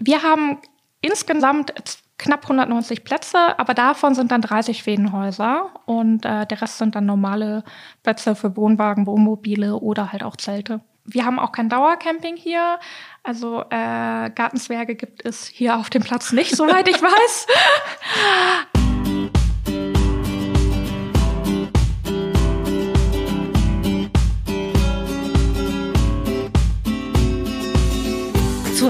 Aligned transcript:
Wir 0.00 0.22
haben 0.22 0.58
insgesamt 1.02 1.72
knapp 2.18 2.42
190 2.42 3.04
Plätze, 3.04 3.58
aber 3.58 3.74
davon 3.74 4.14
sind 4.14 4.32
dann 4.32 4.42
30 4.42 4.78
Schwedenhäuser 4.78 5.70
und 5.86 6.24
äh, 6.24 6.46
der 6.46 6.60
Rest 6.60 6.78
sind 6.78 6.94
dann 6.94 7.06
normale 7.06 7.64
Plätze 8.02 8.34
für 8.34 8.56
Wohnwagen, 8.56 9.06
Wohnmobile 9.06 9.76
oder 9.76 10.12
halt 10.12 10.22
auch 10.22 10.36
Zelte. 10.36 10.80
Wir 11.04 11.24
haben 11.24 11.38
auch 11.38 11.52
kein 11.52 11.68
Dauercamping 11.68 12.36
hier. 12.36 12.78
Also 13.22 13.62
äh, 13.70 14.30
Gartenzwerge 14.30 14.94
gibt 14.94 15.24
es 15.24 15.46
hier 15.46 15.76
auf 15.76 15.90
dem 15.90 16.02
Platz 16.02 16.32
nicht, 16.32 16.50
soweit 16.56 16.88
ich 16.88 17.00
weiß. 17.00 17.46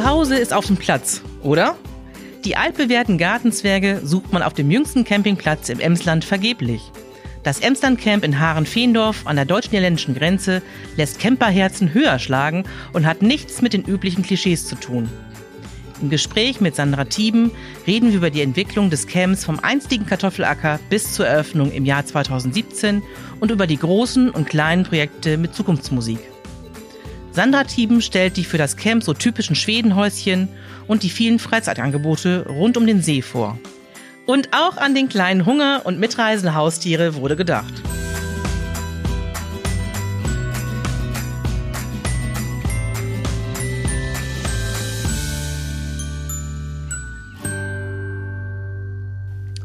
Zu 0.01 0.09
Hause 0.09 0.39
ist 0.39 0.55
auf 0.55 0.65
dem 0.65 0.79
Platz, 0.79 1.21
oder? 1.43 1.77
Die 2.47 2.57
altbewährten 2.57 3.19
Gartenzwerge 3.19 4.01
sucht 4.03 4.33
man 4.33 4.43
auf 4.43 4.55
dem 4.55 4.71
jüngsten 4.71 5.05
Campingplatz 5.05 5.69
im 5.69 5.79
Emsland 5.79 6.25
vergeblich. 6.25 6.91
Das 7.43 7.61
Emsland 7.61 8.01
Camp 8.01 8.25
in 8.25 8.41
Haaren-Feendorf 8.41 9.27
an 9.27 9.37
der 9.37 9.45
deutsch-niederländischen 9.45 10.15
Grenze 10.15 10.63
lässt 10.97 11.21
Camperherzen 11.21 11.93
höher 11.93 12.19
schlagen 12.19 12.65
und 12.95 13.05
hat 13.05 13.21
nichts 13.21 13.61
mit 13.61 13.75
den 13.75 13.85
üblichen 13.85 14.23
Klischees 14.23 14.67
zu 14.67 14.75
tun. 14.75 15.11
Im 16.01 16.09
Gespräch 16.09 16.63
mit 16.63 16.77
Sandra 16.77 17.05
Thieben 17.05 17.51
reden 17.87 18.09
wir 18.09 18.17
über 18.17 18.31
die 18.31 18.41
Entwicklung 18.41 18.89
des 18.89 19.07
Camps 19.07 19.45
vom 19.45 19.61
einstigen 19.61 20.07
Kartoffelacker 20.07 20.81
bis 20.89 21.13
zur 21.13 21.27
Eröffnung 21.27 21.73
im 21.73 21.85
Jahr 21.85 22.07
2017 22.07 23.03
und 23.39 23.51
über 23.51 23.67
die 23.67 23.77
großen 23.77 24.31
und 24.31 24.49
kleinen 24.49 24.85
Projekte 24.85 25.37
mit 25.37 25.55
Zukunftsmusik. 25.55 26.21
Sandra 27.33 27.65
Thieben 27.65 28.03
stellt 28.03 28.37
die 28.37 28.45
für 28.45 28.59
das 28.59 28.77
Camp 28.77 29.05
so 29.05 29.15
typischen 29.15 29.55
Schwedenhäuschen 29.55 30.49
und 30.89 31.05
die 31.05 31.11
vielen 31.11 31.39
Freizeitangebote 31.39 32.47
rund 32.49 32.77
um 32.77 32.87
den 32.87 33.03
See 33.03 33.23
vor. 33.23 33.59
Und 34.27 34.49
auch 34.53 34.77
an 34.77 34.95
den 34.95 35.09
kleinen 35.09 35.47
Hunger- 35.47 35.83
und 35.85 36.01
mitreisende 36.01 36.55
Haustiere 36.55 37.15
wurde 37.15 37.37
gedacht. 37.37 37.73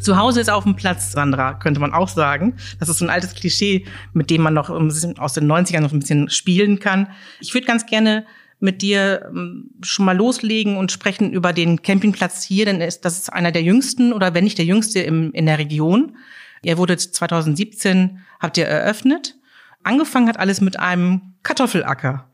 Zu 0.06 0.18
Hause 0.18 0.40
ist 0.40 0.52
auf 0.52 0.66
dem 0.66 0.76
Platz, 0.76 1.14
Sandra, 1.14 1.56
könnte 1.56 1.80
man 1.80 1.92
auch 1.92 2.10
sagen. 2.10 2.54
Das 2.80 2.90
ist 2.90 3.00
so 3.00 3.06
ein 3.06 3.10
altes 3.10 3.34
Klischee, 3.34 3.88
mit 4.14 4.30
dem 4.30 4.44
man 4.44 4.54
noch 4.54 4.70
aus 4.70 5.02
den 5.34 5.52
90ern 5.52 5.80
noch 5.80 5.92
ein 5.92 6.00
bisschen 6.00 6.30
spielen 6.30 6.78
kann. 6.78 7.08
Ich 7.40 7.56
würde 7.56 7.66
ganz 7.66 7.88
gerne 7.88 8.24
mit 8.60 8.84
dir 8.84 9.32
ähm, 9.34 9.72
schon 9.82 10.06
mal 10.06 10.16
loslegen 10.16 10.78
und 10.78 10.92
sprechen 10.92 11.34
über 11.34 11.54
den 11.54 11.82
Campingplatz 11.82 12.44
hier, 12.44 12.66
denn 12.66 12.82
das 12.82 13.02
ist 13.02 13.34
einer 13.34 13.52
der 13.52 13.64
jüngsten 13.64 14.14
oder 14.14 14.36
wenn 14.36 14.44
nicht 14.44 14.60
der 14.60 14.66
jüngste 14.66 15.00
im, 15.00 15.32
in 15.32 15.48
der 15.48 15.58
Region. 15.58 16.16
Er 16.62 16.78
wurde 16.78 16.98
2017, 16.98 18.20
habt 18.40 18.60
ihr 18.60 18.68
eröffnet. 18.68 19.34
Angefangen 19.82 20.28
hat 20.28 20.38
alles 20.38 20.62
mit 20.62 20.80
einem 20.80 21.34
Kartoffelacker. 21.42 22.30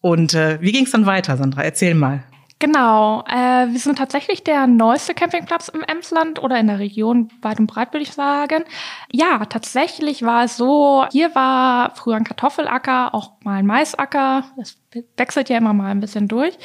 Und 0.00 0.32
äh, 0.32 0.56
wie 0.62 0.72
ging 0.72 0.86
es 0.86 0.92
dann 0.92 1.04
weiter, 1.04 1.36
Sandra? 1.36 1.64
Erzähl 1.64 1.94
mal. 1.94 2.24
Genau, 2.62 3.24
äh, 3.26 3.68
wir 3.72 3.78
sind 3.78 3.96
tatsächlich 3.96 4.44
der 4.44 4.66
neueste 4.66 5.14
Campingplatz 5.14 5.68
im 5.68 5.82
Emsland 5.82 6.42
oder 6.42 6.60
in 6.60 6.66
der 6.66 6.78
Region 6.78 7.30
weit 7.40 7.58
und 7.58 7.66
breit, 7.66 7.94
würde 7.94 8.02
ich 8.02 8.12
sagen. 8.12 8.64
Ja, 9.10 9.46
tatsächlich 9.46 10.22
war 10.24 10.44
es 10.44 10.58
so, 10.58 11.06
hier 11.10 11.34
war 11.34 11.94
früher 11.94 12.16
ein 12.16 12.24
Kartoffelacker, 12.24 13.14
auch 13.14 13.32
mal 13.44 13.54
ein 13.60 13.66
Maisacker. 13.66 14.44
Das 14.58 14.76
wechselt 15.16 15.48
ja 15.48 15.56
immer 15.56 15.72
mal 15.72 15.90
ein 15.90 16.00
bisschen 16.00 16.28
durch. 16.28 16.58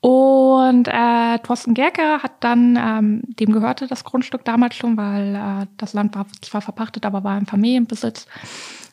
Und 0.00 0.86
äh, 0.86 1.38
Thorsten 1.40 1.74
Gerke 1.74 2.22
hat 2.22 2.32
dann, 2.40 2.76
ähm, 2.76 3.22
dem 3.26 3.52
gehörte 3.52 3.88
das 3.88 4.04
Grundstück 4.04 4.44
damals 4.44 4.76
schon, 4.76 4.96
weil 4.96 5.34
äh, 5.34 5.66
das 5.76 5.92
Land 5.92 6.14
war 6.14 6.26
zwar 6.40 6.60
verpachtet, 6.60 7.04
aber 7.04 7.24
war 7.24 7.36
im 7.36 7.46
Familienbesitz 7.46 8.26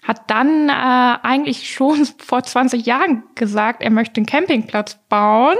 hat 0.05 0.29
dann 0.29 0.69
äh, 0.69 1.17
eigentlich 1.23 1.71
schon 1.71 2.05
vor 2.19 2.43
20 2.43 2.85
Jahren 2.85 3.23
gesagt, 3.35 3.81
er 3.81 3.89
möchte 3.89 4.17
einen 4.17 4.27
Campingplatz 4.27 4.99
bauen 5.09 5.57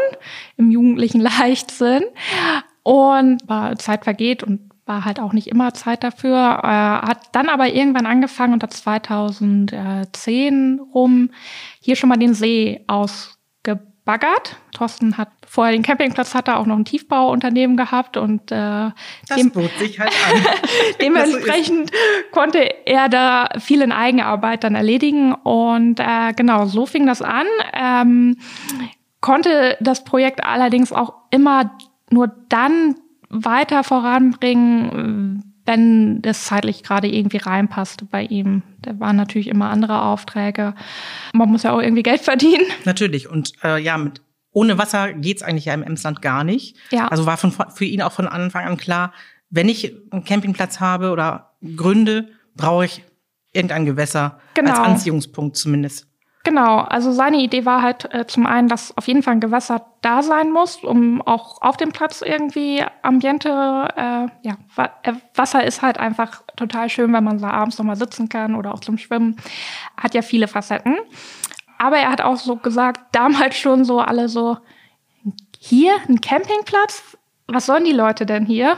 im 0.58 0.70
jugendlichen 0.72 1.22
Leichtsinn. 1.22 2.04
Und 2.84 3.40
war 3.48 3.78
Zeit 3.78 4.04
vergeht 4.04 4.44
und 4.44 4.60
war 4.86 5.06
halt 5.06 5.20
auch 5.20 5.34
nicht 5.34 5.48
immer 5.48 5.74
Zeit 5.74 6.04
dafür. 6.04 6.60
Äh, 6.64 6.68
hat 6.68 7.30
dann 7.32 7.50
aber 7.50 7.70
irgendwann 7.70 8.06
angefangen 8.06 8.54
unter 8.54 8.70
2010 8.70 10.80
rum 10.94 11.32
hier 11.80 11.96
schon 11.96 12.10
mal 12.10 12.18
den 12.18 12.36
See 12.36 12.86
ausgebaggert. 14.06 14.58
Thorsten 14.74 15.18
hat 15.18 15.30
vorher 15.48 15.74
den 15.74 15.84
Campingplatz 15.84 16.34
hatte, 16.34 16.58
auch 16.58 16.66
noch 16.66 16.78
ein 16.78 16.86
Tiefbauunternehmen 16.86 17.78
gehabt 17.78 18.18
und 18.18 18.52
äh, 18.52 18.92
das 19.28 19.38
dem, 19.38 19.52
bot 19.52 19.72
sich 19.80 20.00
halt 20.00 20.12
an. 20.12 20.42
dementsprechend 21.02 21.92
so 21.92 21.98
konnte 22.32 22.60
er 22.86 23.10
da 23.10 23.50
viel 23.60 23.82
in 23.82 23.92
Eigenarbeit 23.92 24.64
dann 24.64 24.76
erledigen 24.76 25.34
und 25.34 26.00
äh, 26.00 26.34
genau 26.36 26.66
so 26.66 26.86
fing 26.86 27.06
das 27.06 27.22
an. 27.22 27.48
Ähm, 27.74 28.38
konnte 29.22 29.78
das 29.80 30.04
Projekt 30.04 30.44
allerdings 30.44 30.92
auch 30.92 31.14
immer 31.32 31.72
nur 32.12 32.28
dann 32.50 32.96
weiter 33.30 33.84
voranbringen, 33.84 35.55
wenn 35.66 36.22
das 36.22 36.46
zeitlich 36.46 36.84
gerade 36.84 37.08
irgendwie 37.08 37.38
reinpasst 37.38 38.10
bei 38.12 38.24
ihm. 38.24 38.64
Da 38.82 39.00
waren 39.00 39.16
natürlich 39.16 39.48
immer 39.48 39.70
andere 39.70 40.02
Aufträge. 40.04 40.76
Man 41.34 41.50
muss 41.50 41.64
ja 41.64 41.74
auch 41.74 41.82
irgendwie 41.82 42.04
Geld 42.04 42.22
verdienen. 42.22 42.66
Natürlich. 42.86 43.30
Und 43.30 43.54
äh, 43.64 43.82
ja, 43.82 43.98
mit 43.98 44.22
ohne 44.52 44.78
Wasser 44.78 45.14
geht's 45.14 45.44
eigentlich 45.44 45.66
ja 45.66 45.74
im 45.74 45.84
Emsland 45.84 46.22
gar 46.22 46.44
nicht. 46.44 46.78
Ja. 46.92 47.08
Also 47.08 47.26
war 47.26 47.38
von, 47.38 47.52
für 47.52 47.86
ihn 47.86 48.02
auch 48.02 48.12
von 48.14 48.28
Anfang 48.28 48.66
an 48.66 48.78
klar, 48.78 49.12
wenn 49.50 49.68
ich 49.70 49.94
einen 50.12 50.24
Campingplatz 50.24 50.80
habe 50.80 51.12
oder 51.12 51.56
gründe, 51.76 52.30
brauche 52.56 52.86
ich 52.86 53.04
irgendein 53.52 53.86
Gewässer 53.86 54.40
genau. 54.54 54.72
als 54.72 54.80
Anziehungspunkt 54.80 55.58
zumindest. 55.58 56.08
Genau, 56.46 56.78
also 56.78 57.12
seine 57.12 57.38
Idee 57.38 57.66
war 57.66 57.82
halt 57.82 58.14
äh, 58.14 58.28
zum 58.28 58.46
einen, 58.46 58.68
dass 58.68 58.96
auf 58.96 59.08
jeden 59.08 59.24
Fall 59.24 59.34
ein 59.34 59.40
Gewässer 59.40 59.88
da 60.02 60.22
sein 60.22 60.52
muss, 60.52 60.76
um 60.84 61.24
auch 61.24 61.60
auf 61.64 61.76
dem 61.76 61.92
Platz 61.92 62.22
irgendwie 62.22 62.86
Ambiente, 63.02 63.50
äh, 63.50 64.28
ja, 64.44 64.58
äh, 65.02 65.14
Wasser 65.34 65.64
ist 65.64 65.82
halt 65.82 65.98
einfach 65.98 66.44
total 66.56 66.88
schön, 66.92 67.12
wenn 67.14 67.24
man 67.24 67.40
da 67.40 67.50
abends 67.50 67.80
nochmal 67.80 67.96
sitzen 67.96 68.30
kann 68.30 68.54
oder 68.54 68.76
auch 68.76 68.80
zum 68.80 69.00
Schwimmen. 69.00 69.38
Hat 69.98 70.14
ja 70.14 70.22
viele 70.22 70.48
Facetten. 70.48 70.98
Aber 71.80 71.98
er 71.98 72.12
hat 72.12 72.22
auch 72.22 72.38
so 72.38 72.58
gesagt, 72.58 73.02
damals 73.12 73.58
schon 73.58 73.84
so 73.84 74.00
alle 74.00 74.30
so, 74.30 74.60
hier 75.58 75.96
ein 76.08 76.22
Campingplatz? 76.22 77.18
Was 77.48 77.66
sollen 77.66 77.86
die 77.86 77.92
Leute 77.92 78.28
denn 78.28 78.46
hier? 78.46 78.78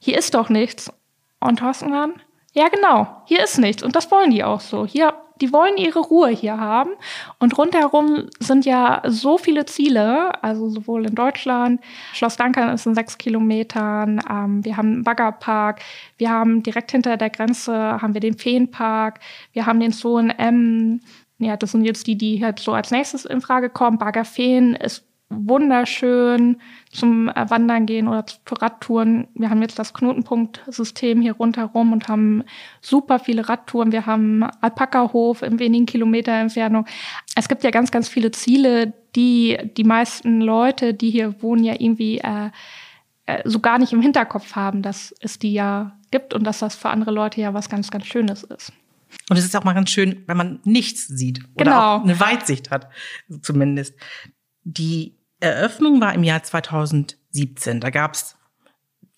Hier 0.00 0.18
ist 0.18 0.34
doch 0.34 0.48
nichts. 0.48 0.92
Und 1.38 1.60
Thorsten 1.60 1.92
dann, 1.92 2.14
ja 2.54 2.66
genau, 2.70 3.22
hier 3.26 3.44
ist 3.44 3.58
nichts. 3.58 3.84
Und 3.84 3.94
das 3.94 4.10
wollen 4.10 4.32
die 4.32 4.42
auch 4.42 4.60
so. 4.60 4.84
Hier, 4.84 5.14
die 5.40 5.52
wollen 5.52 5.76
ihre 5.76 6.00
Ruhe 6.00 6.30
hier 6.30 6.58
haben. 6.58 6.90
Und 7.38 7.56
rundherum 7.56 8.26
sind 8.40 8.64
ja 8.64 9.02
so 9.06 9.38
viele 9.38 9.66
Ziele, 9.66 10.42
also 10.42 10.68
sowohl 10.68 11.06
in 11.06 11.14
Deutschland, 11.14 11.80
Schloss 12.12 12.36
Dankern 12.36 12.70
ist 12.70 12.86
in 12.86 12.94
sechs 12.94 13.18
Kilometern, 13.18 14.20
ähm, 14.30 14.64
wir 14.64 14.76
haben 14.76 14.92
einen 14.92 15.04
Baggerpark, 15.04 15.80
wir 16.16 16.30
haben 16.30 16.62
direkt 16.62 16.90
hinter 16.90 17.16
der 17.16 17.30
Grenze 17.30 17.72
haben 17.74 18.14
wir 18.14 18.20
den 18.20 18.36
Feenpark, 18.36 19.20
wir 19.52 19.66
haben 19.66 19.80
den 19.80 19.92
Zoo 19.92 20.18
in 20.18 20.30
Emmen, 20.30 21.02
ja, 21.38 21.56
das 21.56 21.72
sind 21.72 21.84
jetzt 21.84 22.06
die, 22.06 22.16
die 22.16 22.44
halt 22.44 22.58
so 22.58 22.72
als 22.72 22.90
nächstes 22.90 23.24
in 23.24 23.40
Frage 23.40 23.70
kommen. 23.70 23.98
Baggerfeen 23.98 24.74
ist 24.74 25.07
wunderschön 25.30 26.60
zum 26.90 27.26
Wandern 27.26 27.86
gehen 27.86 28.08
oder 28.08 28.24
zu 28.26 28.54
Radtouren. 28.54 29.28
Wir 29.34 29.50
haben 29.50 29.60
jetzt 29.60 29.78
das 29.78 29.92
Knotenpunktsystem 29.92 31.20
hier 31.20 31.34
rundherum 31.34 31.92
und 31.92 32.08
haben 32.08 32.44
super 32.80 33.18
viele 33.18 33.48
Radtouren. 33.48 33.92
Wir 33.92 34.06
haben 34.06 34.44
Alpaka-Hof 34.60 35.42
in 35.42 35.58
wenigen 35.58 35.86
Kilometer 35.86 36.32
Entfernung. 36.32 36.86
Es 37.34 37.48
gibt 37.48 37.62
ja 37.62 37.70
ganz, 37.70 37.90
ganz 37.90 38.08
viele 38.08 38.30
Ziele, 38.30 38.94
die 39.16 39.58
die 39.76 39.84
meisten 39.84 40.40
Leute, 40.40 40.94
die 40.94 41.10
hier 41.10 41.42
wohnen, 41.42 41.64
ja 41.64 41.74
irgendwie 41.78 42.18
äh, 42.18 42.50
äh, 43.26 43.42
so 43.44 43.60
gar 43.60 43.78
nicht 43.78 43.92
im 43.92 44.00
Hinterkopf 44.00 44.56
haben, 44.56 44.80
dass 44.80 45.14
es 45.20 45.38
die 45.38 45.52
ja 45.52 45.98
gibt 46.10 46.32
und 46.32 46.44
dass 46.44 46.60
das 46.60 46.74
für 46.74 46.88
andere 46.88 47.10
Leute 47.10 47.40
ja 47.42 47.52
was 47.52 47.68
ganz, 47.68 47.90
ganz 47.90 48.06
Schönes 48.06 48.42
ist. 48.44 48.72
Und 49.28 49.36
es 49.36 49.44
ist 49.44 49.54
auch 49.54 49.64
mal 49.64 49.74
ganz 49.74 49.90
schön, 49.90 50.24
wenn 50.26 50.36
man 50.36 50.60
nichts 50.64 51.06
sieht 51.06 51.40
oder 51.54 51.64
genau. 51.64 51.96
auch 51.96 52.02
eine 52.02 52.18
Weitsicht 52.18 52.70
hat, 52.70 52.88
zumindest. 53.42 53.94
Die 54.64 55.17
Eröffnung 55.40 56.00
war 56.00 56.14
im 56.14 56.24
Jahr 56.24 56.42
2017. 56.42 57.80
Da 57.80 57.90
gab 57.90 58.14
es 58.14 58.36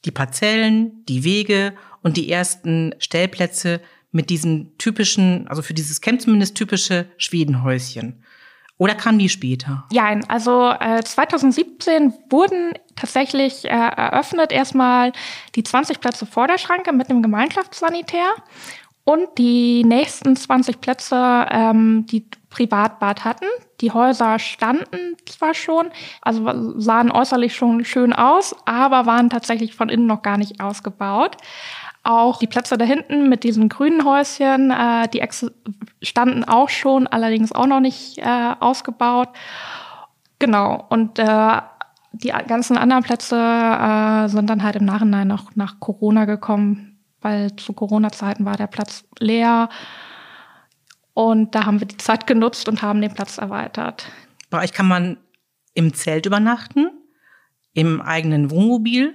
die 0.04 0.10
Parzellen, 0.10 1.04
die 1.06 1.24
Wege 1.24 1.74
und 2.02 2.16
die 2.16 2.30
ersten 2.30 2.94
Stellplätze 2.98 3.80
mit 4.12 4.30
diesem 4.30 4.76
typischen, 4.78 5.46
also 5.48 5.62
für 5.62 5.74
dieses 5.74 6.00
Camp 6.00 6.20
zumindest 6.20 6.56
typische 6.56 7.06
Schwedenhäuschen. 7.16 8.24
Oder 8.76 8.94
kam 8.94 9.18
die 9.18 9.28
später? 9.28 9.84
Ja, 9.92 10.18
also 10.28 10.70
äh, 10.70 11.02
2017 11.02 12.14
wurden 12.30 12.72
tatsächlich 12.96 13.66
äh, 13.66 13.68
eröffnet 13.68 14.52
erstmal 14.52 15.12
die 15.54 15.62
20 15.62 16.00
Plätze 16.00 16.24
vor 16.24 16.46
der 16.46 16.56
Schranke 16.56 16.92
mit 16.92 17.10
einem 17.10 17.22
Gemeinschaftssanitär. 17.22 18.32
Und 19.04 19.28
die 19.36 19.84
nächsten 19.84 20.34
20 20.34 20.80
Plätze, 20.80 21.46
ähm, 21.50 22.06
die 22.06 22.26
Privatbad 22.50 23.24
hatten. 23.24 23.46
Die 23.80 23.92
Häuser 23.92 24.38
standen 24.38 25.16
zwar 25.26 25.54
schon, 25.54 25.90
also 26.20 26.78
sahen 26.78 27.10
äußerlich 27.10 27.54
schon 27.54 27.84
schön 27.84 28.12
aus, 28.12 28.54
aber 28.66 29.06
waren 29.06 29.30
tatsächlich 29.30 29.74
von 29.74 29.88
innen 29.88 30.06
noch 30.06 30.22
gar 30.22 30.36
nicht 30.36 30.60
ausgebaut. 30.60 31.36
Auch 32.02 32.38
die 32.38 32.46
Plätze 32.46 32.76
da 32.76 32.84
hinten 32.84 33.28
mit 33.28 33.44
diesen 33.44 33.68
grünen 33.68 34.04
Häuschen, 34.04 34.70
äh, 34.70 35.08
die 35.08 35.22
standen 36.02 36.44
auch 36.44 36.68
schon, 36.68 37.06
allerdings 37.06 37.52
auch 37.52 37.66
noch 37.66 37.80
nicht 37.80 38.18
äh, 38.18 38.54
ausgebaut. 38.58 39.28
Genau. 40.38 40.86
Und 40.88 41.18
äh, 41.18 41.60
die 42.12 42.32
ganzen 42.46 42.76
anderen 42.76 43.02
Plätze 43.02 43.36
äh, 43.36 44.28
sind 44.28 44.50
dann 44.50 44.62
halt 44.62 44.76
im 44.76 44.84
Nachhinein 44.84 45.28
noch 45.28 45.54
nach 45.54 45.78
Corona 45.78 46.24
gekommen, 46.24 46.98
weil 47.20 47.54
zu 47.56 47.74
Corona-Zeiten 47.74 48.44
war 48.44 48.56
der 48.56 48.66
Platz 48.66 49.04
leer. 49.18 49.68
Und 51.14 51.54
da 51.54 51.66
haben 51.66 51.80
wir 51.80 51.86
die 51.86 51.96
Zeit 51.96 52.26
genutzt 52.26 52.68
und 52.68 52.82
haben 52.82 53.00
den 53.00 53.12
Platz 53.12 53.38
erweitert. 53.38 54.10
Bei 54.48 54.62
euch 54.62 54.72
kann 54.72 54.86
man 54.86 55.18
im 55.74 55.94
Zelt 55.94 56.26
übernachten, 56.26 56.90
im 57.72 58.00
eigenen 58.00 58.50
Wohnmobil 58.50 59.14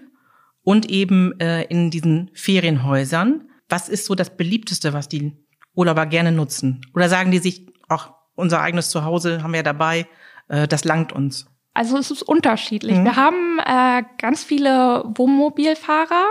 und 0.64 0.90
eben 0.90 1.40
äh, 1.40 1.64
in 1.64 1.92
diesen 1.92 2.32
Ferienhäusern. 2.34 3.50
Was 3.70 3.90
ist 3.90 4.06
so 4.06 4.16
das 4.16 4.36
beliebteste, 4.36 4.94
was 4.94 5.10
die 5.10 5.34
Urlauber 5.74 6.06
gerne 6.06 6.32
nutzen? 6.32 6.82
Oder 6.94 7.10
sagen 7.10 7.32
die 7.32 7.40
sich, 7.40 7.68
auch 7.90 8.14
unser 8.36 8.62
eigenes 8.62 8.90
Zuhause 8.90 9.44
haben 9.44 9.52
wir 9.52 9.60
ja 9.60 9.64
dabei, 9.64 10.08
äh, 10.48 10.68
das 10.68 10.84
langt 10.86 11.12
uns? 11.12 11.48
Also 11.74 11.98
es 11.98 12.10
ist 12.10 12.24
unterschiedlich. 12.24 12.98
Mhm. 12.98 13.04
Wir 13.04 13.16
haben 13.18 13.60
äh, 13.60 14.04
ganz 14.18 14.44
viele 14.44 15.04
Wohnmobilfahrer. 15.08 16.24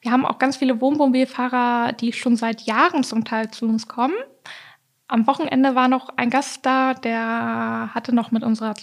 Wir 0.00 0.10
haben 0.10 0.26
auch 0.26 0.38
ganz 0.38 0.56
viele 0.56 0.80
Wohnmobilfahrer, 0.80 1.92
die 1.92 2.12
schon 2.12 2.36
seit 2.36 2.62
Jahren 2.62 3.04
zum 3.04 3.24
Teil 3.24 3.50
zu 3.52 3.66
uns 3.66 3.86
kommen. 3.86 4.14
Am 5.10 5.26
Wochenende 5.26 5.74
war 5.74 5.88
noch 5.88 6.10
ein 6.16 6.30
Gast 6.30 6.64
da, 6.64 6.94
der 6.94 7.90
hatte 7.92 8.14
noch 8.14 8.30
mit 8.30 8.44
unserer 8.44 8.74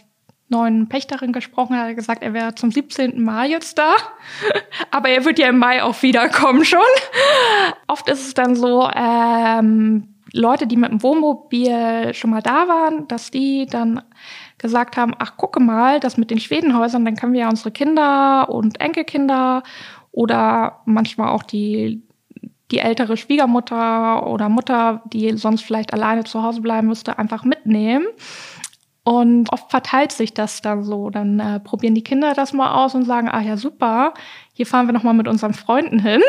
neuen 0.50 0.90
Pächterin 0.90 1.32
gesprochen, 1.32 1.74
er 1.74 1.88
hat 1.88 1.96
gesagt, 1.96 2.22
er 2.22 2.34
wäre 2.34 2.54
zum 2.54 2.70
17. 2.70 3.24
Mal 3.24 3.50
jetzt 3.50 3.78
da. 3.78 3.96
Aber 4.92 5.08
er 5.08 5.24
wird 5.24 5.40
ja 5.40 5.48
im 5.48 5.58
Mai 5.58 5.82
auch 5.82 6.02
wiederkommen 6.02 6.66
schon. 6.66 6.80
Oft 7.88 8.10
ist 8.10 8.28
es 8.28 8.34
dann 8.34 8.56
so, 8.56 8.90
ähm, 8.94 10.16
Leute, 10.34 10.68
die 10.68 10.76
mit 10.76 10.92
dem 10.92 11.02
Wohnmobil 11.02 12.14
schon 12.14 12.32
mal 12.32 12.42
da 12.42 12.68
waren, 12.68 13.08
dass 13.08 13.32
die 13.32 13.66
dann 13.66 14.02
gesagt 14.58 14.98
haben, 14.98 15.14
ach 15.20 15.38
gucke 15.38 15.62
mal, 15.62 16.02
das 16.02 16.18
mit 16.18 16.30
den 16.30 16.42
Schwedenhäusern, 16.42 17.06
dann 17.06 17.16
können 17.16 17.34
wir 17.34 17.42
ja 17.42 17.50
unsere 17.50 17.72
Kinder 17.72 18.50
und 18.50 18.82
Enkelkinder 18.82 19.64
oder 20.12 20.82
manchmal 20.84 21.30
auch 21.30 21.44
die, 21.44 22.04
die 22.72 22.80
ältere 22.80 23.18
Schwiegermutter 23.18 24.28
oder 24.28 24.50
Mutter, 24.50 25.02
die 25.06 25.38
sonst 25.38 25.62
vielleicht 25.62 25.94
alleine 25.94 26.24
zu 26.24 26.44
Hause 26.44 26.62
bleiben 26.62 26.88
müsste, 26.88 27.18
einfach 27.18 27.44
mitnehmen. 27.44 28.06
Und 29.04 29.54
oft 29.54 29.72
verteilt 29.72 30.12
sich 30.12 30.34
das 30.34 30.62
dann 30.62 30.84
so. 30.84 31.10
Dann 31.10 31.40
äh, 31.40 31.60
probieren 31.62 31.96
die 31.96 32.04
Kinder 32.04 32.34
das 32.34 32.52
mal 32.52 32.74
aus 32.74 32.94
und 32.94 33.06
sagen, 33.06 33.30
ah 33.30 33.40
ja, 33.40 33.56
super, 33.56 34.14
hier 34.54 34.66
fahren 34.66 34.88
wir 34.88 34.94
nochmal 34.94 35.14
mit 35.14 35.30
unseren 35.30 35.54
Freunden 35.54 36.00
hin. 36.00 36.22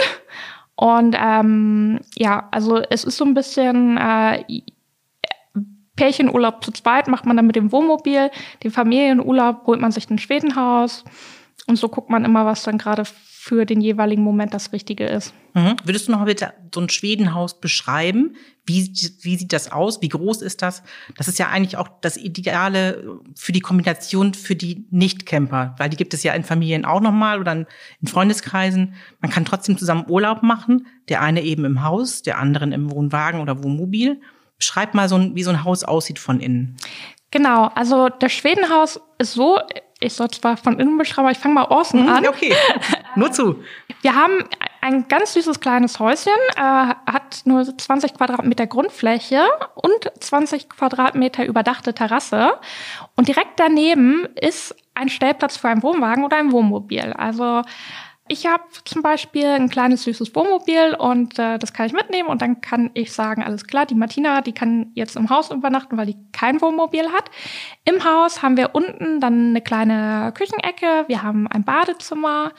Und 0.77 1.17
ähm, 1.21 1.99
ja, 2.17 2.47
also 2.53 2.81
es 2.89 3.03
ist 3.03 3.17
so 3.17 3.25
ein 3.25 3.35
bisschen 3.35 3.97
äh, 3.97 4.45
Pärchenurlaub 5.97 6.65
zu 6.65 6.71
zweit 6.71 7.09
macht 7.09 7.27
man 7.27 7.37
dann 7.37 7.49
mit 7.49 7.57
dem 7.57 7.73
Wohnmobil, 7.73 8.31
den 8.63 8.71
Familienurlaub 8.71 9.67
holt 9.67 9.81
man 9.81 9.91
sich 9.91 10.09
ein 10.09 10.19
Schwedenhaus 10.19 11.05
und 11.67 11.77
so 11.77 11.89
guckt 11.89 12.09
man 12.09 12.25
immer, 12.25 12.47
was 12.47 12.63
dann 12.63 12.79
gerade 12.79 13.03
für 13.49 13.65
den 13.65 13.81
jeweiligen 13.81 14.23
Moment 14.23 14.53
das 14.53 14.73
Richtige 14.75 15.07
ist. 15.07 15.33
Mhm. 15.55 15.77
Würdest 15.83 16.07
du 16.07 16.13
noch 16.13 16.19
mal 16.19 16.27
bitte 16.27 16.53
so 16.75 16.83
ein 16.83 16.91
Schwedenhaus 16.91 17.59
beschreiben? 17.61 18.37
Wie, 18.67 18.93
wie 19.23 19.37
sieht 19.37 19.55
das 19.55 19.73
aus? 19.73 20.03
Wie 20.03 20.11
groß 20.11 20.43
ist 20.43 20.61
das? 20.61 20.83
Das 21.17 21.29
ist 21.29 21.39
ja 21.39 21.49
eigentlich 21.49 21.79
auch 21.79 21.89
das 22.03 22.19
Ideale 22.19 23.19
für 23.35 23.53
die 23.53 23.61
Kombination 23.61 24.35
für 24.35 24.55
die 24.55 24.87
Nicht-Camper, 24.91 25.75
weil 25.79 25.89
die 25.89 25.97
gibt 25.97 26.13
es 26.13 26.23
ja 26.23 26.35
in 26.35 26.45
Familien 26.45 26.85
auch 26.85 27.01
nochmal 27.01 27.41
oder 27.41 27.53
in 27.53 27.67
Freundeskreisen. 28.07 28.93
Man 29.21 29.31
kann 29.31 29.47
trotzdem 29.47 29.79
zusammen 29.79 30.05
Urlaub 30.09 30.43
machen, 30.43 30.87
der 31.09 31.23
eine 31.23 31.43
eben 31.43 31.65
im 31.65 31.83
Haus, 31.83 32.21
der 32.21 32.39
anderen 32.39 32.73
im 32.73 32.91
Wohnwagen 32.91 33.41
oder 33.41 33.65
Wohnmobil. 33.65 34.21
Beschreib 34.59 34.93
mal 34.93 35.09
so 35.09 35.17
ein, 35.17 35.35
wie 35.37 35.43
so 35.43 35.51
ein 35.51 35.65
Haus 35.65 35.85
aussieht 35.85 36.19
von 36.19 36.41
innen. 36.41 36.77
Genau, 37.31 37.71
also 37.75 38.11
das 38.11 38.33
Schwedenhaus 38.33 39.01
ist 39.19 39.33
so, 39.33 39.59
ich 40.01 40.15
soll 40.15 40.31
zwar 40.31 40.57
von 40.57 40.79
innen 40.79 40.97
beschreiben, 40.97 41.27
aber 41.27 41.33
ich 41.33 41.39
fange 41.39 41.55
mal 41.55 41.65
außen 41.65 42.03
mhm, 42.03 42.09
an. 42.09 42.27
Okay, 42.27 42.55
nur 43.19 43.33
zu. 43.33 43.63
Wir 44.03 44.15
haben 44.15 44.45
ein 44.81 45.09
ganz 45.09 45.35
süßes 45.35 45.61
kleines 45.61 45.99
Häuschen, 45.99 46.33
äh, 46.57 46.61
hat 46.61 47.43
nur 47.45 47.65
20 47.65 48.15
Quadratmeter 48.15 48.67
Grundfläche 48.67 49.43
und 49.75 50.11
20 50.21 50.69
Quadratmeter 50.69 51.45
überdachte 51.45 51.95
Terrasse. 51.95 52.53
Und 53.17 53.29
direkt 53.29 53.59
daneben 53.61 54.27
ist 54.41 54.75
ein 54.95 55.09
Stellplatz 55.09 55.57
für 55.57 55.69
einen 55.69 55.83
Wohnwagen 55.83 56.25
oder 56.25 56.37
ein 56.37 56.53
Wohnmobil. 56.53 57.13
Also 57.13 57.63
ich 58.29 58.47
habe 58.47 58.65
zum 58.85 59.03
Beispiel 59.03 59.47
ein 59.47 59.71
kleines 59.71 60.05
süßes 60.05 60.35
Wohnmobil 60.35 60.95
und 60.99 61.39
äh, 61.39 61.59
das 61.59 61.73
kann 61.73 61.87
ich 61.87 61.95
mitnehmen 61.95 62.29
und 62.29 62.43
dann 62.43 62.61
kann 62.61 62.91
ich 62.93 63.13
sagen, 63.13 63.43
alles 63.43 63.67
klar, 63.67 63.87
die 63.87 63.95
Martina, 63.95 64.43
die 64.43 64.53
kann 64.53 64.93
jetzt 64.95 65.17
im 65.17 65.31
Haus 65.31 65.51
übernachten, 65.51 65.97
weil 65.97 66.07
die 66.07 66.17
kein 66.33 66.61
Wohnmobil 66.61 67.11
hat. 67.13 67.31
Im 67.85 68.05
Haus 68.05 68.43
haben 68.43 68.59
wir 68.59 68.75
unten 68.75 69.21
dann 69.21 69.51
eine 69.51 69.63
kleine 69.63 70.33
Küchenecke, 70.35 71.05
wir 71.09 71.23
haben 71.23 71.49
ein 71.49 71.65
Badezimmer 71.65 72.53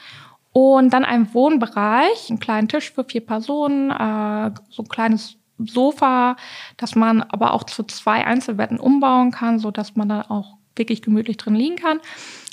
und 0.51 0.91
dann 0.91 1.05
einen 1.05 1.33
Wohnbereich, 1.33 2.29
einen 2.29 2.39
kleinen 2.39 2.67
Tisch 2.67 2.91
für 2.91 3.03
vier 3.03 3.25
Personen, 3.25 3.91
äh, 3.91 4.51
so 4.69 4.83
ein 4.83 4.89
kleines 4.89 5.37
Sofa, 5.57 6.37
dass 6.77 6.95
man 6.95 7.21
aber 7.21 7.53
auch 7.53 7.63
zu 7.65 7.83
zwei 7.83 8.25
Einzelbetten 8.25 8.79
umbauen 8.79 9.31
kann, 9.31 9.59
so 9.59 9.71
dass 9.71 9.95
man 9.95 10.09
da 10.09 10.25
auch 10.29 10.57
wirklich 10.75 11.01
gemütlich 11.01 11.37
drin 11.37 11.55
liegen 11.55 11.75
kann. 11.75 11.99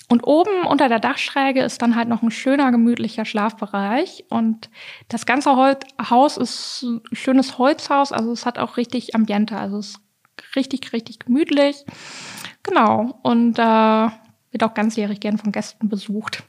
Und 0.08 0.24
oben 0.24 0.66
unter 0.66 0.88
der 0.88 1.00
Dachschräge 1.00 1.62
ist 1.62 1.82
dann 1.82 1.96
halt 1.96 2.08
noch 2.08 2.22
ein 2.22 2.30
schöner, 2.30 2.70
gemütlicher 2.70 3.24
Schlafbereich. 3.24 4.24
Und 4.28 4.70
das 5.08 5.26
ganze 5.26 5.56
Haus 5.56 6.36
ist 6.36 6.82
ein 6.82 7.02
schönes 7.12 7.58
Holzhaus, 7.58 8.12
also 8.12 8.30
es 8.30 8.46
hat 8.46 8.58
auch 8.58 8.76
richtig 8.76 9.14
Ambiente, 9.14 9.56
also 9.56 9.78
es 9.78 9.88
ist 9.88 10.00
richtig, 10.54 10.92
richtig 10.92 11.20
gemütlich. 11.20 11.84
Genau. 12.62 13.18
Und 13.22 13.58
äh, 13.58 14.08
wird 14.50 14.62
auch 14.64 14.74
ganzjährig 14.74 15.20
gern 15.20 15.38
von 15.38 15.50
Gästen 15.50 15.88
besucht. 15.88 16.44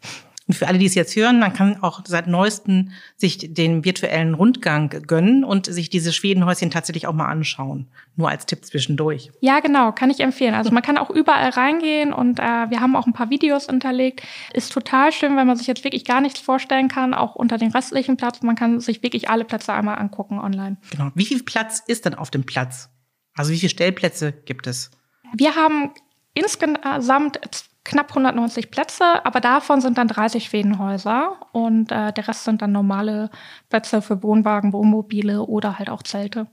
Und 0.48 0.54
für 0.54 0.68
alle, 0.68 0.78
die 0.78 0.86
es 0.86 0.96
jetzt 0.96 1.16
hören, 1.16 1.40
man 1.40 1.54
kann 1.54 1.84
auch 1.84 2.02
seit 2.06 2.28
neuestem 2.28 2.92
sich 3.18 3.54
den 3.54 3.84
virtuellen 3.84 4.34
Rundgang 4.34 4.90
gönnen 5.06 5.44
und 5.44 5.66
sich 5.66 5.90
diese 5.90 6.14
Schwedenhäuschen 6.14 6.72
tatsächlich 6.72 7.06
auch 7.06 7.14
mal 7.14 7.28
anschauen. 7.28 7.88
Nur 8.16 8.30
als 8.30 8.46
Tipp 8.46 8.64
zwischendurch. 8.66 9.32
Ja, 9.42 9.60
genau, 9.60 9.92
kann 9.92 10.10
ich 10.10 10.22
empfehlen. 10.22 10.56
Also 10.56 10.72
man 10.72 10.82
kann 10.82 10.98
auch 10.98 11.10
überall 11.10 11.50
reingehen 11.50 12.14
und 12.14 12.40
äh, 12.40 12.44
wir 12.44 12.80
haben 12.80 12.96
auch 12.96 13.06
ein 13.06 13.14
paar 13.14 13.30
Videos 13.30 13.66
hinterlegt. 13.66 14.24
Ist 14.54 14.72
total 14.72 15.12
schön, 15.12 15.36
wenn 15.36 15.48
man 15.48 15.58
sich 15.58 15.68
jetzt 15.68 15.84
wirklich 15.84 16.06
gar 16.06 16.22
nichts 16.22 16.40
vorstellen 16.40 16.88
kann, 16.88 17.14
auch 17.14 17.36
unter 17.36 17.58
den 17.58 17.72
restlichen 17.72 18.16
Platz. 18.16 18.42
Man 18.42 18.56
kann 18.56 18.80
sich 18.80 19.04
wirklich 19.04 19.30
alle 19.30 19.44
Plätze 19.44 19.74
einmal 19.74 20.00
angucken 20.00 20.40
online. 20.40 20.78
Genau. 20.92 21.12
Wie 21.14 21.26
viel 21.26 21.44
Platz 21.44 21.84
ist 21.86 22.06
denn 22.06 22.16
auf 22.16 22.32
dem 22.32 22.46
Platz? 22.46 22.90
Also 23.36 23.52
wie 23.52 23.58
viele 23.58 23.70
Stellplätze 23.70 24.32
gibt 24.32 24.66
es? 24.66 24.92
Wir 25.34 25.56
haben 25.56 25.92
insgesamt 26.34 27.40
knapp 27.88 28.10
190 28.10 28.70
Plätze, 28.70 29.26
aber 29.26 29.40
davon 29.40 29.80
sind 29.80 29.98
dann 29.98 30.10
30 30.10 30.44
Schwedenhäuser 30.44 31.38
und 31.54 31.92
äh, 31.92 32.12
der 32.12 32.28
Rest 32.28 32.44
sind 32.44 32.62
dann 32.62 32.74
normale 32.74 33.30
Plätze 33.70 34.02
für 34.02 34.22
Wohnwagen, 34.22 34.74
Wohnmobile 34.74 35.44
oder 35.44 35.80
halt 35.80 35.90
auch 35.90 36.04
Zelte. 36.04 36.48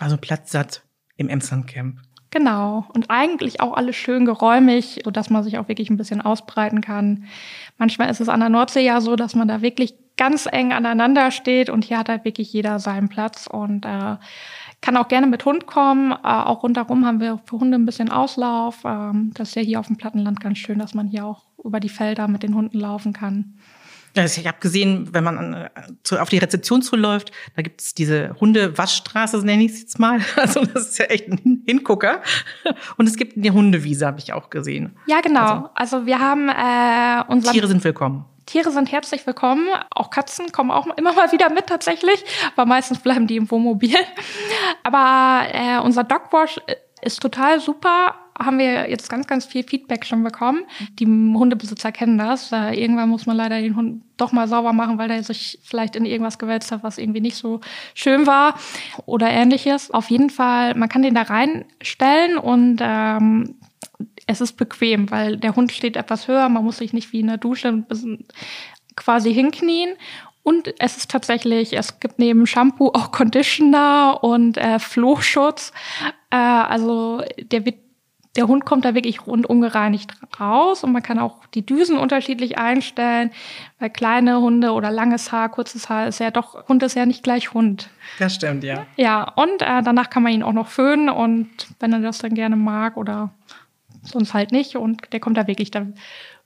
Also 0.00 0.16
Platzsatt 0.16 0.82
im 1.16 1.28
Emsland 1.28 1.66
Camp. 1.66 1.98
Genau. 2.30 2.86
Und 2.94 3.10
eigentlich 3.10 3.60
auch 3.60 3.74
alles 3.74 3.94
schön 3.94 4.24
geräumig, 4.24 5.02
sodass 5.04 5.30
man 5.30 5.44
sich 5.44 5.58
auch 5.58 5.68
wirklich 5.68 5.90
ein 5.90 5.96
bisschen 5.96 6.20
ausbreiten 6.20 6.80
kann. 6.80 7.26
Manchmal 7.78 8.10
ist 8.10 8.20
es 8.20 8.28
an 8.28 8.40
der 8.40 8.48
Nordsee 8.48 8.84
ja 8.84 9.00
so, 9.00 9.14
dass 9.14 9.36
man 9.36 9.46
da 9.46 9.62
wirklich 9.62 9.94
ganz 10.16 10.46
eng 10.50 10.72
aneinander 10.72 11.30
steht 11.30 11.70
und 11.70 11.84
hier 11.84 11.98
hat 11.98 12.08
halt 12.08 12.24
wirklich 12.24 12.52
jeder 12.52 12.78
seinen 12.78 13.08
Platz 13.08 13.46
und 13.46 13.84
äh, 13.84 14.16
kann 14.84 14.98
auch 14.98 15.08
gerne 15.08 15.26
mit 15.26 15.44
Hund 15.46 15.66
kommen. 15.66 16.12
Äh, 16.12 16.16
auch 16.22 16.62
rundherum 16.62 17.06
haben 17.06 17.18
wir 17.18 17.40
für 17.46 17.58
Hunde 17.58 17.78
ein 17.78 17.86
bisschen 17.86 18.10
Auslauf. 18.10 18.82
Ähm, 18.84 19.32
das 19.34 19.48
ist 19.48 19.54
ja 19.54 19.62
hier 19.62 19.80
auf 19.80 19.86
dem 19.86 19.96
Plattenland 19.96 20.40
ganz 20.40 20.58
schön, 20.58 20.78
dass 20.78 20.92
man 20.92 21.06
hier 21.06 21.24
auch 21.24 21.44
über 21.64 21.80
die 21.80 21.88
Felder 21.88 22.28
mit 22.28 22.42
den 22.42 22.54
Hunden 22.54 22.78
laufen 22.78 23.14
kann. 23.14 23.54
Also 24.14 24.42
ich 24.42 24.46
habe 24.46 24.58
gesehen, 24.60 25.08
wenn 25.12 25.24
man 25.24 25.54
äh, 25.54 25.70
zu, 26.02 26.20
auf 26.20 26.28
die 26.28 26.36
Rezeption 26.36 26.82
zuläuft, 26.82 27.32
da 27.56 27.62
gibt 27.62 27.80
es 27.80 27.94
diese 27.94 28.36
Hunde-Waschstraße, 28.38 29.38
nenne 29.38 29.64
ich 29.64 29.72
es 29.72 29.80
jetzt 29.80 29.98
mal. 29.98 30.20
Also 30.36 30.62
das 30.66 30.90
ist 30.90 30.98
ja 30.98 31.06
echt 31.06 31.28
ein 31.28 31.62
Hingucker. 31.66 32.20
Und 32.98 33.08
es 33.08 33.16
gibt 33.16 33.38
eine 33.38 33.50
Hundewiese, 33.54 34.06
habe 34.06 34.18
ich 34.18 34.34
auch 34.34 34.50
gesehen. 34.50 34.96
Ja, 35.06 35.22
genau. 35.22 35.70
Also, 35.74 35.96
also 36.00 36.06
wir 36.06 36.20
haben 36.20 36.50
äh, 36.50 37.24
unser 37.32 37.52
Tiere 37.52 37.68
sind 37.68 37.82
willkommen. 37.82 38.26
Tiere 38.46 38.70
sind 38.70 38.92
herzlich 38.92 39.26
willkommen. 39.26 39.68
Auch 39.90 40.10
Katzen 40.10 40.52
kommen 40.52 40.70
auch 40.70 40.86
immer 40.96 41.12
mal 41.14 41.32
wieder 41.32 41.50
mit 41.50 41.66
tatsächlich, 41.66 42.24
aber 42.54 42.66
meistens 42.66 42.98
bleiben 42.98 43.26
die 43.26 43.36
im 43.36 43.50
Wohnmobil. 43.50 43.96
Aber 44.82 45.46
äh, 45.52 45.78
unser 45.78 46.04
Dogwash 46.04 46.60
ist 47.00 47.20
total 47.20 47.60
super. 47.60 48.14
haben 48.38 48.58
wir 48.58 48.90
jetzt 48.90 49.08
ganz, 49.08 49.26
ganz 49.26 49.46
viel 49.46 49.62
Feedback 49.62 50.04
schon 50.04 50.24
bekommen. 50.24 50.64
Die 50.98 51.06
Hundebesitzer 51.06 51.92
kennen 51.92 52.18
das. 52.18 52.50
Äh, 52.52 52.74
irgendwann 52.80 53.08
muss 53.08 53.26
man 53.26 53.36
leider 53.36 53.60
den 53.60 53.76
Hund 53.76 54.02
doch 54.16 54.32
mal 54.32 54.48
sauber 54.48 54.72
machen, 54.72 54.98
weil 54.98 55.08
der 55.08 55.22
sich 55.22 55.58
vielleicht 55.62 55.96
in 55.96 56.04
irgendwas 56.04 56.38
gewälzt 56.38 56.72
hat, 56.72 56.82
was 56.82 56.98
irgendwie 56.98 57.20
nicht 57.20 57.36
so 57.36 57.60
schön 57.94 58.26
war 58.26 58.58
oder 59.06 59.30
ähnliches. 59.30 59.90
Auf 59.90 60.10
jeden 60.10 60.30
Fall, 60.30 60.74
man 60.74 60.88
kann 60.88 61.02
den 61.02 61.14
da 61.14 61.22
reinstellen 61.22 62.36
und 62.38 62.78
ähm, 62.80 63.56
es 64.26 64.40
ist 64.40 64.54
bequem, 64.54 65.10
weil 65.10 65.36
der 65.36 65.56
Hund 65.56 65.72
steht 65.72 65.96
etwas 65.96 66.28
höher, 66.28 66.48
man 66.48 66.64
muss 66.64 66.78
sich 66.78 66.92
nicht 66.92 67.12
wie 67.12 67.20
in 67.20 67.26
der 67.26 67.36
Dusche 67.36 67.84
quasi 68.96 69.32
hinknien. 69.32 69.94
Und 70.42 70.74
es 70.78 70.98
ist 70.98 71.10
tatsächlich, 71.10 71.74
es 71.74 72.00
gibt 72.00 72.18
neben 72.18 72.46
Shampoo 72.46 72.88
auch 72.88 73.12
Conditioner 73.12 74.22
und 74.22 74.58
äh, 74.58 74.78
Flohschutz. 74.78 75.72
Äh, 76.30 76.36
also 76.36 77.22
der 77.50 77.64
wird 77.64 77.76
der 78.36 78.48
Hund 78.48 78.64
kommt 78.64 78.84
da 78.84 78.94
wirklich 78.94 79.26
rundum 79.26 79.60
gereinigt 79.60 80.12
raus 80.40 80.82
und 80.82 80.92
man 80.92 81.02
kann 81.02 81.18
auch 81.18 81.46
die 81.54 81.64
Düsen 81.64 81.96
unterschiedlich 81.96 82.58
einstellen, 82.58 83.30
weil 83.78 83.90
kleine 83.90 84.40
Hunde 84.40 84.72
oder 84.72 84.90
langes 84.90 85.30
Haar, 85.30 85.50
kurzes 85.50 85.88
Haar 85.88 86.08
ist 86.08 86.18
ja 86.18 86.30
doch, 86.30 86.66
Hund 86.68 86.82
ist 86.82 86.96
ja 86.96 87.06
nicht 87.06 87.22
gleich 87.22 87.54
Hund. 87.54 87.90
Das 88.18 88.34
stimmt, 88.34 88.64
ja. 88.64 88.86
Ja, 88.96 89.22
und 89.22 89.62
äh, 89.62 89.82
danach 89.82 90.10
kann 90.10 90.24
man 90.24 90.32
ihn 90.32 90.42
auch 90.42 90.52
noch 90.52 90.68
föhnen 90.68 91.08
und 91.08 91.48
wenn 91.78 91.92
er 91.92 92.00
das 92.00 92.18
dann 92.18 92.34
gerne 92.34 92.56
mag 92.56 92.96
oder 92.96 93.30
sonst 94.04 94.34
halt 94.34 94.52
nicht 94.52 94.76
und 94.76 95.12
der 95.12 95.20
kommt 95.20 95.36
da 95.36 95.46
wirklich 95.46 95.70
dann 95.70 95.94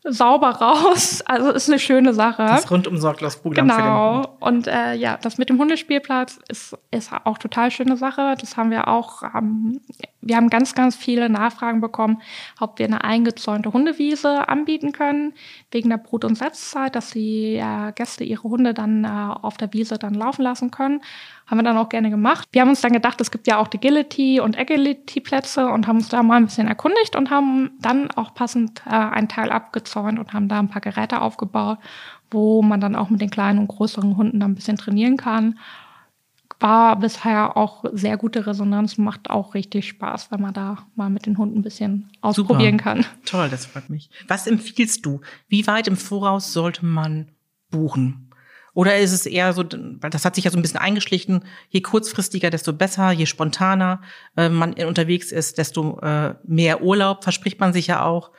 sauber 0.04 0.50
raus. 0.50 1.22
Also 1.28 1.50
ist 1.50 1.68
eine 1.68 1.78
schöne 1.78 2.14
Sache. 2.14 2.42
Das 2.42 2.70
rundum 2.70 2.96
sorglos 2.96 3.36
Programm 3.36 3.68
genau. 3.68 4.36
Und 4.40 4.66
äh, 4.66 4.94
ja, 4.94 5.18
das 5.20 5.36
mit 5.36 5.50
dem 5.50 5.58
Hundespielplatz 5.58 6.38
ist, 6.48 6.76
ist 6.90 7.12
auch 7.24 7.38
total 7.38 7.70
schöne 7.70 7.96
Sache. 7.96 8.34
Das 8.40 8.56
haben 8.56 8.70
wir 8.70 8.88
auch. 8.88 9.22
Ähm, 9.22 9.80
wir 10.20 10.36
haben 10.36 10.48
ganz, 10.48 10.74
ganz 10.74 10.96
viele 10.96 11.28
Nachfragen 11.28 11.80
bekommen, 11.80 12.22
ob 12.60 12.78
wir 12.78 12.86
eine 12.86 13.04
eingezäunte 13.04 13.72
Hundewiese 13.72 14.48
anbieten 14.48 14.92
können, 14.92 15.34
wegen 15.70 15.90
der 15.90 15.98
Brut- 15.98 16.24
und 16.24 16.36
Setzzeit, 16.36 16.94
dass 16.94 17.10
die 17.10 17.56
äh, 17.56 17.92
Gäste 17.92 18.24
ihre 18.24 18.42
Hunde 18.42 18.74
dann 18.74 19.04
äh, 19.04 19.08
auf 19.08 19.58
der 19.58 19.72
Wiese 19.72 19.98
dann 19.98 20.14
laufen 20.14 20.42
lassen 20.42 20.70
können. 20.70 21.02
Haben 21.48 21.58
wir 21.58 21.62
dann 21.64 21.78
auch 21.78 21.88
gerne 21.88 22.10
gemacht. 22.10 22.46
Wir 22.52 22.60
haben 22.60 22.68
uns 22.68 22.82
dann 22.82 22.92
gedacht, 22.92 23.20
es 23.22 23.30
gibt 23.30 23.46
ja 23.46 23.56
auch 23.56 23.68
Agility- 23.72 24.38
und 24.38 24.58
Agility-Plätze 24.58 25.66
und 25.68 25.86
haben 25.86 25.96
uns 25.96 26.10
da 26.10 26.22
mal 26.22 26.36
ein 26.36 26.44
bisschen 26.44 26.68
erkundigt 26.68 27.16
und 27.16 27.30
haben 27.30 27.70
dann 27.80 28.10
auch 28.10 28.34
passend 28.34 28.82
äh, 28.86 28.90
einen 28.90 29.28
Teil 29.28 29.50
abgezäunt 29.50 30.18
und 30.18 30.34
haben 30.34 30.48
da 30.48 30.58
ein 30.58 30.68
paar 30.68 30.82
Geräte 30.82 31.22
aufgebaut, 31.22 31.78
wo 32.30 32.60
man 32.60 32.82
dann 32.82 32.94
auch 32.94 33.08
mit 33.08 33.22
den 33.22 33.30
kleinen 33.30 33.60
und 33.60 33.68
größeren 33.68 34.18
Hunden 34.18 34.40
dann 34.40 34.50
ein 34.50 34.56
bisschen 34.56 34.76
trainieren 34.76 35.16
kann. 35.16 35.58
War 36.60 36.96
bisher 36.96 37.56
auch 37.56 37.84
sehr 37.92 38.18
gute 38.18 38.46
Resonanz, 38.46 38.98
macht 38.98 39.30
auch 39.30 39.54
richtig 39.54 39.88
Spaß, 39.88 40.30
wenn 40.30 40.42
man 40.42 40.52
da 40.52 40.86
mal 40.96 41.08
mit 41.08 41.24
den 41.24 41.38
Hunden 41.38 41.60
ein 41.60 41.62
bisschen 41.62 42.10
ausprobieren 42.20 42.78
Super. 42.78 42.94
kann. 42.94 43.06
Toll, 43.24 43.48
das 43.48 43.64
freut 43.64 43.88
mich. 43.88 44.10
Was 44.26 44.46
empfiehlst 44.46 45.06
du? 45.06 45.22
Wie 45.48 45.66
weit 45.66 45.88
im 45.88 45.96
Voraus 45.96 46.52
sollte 46.52 46.84
man 46.84 47.30
buchen? 47.70 48.27
Oder 48.78 48.96
ist 48.98 49.10
es 49.10 49.26
eher 49.26 49.52
so, 49.54 49.64
weil 49.64 50.10
das 50.10 50.24
hat 50.24 50.36
sich 50.36 50.44
ja 50.44 50.52
so 50.52 50.56
ein 50.56 50.62
bisschen 50.62 50.78
eingeschlichen, 50.78 51.44
je 51.68 51.80
kurzfristiger, 51.80 52.48
desto 52.48 52.72
besser, 52.72 53.10
je 53.10 53.26
spontaner 53.26 54.02
äh, 54.36 54.48
man 54.48 54.72
unterwegs 54.74 55.32
ist, 55.32 55.58
desto 55.58 55.98
äh, 55.98 56.36
mehr 56.44 56.80
Urlaub 56.80 57.24
verspricht 57.24 57.58
man 57.58 57.72
sich 57.72 57.88
ja 57.88 58.04
auch. 58.04 58.30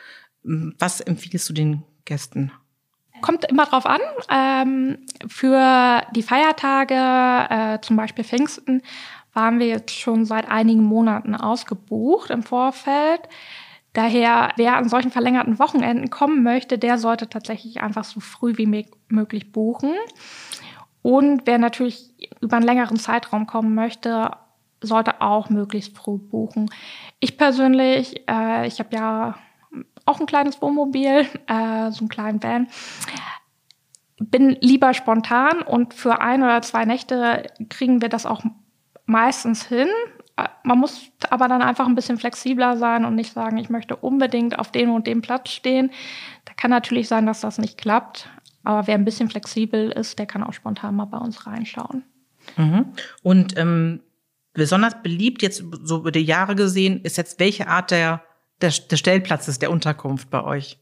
Hm, 0.46 0.76
was 0.80 1.02
empfiehlst 1.02 1.50
du 1.50 1.54
den 1.54 1.84
Gästen? 2.06 2.54
Kommt 3.20 3.44
immer 3.52 3.66
drauf 3.66 3.86
an. 3.86 4.00
Ähm, 4.32 5.00
für 5.28 6.04
die 6.16 6.24
Feiertage, 6.24 6.96
äh, 6.96 7.82
zum 7.82 7.98
Beispiel 7.98 8.24
Pfingsten, 8.24 8.82
waren 9.34 9.60
wir 9.60 9.68
jetzt 9.68 9.92
schon 9.92 10.24
seit 10.24 10.50
einigen 10.50 10.84
Monaten 10.84 11.36
ausgebucht 11.36 12.30
im 12.30 12.44
Vorfeld. 12.44 13.28
Daher, 13.94 14.52
wer 14.56 14.78
an 14.78 14.88
solchen 14.88 15.12
verlängerten 15.12 15.58
Wochenenden 15.58 16.10
kommen 16.10 16.44
möchte, 16.44 16.78
der 16.78 16.98
sollte 16.98 17.28
tatsächlich 17.28 17.82
einfach 17.82 18.04
so 18.04 18.20
früh 18.20 18.58
wie 18.58 18.86
möglich 19.10 19.52
buchen. 19.52 19.94
Und 21.02 21.42
wer 21.46 21.58
natürlich 21.58 22.14
über 22.40 22.58
einen 22.58 22.66
längeren 22.66 22.98
Zeitraum 22.98 23.48
kommen 23.48 23.74
möchte, 23.74 24.32
sollte 24.82 25.22
auch 25.22 25.50
möglichst 25.50 25.98
früh 25.98 26.18
buchen. 26.18 26.70
Ich 27.20 27.38
persönlich, 27.38 28.24
äh, 28.30 28.68
ich 28.68 28.80
habe 28.80 28.96
ja 28.96 29.36
auch 30.06 30.20
ein 30.20 30.26
kleines 30.26 30.62
Wohnmobil, 30.62 31.28
äh, 31.48 31.92
so 31.92 32.00
einen 32.00 32.10
kleinen 32.10 32.44
Van, 32.44 32.68
bin 34.20 34.58
lieber 34.62 34.94
spontan 34.94 35.62
und 35.62 35.94
für 35.94 36.22
ein 36.22 36.44
oder 36.44 36.62
zwei 36.62 36.86
Nächte 36.86 37.52
kriegen 37.70 38.02
wir 38.02 38.10
das 38.10 38.26
auch 38.26 38.44
meistens 39.06 39.66
hin 39.66 39.88
man 40.64 40.80
muss 40.80 41.12
aber 41.30 41.48
dann 41.48 41.62
einfach 41.62 41.88
ein 41.88 41.96
bisschen 41.96 42.18
flexibler 42.18 42.78
sein 42.78 43.06
und 43.06 43.16
nicht 43.16 43.34
sagen, 43.34 43.58
ich 43.58 43.70
möchte 43.70 43.96
unbedingt 43.96 44.58
auf 44.58 44.72
dem 44.72 44.92
und 44.92 45.08
dem 45.08 45.22
Platz 45.22 45.50
stehen. 45.50 45.92
Da 46.46 46.54
kann 46.54 46.72
natürlich 46.72 47.08
sein, 47.08 47.26
dass 47.26 47.42
das 47.42 47.58
nicht 47.58 47.78
klappt. 47.78 48.30
Aber 48.64 48.88
wer 48.88 48.96
ein 48.96 49.06
bisschen 49.06 49.30
flexibel 49.30 49.92
ist, 49.92 50.20
der 50.20 50.26
kann 50.26 50.44
auch 50.44 50.54
spontan 50.54 50.96
mal 50.96 51.06
bei 51.06 51.18
uns 51.18 51.48
reinschauen. 51.48 52.04
Mhm. 52.58 52.94
Und 53.24 53.58
ähm, 53.58 54.02
besonders 54.54 55.02
beliebt 55.02 55.42
jetzt 55.42 55.64
so 55.84 55.98
über 55.98 56.12
die 56.12 56.24
Jahre 56.24 56.56
gesehen 56.56 57.02
ist 57.02 57.18
jetzt 57.18 57.40
welche 57.40 57.68
Art 57.68 57.92
der, 57.92 58.22
der, 58.62 58.70
des 58.70 59.00
Stellplatzes 59.00 59.60
der 59.60 59.72
Unterkunft 59.72 60.30
bei 60.30 60.44
euch? 60.44 60.78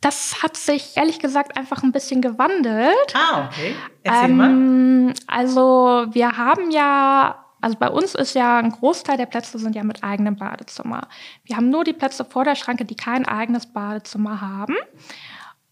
Das 0.00 0.42
hat 0.42 0.56
sich 0.56 0.96
ehrlich 0.96 1.20
gesagt 1.20 1.56
einfach 1.56 1.82
ein 1.84 1.92
bisschen 1.92 2.22
gewandelt. 2.22 3.14
Ah, 3.14 3.46
okay. 3.46 3.74
Erzähl 4.02 4.30
ähm, 4.30 5.06
mal. 5.06 5.14
Also 5.28 6.06
wir 6.10 6.36
haben 6.36 6.72
ja 6.72 7.44
also 7.62 7.78
bei 7.78 7.88
uns 7.88 8.14
ist 8.14 8.34
ja 8.34 8.58
ein 8.58 8.72
Großteil 8.72 9.16
der 9.16 9.26
Plätze 9.26 9.56
sind 9.58 9.76
ja 9.76 9.84
mit 9.84 10.02
eigenem 10.02 10.34
Badezimmer. 10.36 11.06
Wir 11.44 11.56
haben 11.56 11.70
nur 11.70 11.84
die 11.84 11.92
Plätze 11.92 12.24
vor 12.24 12.44
der 12.44 12.56
Schranke, 12.56 12.84
die 12.84 12.96
kein 12.96 13.26
eigenes 13.26 13.66
Badezimmer 13.66 14.40
haben. 14.40 14.74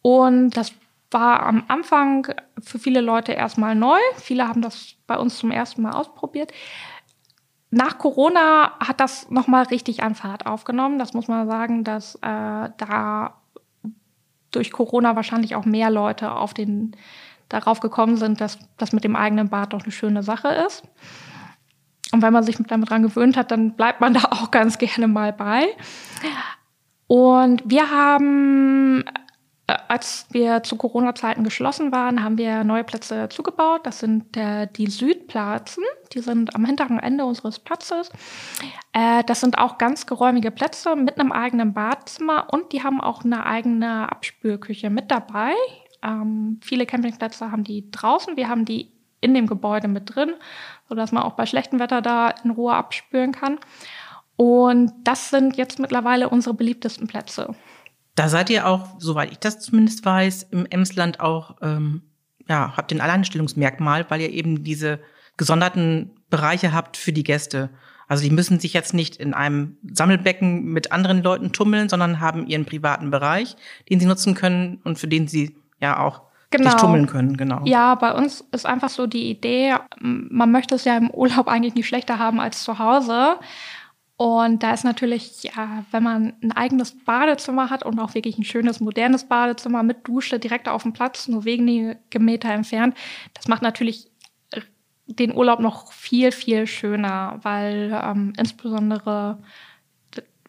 Und 0.00 0.56
das 0.56 0.72
war 1.10 1.42
am 1.44 1.64
Anfang 1.66 2.28
für 2.62 2.78
viele 2.78 3.00
Leute 3.00 3.32
erstmal 3.32 3.74
neu. 3.74 3.98
Viele 4.18 4.46
haben 4.46 4.62
das 4.62 4.94
bei 5.08 5.18
uns 5.18 5.38
zum 5.38 5.50
ersten 5.50 5.82
Mal 5.82 5.92
ausprobiert. 5.92 6.52
Nach 7.72 7.98
Corona 7.98 8.78
hat 8.78 9.00
das 9.00 9.28
nochmal 9.28 9.64
richtig 9.64 10.04
an 10.04 10.14
Fahrt 10.14 10.46
aufgenommen. 10.46 11.00
Das 11.00 11.12
muss 11.12 11.26
man 11.26 11.48
sagen, 11.48 11.82
dass 11.82 12.14
äh, 12.16 12.70
da 12.76 13.34
durch 14.52 14.70
Corona 14.70 15.16
wahrscheinlich 15.16 15.56
auch 15.56 15.64
mehr 15.64 15.90
Leute 15.90 16.30
auf 16.32 16.54
den, 16.54 16.96
darauf 17.48 17.80
gekommen 17.80 18.16
sind, 18.16 18.40
dass 18.40 18.60
das 18.76 18.92
mit 18.92 19.02
dem 19.02 19.16
eigenen 19.16 19.48
Bad 19.48 19.72
doch 19.72 19.82
eine 19.82 19.92
schöne 19.92 20.22
Sache 20.22 20.48
ist. 20.48 20.84
Und 22.12 22.22
wenn 22.22 22.32
man 22.32 22.42
sich 22.42 22.56
damit 22.56 22.90
dran 22.90 23.02
gewöhnt 23.02 23.36
hat, 23.36 23.50
dann 23.50 23.72
bleibt 23.72 24.00
man 24.00 24.14
da 24.14 24.24
auch 24.30 24.50
ganz 24.50 24.78
gerne 24.78 25.08
mal 25.08 25.32
bei. 25.32 25.68
Und 27.06 27.62
wir 27.64 27.90
haben, 27.90 29.04
äh, 29.66 29.76
als 29.88 30.26
wir 30.30 30.62
zu 30.62 30.76
Corona-Zeiten 30.76 31.42
geschlossen 31.42 31.90
waren, 31.90 32.22
haben 32.22 32.38
wir 32.38 32.62
neue 32.62 32.84
Plätze 32.84 33.28
zugebaut. 33.28 33.80
Das 33.84 33.98
sind 33.98 34.36
äh, 34.36 34.68
die 34.76 34.88
Südplatzen. 34.88 35.82
Die 36.12 36.20
sind 36.20 36.54
am 36.54 36.64
hinteren 36.64 37.00
Ende 37.00 37.24
unseres 37.24 37.58
Platzes. 37.58 38.10
Äh, 38.92 39.24
das 39.24 39.40
sind 39.40 39.58
auch 39.58 39.78
ganz 39.78 40.06
geräumige 40.06 40.50
Plätze 40.50 40.94
mit 40.94 41.18
einem 41.18 41.32
eigenen 41.32 41.74
Badezimmer 41.74 42.46
und 42.52 42.72
die 42.72 42.82
haben 42.82 43.00
auch 43.00 43.24
eine 43.24 43.44
eigene 43.44 44.10
Abspülküche 44.10 44.90
mit 44.90 45.10
dabei. 45.10 45.54
Ähm, 46.02 46.60
viele 46.62 46.86
Campingplätze 46.86 47.50
haben 47.50 47.64
die 47.64 47.90
draußen. 47.90 48.36
Wir 48.36 48.48
haben 48.48 48.64
die 48.64 48.92
in 49.20 49.34
dem 49.34 49.46
Gebäude 49.46 49.88
mit 49.88 50.14
drin, 50.14 50.32
sodass 50.88 51.12
man 51.12 51.22
auch 51.22 51.34
bei 51.34 51.46
schlechtem 51.46 51.78
Wetter 51.78 52.02
da 52.02 52.34
in 52.44 52.50
Ruhe 52.50 52.74
abspüren 52.74 53.32
kann. 53.32 53.58
Und 54.36 54.92
das 55.04 55.30
sind 55.30 55.56
jetzt 55.56 55.78
mittlerweile 55.78 56.28
unsere 56.28 56.54
beliebtesten 56.54 57.06
Plätze. 57.06 57.54
Da 58.14 58.28
seid 58.28 58.50
ihr 58.50 58.66
auch, 58.66 58.88
soweit 58.98 59.30
ich 59.32 59.38
das 59.38 59.60
zumindest 59.60 60.04
weiß, 60.04 60.44
im 60.50 60.66
Emsland 60.66 61.20
auch, 61.20 61.56
ähm, 61.62 62.02
ja, 62.48 62.74
habt 62.76 62.92
ein 62.92 63.00
Alleinstellungsmerkmal, 63.00 64.06
weil 64.08 64.22
ihr 64.22 64.30
eben 64.30 64.64
diese 64.64 64.98
gesonderten 65.36 66.10
Bereiche 66.28 66.72
habt 66.72 66.96
für 66.96 67.12
die 67.12 67.22
Gäste. 67.22 67.70
Also 68.08 68.24
die 68.24 68.30
müssen 68.30 68.58
sich 68.58 68.72
jetzt 68.72 68.92
nicht 68.92 69.16
in 69.16 69.34
einem 69.34 69.76
Sammelbecken 69.88 70.64
mit 70.64 70.90
anderen 70.90 71.22
Leuten 71.22 71.52
tummeln, 71.52 71.88
sondern 71.88 72.20
haben 72.20 72.46
ihren 72.46 72.64
privaten 72.64 73.10
Bereich, 73.10 73.56
den 73.88 74.00
sie 74.00 74.06
nutzen 74.06 74.34
können 74.34 74.80
und 74.84 74.98
für 74.98 75.06
den 75.06 75.28
sie 75.28 75.56
ja 75.80 75.98
auch 75.98 76.22
genau. 76.50 76.70
sich 76.70 76.80
tummeln 76.80 77.06
können, 77.06 77.36
genau. 77.36 77.62
Ja, 77.64 77.94
bei 77.94 78.12
uns 78.12 78.44
ist 78.52 78.66
einfach 78.66 78.88
so 78.88 79.06
die 79.06 79.30
Idee, 79.30 79.74
man 80.00 80.50
möchte 80.50 80.74
es 80.74 80.84
ja 80.84 80.96
im 80.96 81.10
Urlaub 81.10 81.48
eigentlich 81.48 81.74
nicht 81.74 81.88
schlechter 81.88 82.18
haben 82.18 82.40
als 82.40 82.62
zu 82.62 82.78
Hause. 82.78 83.36
Und 84.16 84.62
da 84.62 84.74
ist 84.74 84.84
natürlich, 84.84 85.44
ja, 85.44 85.84
wenn 85.92 86.02
man 86.02 86.34
ein 86.42 86.52
eigenes 86.52 86.94
Badezimmer 87.04 87.70
hat 87.70 87.86
und 87.86 87.98
auch 87.98 88.14
wirklich 88.14 88.36
ein 88.36 88.44
schönes, 88.44 88.78
modernes 88.78 89.24
Badezimmer 89.24 89.82
mit 89.82 90.06
Dusche 90.06 90.38
direkt 90.38 90.68
auf 90.68 90.82
dem 90.82 90.92
Platz, 90.92 91.26
nur 91.26 91.46
wenige 91.46 92.18
Meter 92.18 92.50
entfernt, 92.50 92.94
das 93.32 93.48
macht 93.48 93.62
natürlich 93.62 94.10
den 95.06 95.34
Urlaub 95.34 95.60
noch 95.60 95.92
viel, 95.92 96.32
viel 96.32 96.66
schöner, 96.66 97.38
weil 97.42 97.98
ähm, 98.04 98.32
insbesondere 98.36 99.38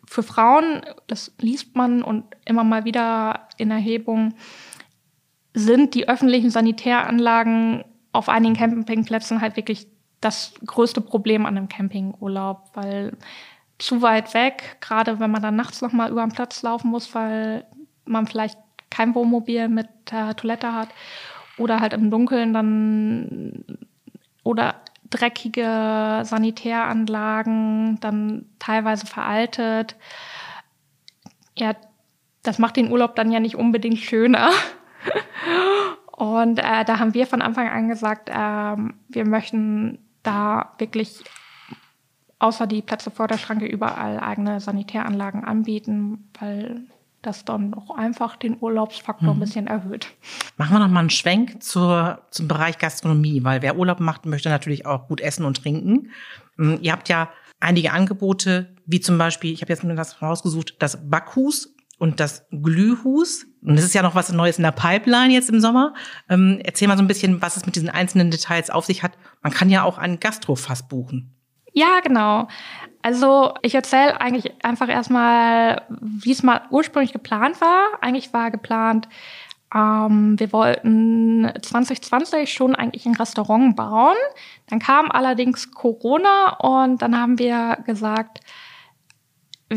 für 0.05 0.23
Frauen, 0.23 0.81
das 1.07 1.33
liest 1.39 1.75
man 1.75 2.03
und 2.03 2.25
immer 2.43 2.65
mal 2.65 2.83
wieder 2.83 3.47
in 3.57 3.71
Erhebungen, 3.71 4.33
sind 5.53 5.95
die 5.95 6.07
öffentlichen 6.07 6.49
Sanitäranlagen 6.49 7.83
auf 8.13 8.29
einigen 8.29 8.55
Campingplätzen 8.55 9.41
halt 9.41 9.55
wirklich 9.55 9.87
das 10.21 10.53
größte 10.65 11.01
Problem 11.01 11.45
an 11.45 11.57
einem 11.57 11.69
Campingurlaub, 11.69 12.69
weil 12.73 13.17
zu 13.79 14.01
weit 14.01 14.33
weg, 14.33 14.77
gerade 14.79 15.19
wenn 15.19 15.31
man 15.31 15.41
dann 15.41 15.55
nachts 15.55 15.81
noch 15.81 15.91
mal 15.91 16.11
über 16.11 16.21
den 16.21 16.31
Platz 16.31 16.61
laufen 16.61 16.89
muss, 16.89 17.13
weil 17.15 17.65
man 18.05 18.27
vielleicht 18.27 18.57
kein 18.89 19.15
Wohnmobil 19.15 19.67
mit 19.67 19.87
äh, 20.11 20.33
Toilette 20.35 20.73
hat 20.73 20.89
oder 21.57 21.79
halt 21.79 21.93
im 21.93 22.11
Dunkeln 22.11 22.53
dann 22.53 23.63
oder 24.43 24.75
dreckige 25.09 26.21
Sanitäranlagen, 26.23 27.99
dann 27.99 28.45
teilweise 28.59 29.05
veraltet. 29.05 29.95
Ja, 31.57 31.75
das 32.43 32.59
macht 32.59 32.77
den 32.77 32.91
Urlaub 32.91 33.15
dann 33.15 33.31
ja 33.31 33.39
nicht 33.39 33.55
unbedingt 33.55 33.99
schöner. 33.99 34.51
Und 36.11 36.59
äh, 36.59 36.85
da 36.85 36.99
haben 36.99 37.13
wir 37.13 37.25
von 37.25 37.41
Anfang 37.41 37.67
an 37.67 37.89
gesagt, 37.89 38.29
äh, 38.29 38.33
wir 38.33 39.25
möchten 39.25 39.99
da 40.23 40.73
wirklich 40.77 41.23
außer 42.39 42.67
die 42.67 42.81
Plätze 42.81 43.11
vor 43.11 43.27
der 43.27 43.37
Schranke 43.37 43.65
überall 43.65 44.19
eigene 44.19 44.59
Sanitäranlagen 44.59 45.43
anbieten, 45.43 46.29
weil 46.39 46.81
das 47.21 47.45
dann 47.45 47.73
auch 47.75 47.95
einfach 47.95 48.35
den 48.35 48.57
Urlaubsfaktor 48.59 49.29
mhm. 49.33 49.37
ein 49.37 49.39
bisschen 49.39 49.67
erhöht. 49.67 50.07
Machen 50.57 50.73
wir 50.73 50.79
noch 50.79 50.87
mal 50.89 51.01
einen 51.01 51.11
Schwenk 51.11 51.61
zur, 51.61 52.21
zum 52.31 52.47
Bereich 52.47 52.79
Gastronomie, 52.79 53.43
weil 53.43 53.61
wer 53.61 53.77
Urlaub 53.77 53.99
macht, 53.99 54.25
möchte 54.25 54.49
natürlich 54.49 54.85
auch 54.85 55.07
gut 55.07 55.21
essen 55.21 55.45
und 55.45 55.61
trinken. 55.61 56.09
Hm, 56.57 56.79
ihr 56.81 56.91
habt 56.91 57.09
ja 57.09 57.29
einige 57.59 57.91
Angebote, 57.91 58.75
wie 58.85 58.99
zum 58.99 59.19
Beispiel, 59.19 59.53
ich 59.53 59.61
habe 59.61 59.71
jetzt 59.71 59.83
mir 59.83 59.95
das 59.95 60.21
rausgesucht, 60.21 60.75
das 60.79 61.09
Backhus 61.09 61.73
und 62.01 62.19
das 62.19 62.47
Glühhus. 62.49 63.45
Und 63.61 63.75
das 63.75 63.85
ist 63.85 63.93
ja 63.93 64.01
noch 64.01 64.15
was 64.15 64.31
Neues 64.31 64.57
in 64.57 64.63
der 64.63 64.71
Pipeline 64.71 65.31
jetzt 65.31 65.51
im 65.51 65.59
Sommer. 65.59 65.93
Ähm, 66.29 66.59
erzähl 66.63 66.87
mal 66.87 66.97
so 66.97 67.03
ein 67.03 67.07
bisschen, 67.07 67.43
was 67.43 67.57
es 67.57 67.67
mit 67.67 67.75
diesen 67.75 67.91
einzelnen 67.91 68.31
Details 68.31 68.71
auf 68.71 68.85
sich 68.85 69.03
hat. 69.03 69.11
Man 69.43 69.53
kann 69.53 69.69
ja 69.69 69.83
auch 69.83 69.99
einen 69.99 70.19
Gastrofass 70.19 70.87
buchen. 70.87 71.35
Ja, 71.73 71.99
genau. 72.03 72.47
Also 73.03 73.53
ich 73.61 73.75
erzähle 73.75 74.19
eigentlich 74.19 74.51
einfach 74.65 74.89
erstmal, 74.89 75.83
wie 76.01 76.31
es 76.31 76.41
mal 76.41 76.63
ursprünglich 76.71 77.13
geplant 77.13 77.61
war. 77.61 77.83
Eigentlich 78.01 78.33
war 78.33 78.49
geplant, 78.49 79.07
ähm, 79.71 80.39
wir 80.39 80.51
wollten 80.53 81.51
2020 81.61 82.51
schon 82.51 82.75
eigentlich 82.75 83.05
ein 83.05 83.15
Restaurant 83.15 83.75
bauen. 83.75 84.17
Dann 84.67 84.79
kam 84.79 85.11
allerdings 85.11 85.69
Corona 85.69 86.57
und 86.57 87.03
dann 87.03 87.15
haben 87.15 87.37
wir 87.37 87.77
gesagt, 87.85 88.39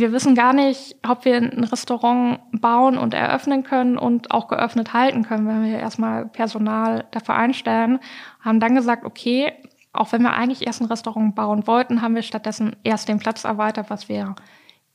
wir 0.00 0.12
wissen 0.12 0.34
gar 0.34 0.52
nicht, 0.52 0.96
ob 1.06 1.24
wir 1.24 1.36
ein 1.36 1.64
Restaurant 1.64 2.40
bauen 2.52 2.98
und 2.98 3.14
eröffnen 3.14 3.62
können 3.62 3.96
und 3.96 4.32
auch 4.32 4.48
geöffnet 4.48 4.92
halten 4.92 5.22
können, 5.22 5.46
wenn 5.46 5.62
wir 5.62 5.78
erstmal 5.78 6.26
Personal 6.26 7.04
dafür 7.12 7.36
einstellen. 7.36 8.00
Haben 8.40 8.58
dann 8.58 8.74
gesagt, 8.74 9.04
okay, 9.04 9.52
auch 9.92 10.10
wenn 10.10 10.22
wir 10.22 10.32
eigentlich 10.32 10.66
erst 10.66 10.80
ein 10.80 10.86
Restaurant 10.86 11.36
bauen 11.36 11.66
wollten, 11.68 12.02
haben 12.02 12.16
wir 12.16 12.22
stattdessen 12.22 12.74
erst 12.82 13.08
den 13.08 13.20
Platz 13.20 13.44
erweitert, 13.44 13.88
was 13.88 14.08
wir 14.08 14.34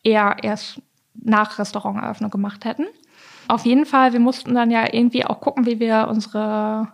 eher 0.03 0.35
erst 0.41 0.81
nach 1.13 1.59
Restauranteröffnung 1.59 2.29
gemacht 2.29 2.65
hätten. 2.65 2.85
Auf 3.47 3.65
jeden 3.65 3.85
Fall, 3.85 4.11
wir 4.11 4.19
mussten 4.19 4.53
dann 4.53 4.69
ja 4.69 4.93
irgendwie 4.93 5.25
auch 5.25 5.39
gucken, 5.39 5.65
wie 5.65 5.79
wir 5.79 6.07
unsere 6.09 6.89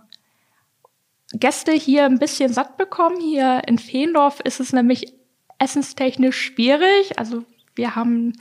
Gäste 1.34 1.72
hier 1.72 2.06
ein 2.06 2.20
bisschen 2.20 2.54
satt 2.54 2.78
bekommen. 2.78 3.20
Hier 3.20 3.64
in 3.68 3.80
Feendorf 3.80 4.40
ist 4.42 4.60
es 4.60 4.74
nämlich 4.74 5.14
essenstechnisch 5.58 6.40
schwierig. 6.40 7.18
Also 7.18 7.44
wir 7.76 7.96
haben 7.96 8.34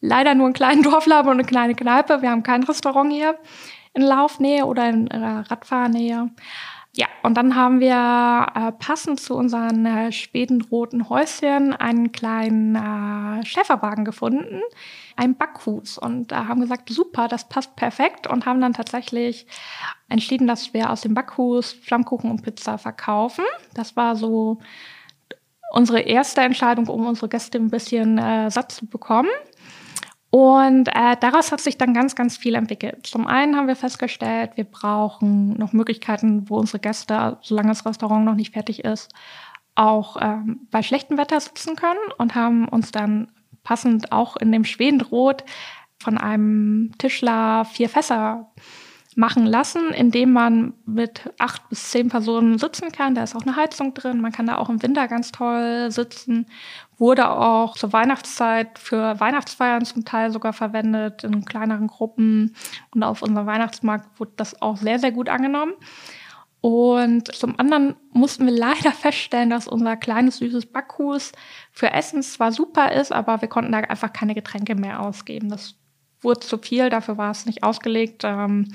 leider 0.00 0.34
nur 0.34 0.46
einen 0.46 0.54
kleinen 0.54 0.82
Dorfladen 0.84 1.30
und 1.30 1.38
eine 1.38 1.46
kleine 1.46 1.74
Kneipe. 1.74 2.22
Wir 2.22 2.30
haben 2.30 2.42
kein 2.42 2.62
Restaurant 2.62 3.12
hier 3.12 3.38
in 3.94 4.02
Laufnähe 4.02 4.64
oder 4.64 4.88
in 4.88 5.08
Radfahrnähe. 5.08 6.30
Ja, 6.94 7.06
und 7.22 7.38
dann 7.38 7.56
haben 7.56 7.80
wir 7.80 8.46
äh, 8.54 8.72
passend 8.72 9.18
zu 9.18 9.34
unseren 9.34 9.86
äh, 9.86 10.12
schwedenroten 10.12 11.08
Häuschen 11.08 11.72
einen 11.72 12.12
kleinen 12.12 12.74
äh, 12.76 13.46
Schäferwagen 13.46 14.04
gefunden, 14.04 14.60
ein 15.16 15.34
Backhus 15.34 15.96
und 15.96 16.32
äh, 16.32 16.34
haben 16.34 16.60
gesagt, 16.60 16.90
super, 16.90 17.28
das 17.28 17.48
passt 17.48 17.76
perfekt 17.76 18.26
und 18.26 18.44
haben 18.44 18.60
dann 18.60 18.74
tatsächlich 18.74 19.46
entschieden, 20.10 20.46
dass 20.46 20.74
wir 20.74 20.90
aus 20.90 21.00
dem 21.00 21.14
Backhus 21.14 21.72
Flammkuchen 21.72 22.30
und 22.30 22.42
Pizza 22.42 22.76
verkaufen. 22.76 23.44
Das 23.72 23.96
war 23.96 24.14
so 24.14 24.58
unsere 25.72 26.00
erste 26.00 26.42
Entscheidung, 26.42 26.86
um 26.88 27.06
unsere 27.06 27.28
Gäste 27.28 27.58
ein 27.58 27.70
bisschen 27.70 28.18
äh, 28.18 28.50
satt 28.50 28.72
zu 28.72 28.86
bekommen. 28.86 29.30
Und 30.30 30.88
äh, 30.88 31.16
daraus 31.20 31.52
hat 31.52 31.60
sich 31.60 31.76
dann 31.76 31.92
ganz, 31.92 32.14
ganz 32.14 32.36
viel 32.36 32.54
entwickelt. 32.54 33.06
Zum 33.06 33.26
einen 33.26 33.56
haben 33.56 33.68
wir 33.68 33.76
festgestellt, 33.76 34.52
wir 34.54 34.64
brauchen 34.64 35.54
noch 35.58 35.72
Möglichkeiten, 35.72 36.48
wo 36.48 36.56
unsere 36.56 36.78
Gäste, 36.78 37.38
solange 37.42 37.68
das 37.68 37.84
Restaurant 37.84 38.24
noch 38.24 38.34
nicht 38.34 38.52
fertig 38.52 38.84
ist, 38.84 39.12
auch 39.74 40.16
ähm, 40.20 40.66
bei 40.70 40.82
schlechtem 40.82 41.18
Wetter 41.18 41.40
sitzen 41.40 41.76
können 41.76 42.00
und 42.18 42.34
haben 42.34 42.68
uns 42.68 42.92
dann 42.92 43.30
passend 43.62 44.12
auch 44.12 44.36
in 44.36 44.52
dem 44.52 44.64
Schwedenrot 44.64 45.44
von 45.98 46.18
einem 46.18 46.92
Tischler 46.98 47.64
vier 47.64 47.88
Fässer 47.88 48.52
machen 49.16 49.46
lassen, 49.46 49.90
indem 49.90 50.32
man 50.32 50.74
mit 50.86 51.32
acht 51.38 51.68
bis 51.68 51.90
zehn 51.90 52.08
Personen 52.08 52.58
sitzen 52.58 52.90
kann. 52.92 53.14
Da 53.14 53.22
ist 53.22 53.36
auch 53.36 53.42
eine 53.42 53.56
Heizung 53.56 53.94
drin. 53.94 54.20
Man 54.20 54.32
kann 54.32 54.46
da 54.46 54.56
auch 54.56 54.68
im 54.68 54.82
Winter 54.82 55.08
ganz 55.08 55.32
toll 55.32 55.90
sitzen. 55.90 56.46
Wurde 56.98 57.30
auch 57.30 57.76
zur 57.76 57.92
Weihnachtszeit 57.92 58.78
für 58.78 59.18
Weihnachtsfeiern 59.20 59.84
zum 59.84 60.04
Teil 60.04 60.30
sogar 60.30 60.52
verwendet 60.52 61.24
in 61.24 61.44
kleineren 61.44 61.88
Gruppen. 61.88 62.54
Und 62.94 63.02
auf 63.02 63.22
unserem 63.22 63.46
Weihnachtsmarkt 63.46 64.18
wurde 64.18 64.32
das 64.36 64.62
auch 64.62 64.76
sehr, 64.76 64.98
sehr 64.98 65.12
gut 65.12 65.28
angenommen. 65.28 65.74
Und 66.62 67.34
zum 67.34 67.58
anderen 67.58 67.96
mussten 68.12 68.46
wir 68.46 68.52
leider 68.52 68.92
feststellen, 68.92 69.50
dass 69.50 69.66
unser 69.66 69.96
kleines 69.96 70.38
süßes 70.38 70.66
Backhus 70.66 71.32
für 71.72 71.90
Essen 71.90 72.22
zwar 72.22 72.52
super 72.52 72.92
ist, 72.92 73.12
aber 73.12 73.40
wir 73.40 73.48
konnten 73.48 73.72
da 73.72 73.78
einfach 73.78 74.12
keine 74.12 74.34
Getränke 74.34 74.76
mehr 74.76 75.00
ausgeben. 75.00 75.48
Das 75.48 75.74
wurde 76.22 76.40
zu 76.40 76.58
viel, 76.58 76.90
dafür 76.90 77.18
war 77.18 77.30
es 77.30 77.46
nicht 77.46 77.62
ausgelegt. 77.62 78.22
Ähm, 78.24 78.72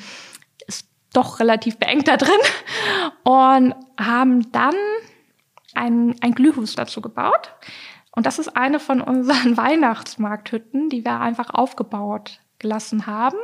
ist 0.67 0.87
doch 1.13 1.39
relativ 1.39 1.77
beengt 1.77 2.07
da 2.07 2.17
drin. 2.17 2.31
Und 3.23 3.75
haben 3.99 4.51
dann 4.51 4.75
ein, 5.73 6.15
ein 6.21 6.33
Glühhus 6.33 6.75
dazu 6.75 7.01
gebaut. 7.01 7.53
Und 8.11 8.25
das 8.25 8.39
ist 8.39 8.57
eine 8.57 8.79
von 8.79 9.01
unseren 9.01 9.57
Weihnachtsmarkthütten, 9.57 10.89
die 10.89 11.05
wir 11.05 11.19
einfach 11.19 11.51
aufgebaut 11.51 12.39
gelassen 12.59 13.05
haben. 13.05 13.37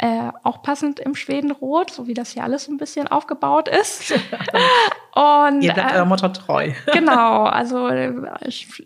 Äh, 0.00 0.30
auch 0.44 0.62
passend 0.62 1.00
im 1.00 1.16
Schwedenrot, 1.16 1.90
so 1.90 2.06
wie 2.06 2.14
das 2.14 2.30
hier 2.30 2.44
alles 2.44 2.68
ein 2.68 2.76
bisschen 2.76 3.08
aufgebaut 3.08 3.66
ist. 3.66 4.12
Und, 5.12 5.62
Ihr 5.62 5.72
bleibt 5.72 5.92
äh, 5.92 6.04
Motto 6.04 6.28
treu. 6.28 6.70
genau, 6.92 7.42
also 7.42 7.88
äh, 7.88 8.12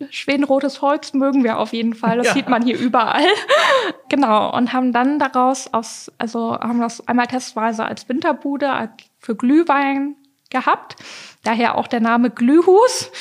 schwedenrotes 0.09 0.81
Holz 0.81 1.13
mögen 1.13 1.43
wir 1.43 1.59
auf 1.59 1.71
jeden 1.71 1.93
Fall. 1.93 2.17
Das 2.17 2.27
ja. 2.27 2.33
sieht 2.33 2.49
man 2.49 2.63
hier 2.63 2.79
überall. 2.79 3.27
genau, 4.09 4.51
und 4.57 4.73
haben 4.73 4.91
dann 4.91 5.19
daraus 5.19 5.71
aus, 5.71 6.11
also 6.17 6.59
haben 6.59 6.81
das 6.81 7.07
einmal 7.07 7.27
testweise 7.27 7.85
als 7.85 8.09
Winterbude 8.09 8.71
als 8.71 8.93
für 9.19 9.35
Glühwein 9.35 10.15
gehabt. 10.49 10.95
Daher 11.43 11.77
auch 11.77 11.85
der 11.85 11.99
Name 11.99 12.31
Glühhus. 12.31 13.11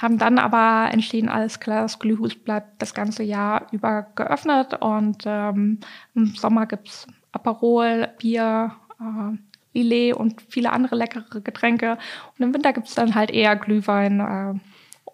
Haben 0.00 0.18
dann 0.18 0.38
aber 0.38 0.92
entschieden, 0.92 1.28
alles 1.28 1.58
klar, 1.58 1.82
das 1.82 1.98
Glühhus 1.98 2.36
bleibt 2.36 2.80
das 2.80 2.94
ganze 2.94 3.24
Jahr 3.24 3.66
über 3.72 4.06
geöffnet 4.14 4.74
und 4.80 5.24
ähm, 5.26 5.80
im 6.14 6.26
Sommer 6.36 6.66
gibt's 6.66 7.08
Aperol, 7.32 8.08
Bier, 8.18 8.72
äh, 9.00 9.36
Lillet 9.72 10.14
und 10.14 10.42
viele 10.48 10.72
andere 10.72 10.96
leckere 10.96 11.40
Getränke. 11.40 11.98
Und 12.38 12.44
im 12.44 12.54
Winter 12.54 12.72
gibt 12.72 12.88
es 12.88 12.94
dann 12.94 13.14
halt 13.14 13.30
eher 13.30 13.56
Glühwein 13.56 14.20
äh, 14.20 14.58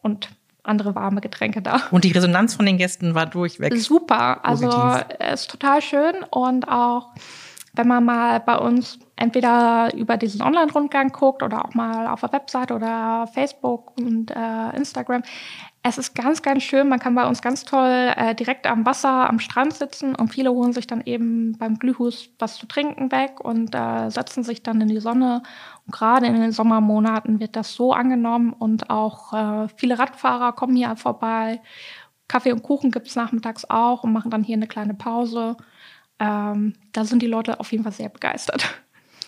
und 0.02 0.30
andere 0.62 0.94
warme 0.94 1.20
Getränke 1.20 1.62
da. 1.62 1.82
Und 1.90 2.04
die 2.04 2.12
Resonanz 2.12 2.54
von 2.54 2.66
den 2.66 2.78
Gästen 2.78 3.14
war 3.14 3.26
durchweg. 3.26 3.76
Super, 3.76 4.44
also 4.44 4.68
es 5.18 5.42
ist 5.42 5.50
total 5.50 5.80
schön 5.80 6.14
und 6.30 6.68
auch 6.68 7.10
wenn 7.74 7.88
man 7.88 8.04
mal 8.04 8.40
bei 8.40 8.56
uns 8.56 8.98
entweder 9.16 9.94
über 9.94 10.16
diesen 10.16 10.42
Online-Rundgang 10.42 11.10
guckt 11.12 11.42
oder 11.42 11.64
auch 11.64 11.74
mal 11.74 12.06
auf 12.06 12.20
der 12.20 12.32
Website 12.32 12.72
oder 12.72 13.28
Facebook 13.32 13.92
und 13.98 14.30
äh, 14.30 14.76
Instagram, 14.76 15.22
es 15.88 15.98
ist 15.98 16.14
ganz, 16.16 16.42
ganz 16.42 16.64
schön. 16.64 16.88
Man 16.88 16.98
kann 16.98 17.14
bei 17.14 17.26
uns 17.26 17.40
ganz 17.40 17.64
toll 17.64 18.12
äh, 18.16 18.34
direkt 18.34 18.66
am 18.66 18.84
Wasser, 18.84 19.28
am 19.28 19.38
Strand 19.38 19.72
sitzen 19.72 20.16
und 20.16 20.28
viele 20.28 20.50
holen 20.50 20.72
sich 20.72 20.88
dann 20.88 21.02
eben 21.04 21.56
beim 21.58 21.78
Glühhus 21.78 22.28
was 22.40 22.56
zu 22.56 22.66
trinken 22.66 23.12
weg 23.12 23.40
und 23.40 23.72
äh, 23.72 24.10
setzen 24.10 24.42
sich 24.42 24.64
dann 24.64 24.80
in 24.80 24.88
die 24.88 24.98
Sonne. 24.98 25.42
Und 25.86 25.94
gerade 25.94 26.26
in 26.26 26.34
den 26.34 26.50
Sommermonaten 26.50 27.38
wird 27.38 27.54
das 27.54 27.74
so 27.74 27.92
angenommen 27.92 28.52
und 28.52 28.90
auch 28.90 29.32
äh, 29.32 29.68
viele 29.76 29.98
Radfahrer 29.98 30.52
kommen 30.52 30.74
hier 30.74 30.96
vorbei. 30.96 31.60
Kaffee 32.26 32.52
und 32.52 32.64
Kuchen 32.64 32.90
gibt 32.90 33.06
es 33.06 33.14
nachmittags 33.14 33.64
auch 33.64 34.02
und 34.02 34.12
machen 34.12 34.32
dann 34.32 34.42
hier 34.42 34.56
eine 34.56 34.66
kleine 34.66 34.94
Pause. 34.94 35.56
Ähm, 36.18 36.74
da 36.92 37.04
sind 37.04 37.22
die 37.22 37.28
Leute 37.28 37.60
auf 37.60 37.70
jeden 37.70 37.84
Fall 37.84 37.92
sehr 37.92 38.08
begeistert. 38.08 38.82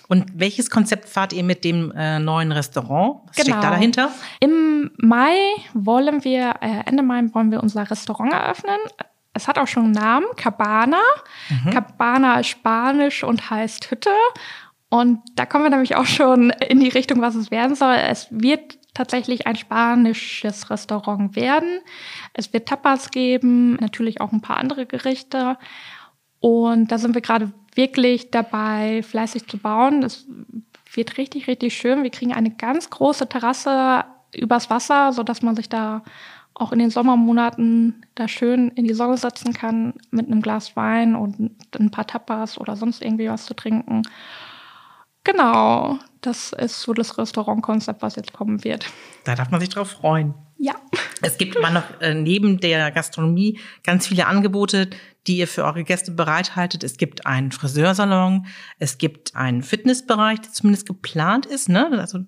Und 0.08 0.24
welches 0.34 0.70
Konzept 0.70 1.06
fahrt 1.06 1.34
ihr 1.34 1.44
mit 1.44 1.64
dem 1.64 1.92
äh, 1.94 2.18
neuen 2.18 2.50
Restaurant? 2.50 3.20
Was 3.26 3.36
genau. 3.36 3.44
steckt 3.44 3.48
da 3.48 3.60
genau. 3.60 3.70
dahinter? 3.70 4.10
Im 4.40 4.90
Mai 4.96 5.36
wollen 5.74 6.24
wir, 6.24 6.54
äh, 6.60 6.82
Ende 6.86 7.02
Mai 7.02 7.22
wollen 7.34 7.50
wir 7.50 7.62
unser 7.62 7.90
Restaurant 7.90 8.32
eröffnen. 8.32 8.78
Es 9.34 9.46
hat 9.46 9.58
auch 9.58 9.68
schon 9.68 9.84
einen 9.84 9.92
Namen, 9.92 10.26
Cabana. 10.36 11.00
Mhm. 11.50 11.70
Cabana 11.70 12.40
ist 12.40 12.48
Spanisch 12.48 13.22
und 13.22 13.50
heißt 13.50 13.90
Hütte. 13.90 14.10
Und 14.88 15.20
da 15.36 15.44
kommen 15.44 15.64
wir 15.64 15.70
nämlich 15.70 15.94
auch 15.96 16.06
schon 16.06 16.50
in 16.50 16.80
die 16.80 16.88
Richtung, 16.88 17.20
was 17.20 17.34
es 17.34 17.50
werden 17.50 17.76
soll. 17.76 17.94
Es 17.94 18.28
wird 18.30 18.78
tatsächlich 18.94 19.46
ein 19.46 19.56
spanisches 19.56 20.70
Restaurant 20.70 21.36
werden. 21.36 21.80
Es 22.32 22.52
wird 22.54 22.66
Tapas 22.66 23.10
geben, 23.10 23.74
natürlich 23.74 24.22
auch 24.22 24.32
ein 24.32 24.40
paar 24.40 24.56
andere 24.56 24.86
Gerichte. 24.86 25.58
Und 26.40 26.90
da 26.90 26.98
sind 26.98 27.14
wir 27.14 27.20
gerade 27.20 27.52
wirklich 27.78 28.30
dabei, 28.32 29.02
fleißig 29.04 29.46
zu 29.46 29.56
bauen. 29.56 30.02
Es 30.02 30.26
wird 30.92 31.16
richtig, 31.16 31.46
richtig 31.46 31.74
schön. 31.76 32.02
Wir 32.02 32.10
kriegen 32.10 32.34
eine 32.34 32.50
ganz 32.50 32.90
große 32.90 33.28
Terrasse 33.28 34.04
übers 34.34 34.68
Wasser, 34.68 35.12
sodass 35.12 35.42
man 35.42 35.54
sich 35.54 35.68
da 35.68 36.02
auch 36.54 36.72
in 36.72 36.80
den 36.80 36.90
Sommermonaten 36.90 38.04
da 38.16 38.26
schön 38.26 38.70
in 38.70 38.84
die 38.84 38.94
Sonne 38.94 39.16
setzen 39.16 39.52
kann 39.52 39.94
mit 40.10 40.26
einem 40.26 40.42
Glas 40.42 40.74
Wein 40.74 41.14
und 41.14 41.52
ein 41.78 41.90
paar 41.92 42.06
Tapas 42.06 42.58
oder 42.58 42.74
sonst 42.74 43.00
irgendwie 43.00 43.30
was 43.30 43.46
zu 43.46 43.54
trinken. 43.54 44.02
Genau, 45.22 45.98
das 46.20 46.52
ist 46.52 46.80
so 46.82 46.92
das 46.92 47.16
Restaurantkonzept, 47.16 48.02
was 48.02 48.16
jetzt 48.16 48.32
kommen 48.32 48.64
wird. 48.64 48.86
Da 49.22 49.36
darf 49.36 49.50
man 49.50 49.60
sich 49.60 49.68
drauf 49.68 49.90
freuen. 49.90 50.34
Ja. 50.58 50.74
Es 51.22 51.38
gibt 51.38 51.54
immer 51.54 51.70
noch 51.70 52.00
äh, 52.00 52.14
neben 52.14 52.58
der 52.58 52.90
Gastronomie 52.90 53.60
ganz 53.84 54.08
viele 54.08 54.26
Angebote, 54.26 54.90
die 55.28 55.36
ihr 55.36 55.46
für 55.46 55.64
eure 55.64 55.84
Gäste 55.84 56.10
bereithaltet. 56.10 56.82
Es 56.82 56.96
gibt 56.96 57.26
einen 57.26 57.52
Friseursalon, 57.52 58.46
es 58.78 58.98
gibt 58.98 59.36
einen 59.36 59.62
Fitnessbereich, 59.62 60.40
der 60.40 60.52
zumindest 60.52 60.86
geplant 60.86 61.46
ist. 61.46 61.68
Ne? 61.68 61.88
Also 61.98 62.20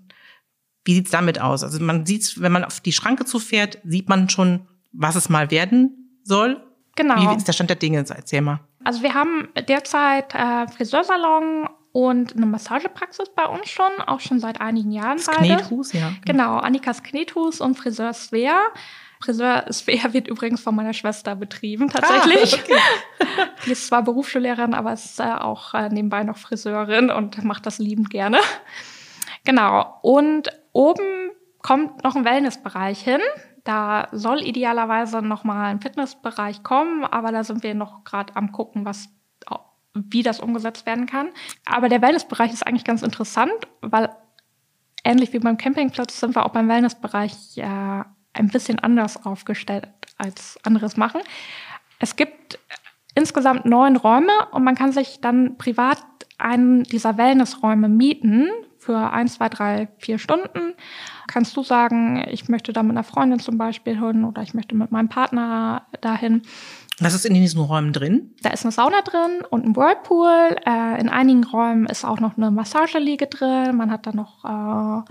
wie 0.84 0.94
sieht's 0.94 1.10
damit 1.10 1.40
aus? 1.40 1.64
Also 1.64 1.82
man 1.82 2.06
sieht, 2.06 2.40
wenn 2.40 2.52
man 2.52 2.64
auf 2.64 2.80
die 2.80 2.92
Schranke 2.92 3.24
zufährt, 3.24 3.78
sieht 3.84 4.08
man 4.08 4.28
schon, 4.28 4.68
was 4.92 5.16
es 5.16 5.28
mal 5.28 5.50
werden 5.50 6.20
soll. 6.22 6.62
Genau. 6.96 7.32
Wie 7.32 7.36
ist 7.36 7.48
der 7.48 7.52
Stand 7.52 7.70
der 7.70 7.76
Dinge? 7.76 7.98
Erzähl 7.98 8.42
mal. 8.42 8.60
Also 8.84 9.02
wir 9.02 9.14
haben 9.14 9.48
derzeit 9.68 10.34
äh, 10.34 10.68
Friseursalon 10.68 11.68
und 11.92 12.36
eine 12.36 12.46
Massagepraxis 12.46 13.30
bei 13.34 13.46
uns 13.46 13.68
schon, 13.68 13.90
auch 14.06 14.20
schon 14.20 14.40
seit 14.40 14.60
einigen 14.60 14.92
Jahren 14.92 15.16
das 15.16 15.26
beide. 15.26 15.56
Knethus, 15.56 15.92
ja. 15.92 16.12
Genau, 16.24 16.58
Annikas 16.58 17.02
Knethus 17.02 17.60
und 17.60 17.76
Friseur 17.76 18.12
Svea. 18.12 18.60
Friseur 19.22 19.66
Svea 19.70 20.12
wird 20.12 20.28
übrigens 20.28 20.62
von 20.62 20.74
meiner 20.74 20.94
Schwester 20.94 21.37
betrieben, 21.37 21.88
tatsächlich. 21.88 22.54
Ah, 22.54 22.62
okay. 22.62 23.50
Die 23.66 23.72
ist 23.72 23.87
zwar 23.87 24.02
Berufsschullehrerin, 24.02 24.74
aber 24.74 24.92
ist 24.92 25.20
äh, 25.20 25.24
auch 25.24 25.74
äh, 25.74 25.88
nebenbei 25.90 26.24
noch 26.24 26.38
Friseurin 26.38 27.11
und 27.11 27.44
macht 27.44 27.66
das 27.66 27.78
liebend 27.78 28.11
gerne. 28.11 28.38
Genau. 29.44 29.98
Und 30.02 30.48
oben 30.72 31.30
kommt 31.61 32.02
noch 32.02 32.16
ein 32.16 32.24
Wellnessbereich 32.24 33.02
hin. 33.02 33.20
Da 33.64 34.09
soll 34.12 34.40
idealerweise 34.40 35.20
noch 35.20 35.44
mal 35.44 35.66
ein 35.66 35.80
Fitnessbereich 35.80 36.62
kommen, 36.62 37.04
aber 37.04 37.30
da 37.30 37.44
sind 37.44 37.62
wir 37.62 37.74
noch 37.74 38.04
gerade 38.04 38.35
am 38.37 38.52
gucken, 38.52 38.87
was 38.87 39.11
wie 39.92 40.22
das 40.22 40.40
umgesetzt 40.40 40.87
werden 40.87 41.06
kann. 41.06 41.30
Aber 41.66 41.88
der 41.88 42.02
Wellnessbereich 42.02 42.52
ist 42.52 42.66
eigentlich 42.66 42.85
ganz 42.85 43.02
interessant, 43.02 43.52
weil 43.80 44.11
ähnlich 45.04 45.33
wie 45.33 45.38
beim 45.38 45.56
Campingplatz 45.56 46.20
sind 46.20 46.35
wir 46.35 46.46
auch 46.46 46.52
beim 46.52 46.68
Wellnessbereich 46.68 47.56
ja 47.56 48.06
ein 48.40 48.48
bisschen 48.48 48.79
anders 48.79 49.24
aufgestellt 49.24 49.88
als 50.18 50.59
anderes 50.62 50.96
machen. 50.96 51.20
Es 51.98 52.16
gibt 52.16 52.59
insgesamt 53.14 53.66
neun 53.66 53.96
Räume 53.96 54.33
und 54.53 54.64
man 54.64 54.74
kann 54.74 54.92
sich 54.92 55.20
dann 55.20 55.57
privat 55.59 56.03
einen 56.38 56.85
dieser 56.85 57.18
Wellnessräume 57.18 57.88
mieten 57.88 58.48
für 58.79 59.12
ein, 59.12 59.29
zwei, 59.29 59.48
drei, 59.48 59.88
vier 59.98 60.18
Stunden. 60.18 60.74
Kannst 61.29 61.57
du 61.57 61.62
sagen, 61.62 62.24
ich 62.31 62.48
möchte 62.48 62.72
da 62.72 62.83
mit 62.83 62.92
einer 62.92 63.05
Freundin 63.05 63.38
zum 63.38 63.59
Beispiel 63.59 63.98
hin 63.98 64.24
oder 64.24 64.42
ich 64.42 64.55
möchte 64.55 64.74
mit 64.74 64.90
meinem 64.90 65.09
Partner 65.09 65.87
dahin. 66.00 66.42
Was 66.98 67.14
ist 67.14 67.26
in 67.26 67.35
diesen 67.35 67.61
Räumen 67.61 67.92
drin? 67.92 68.35
Da 68.42 68.50
ist 68.50 68.64
eine 68.64 68.72
Sauna 68.72 69.03
drin 69.03 69.42
und 69.50 69.66
ein 69.66 69.76
Whirlpool. 69.76 70.57
Äh, 70.66 71.00
in 71.00 71.09
einigen 71.09 71.44
Räumen 71.44 71.87
ist 71.87 72.05
auch 72.05 72.20
noch 72.20 72.37
eine 72.37 72.50
Massageliege 72.50 73.26
drin. 73.26 73.76
Man 73.76 73.90
hat 73.90 74.07
da 74.07 74.12
noch 74.12 74.44
äh, 74.44 75.11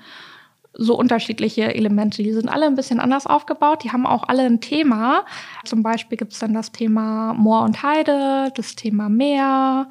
so 0.73 0.97
unterschiedliche 0.97 1.73
Elemente. 1.73 2.23
Die 2.23 2.33
sind 2.33 2.49
alle 2.49 2.65
ein 2.65 2.75
bisschen 2.75 2.99
anders 2.99 3.27
aufgebaut. 3.27 3.83
Die 3.83 3.91
haben 3.91 4.05
auch 4.05 4.27
alle 4.27 4.43
ein 4.43 4.61
Thema. 4.61 5.25
Zum 5.65 5.83
Beispiel 5.83 6.17
gibt 6.17 6.33
es 6.33 6.39
dann 6.39 6.53
das 6.53 6.71
Thema 6.71 7.33
Moor 7.33 7.63
und 7.63 7.83
Heide, 7.83 8.51
das 8.55 8.75
Thema 8.75 9.09
Meer. 9.09 9.89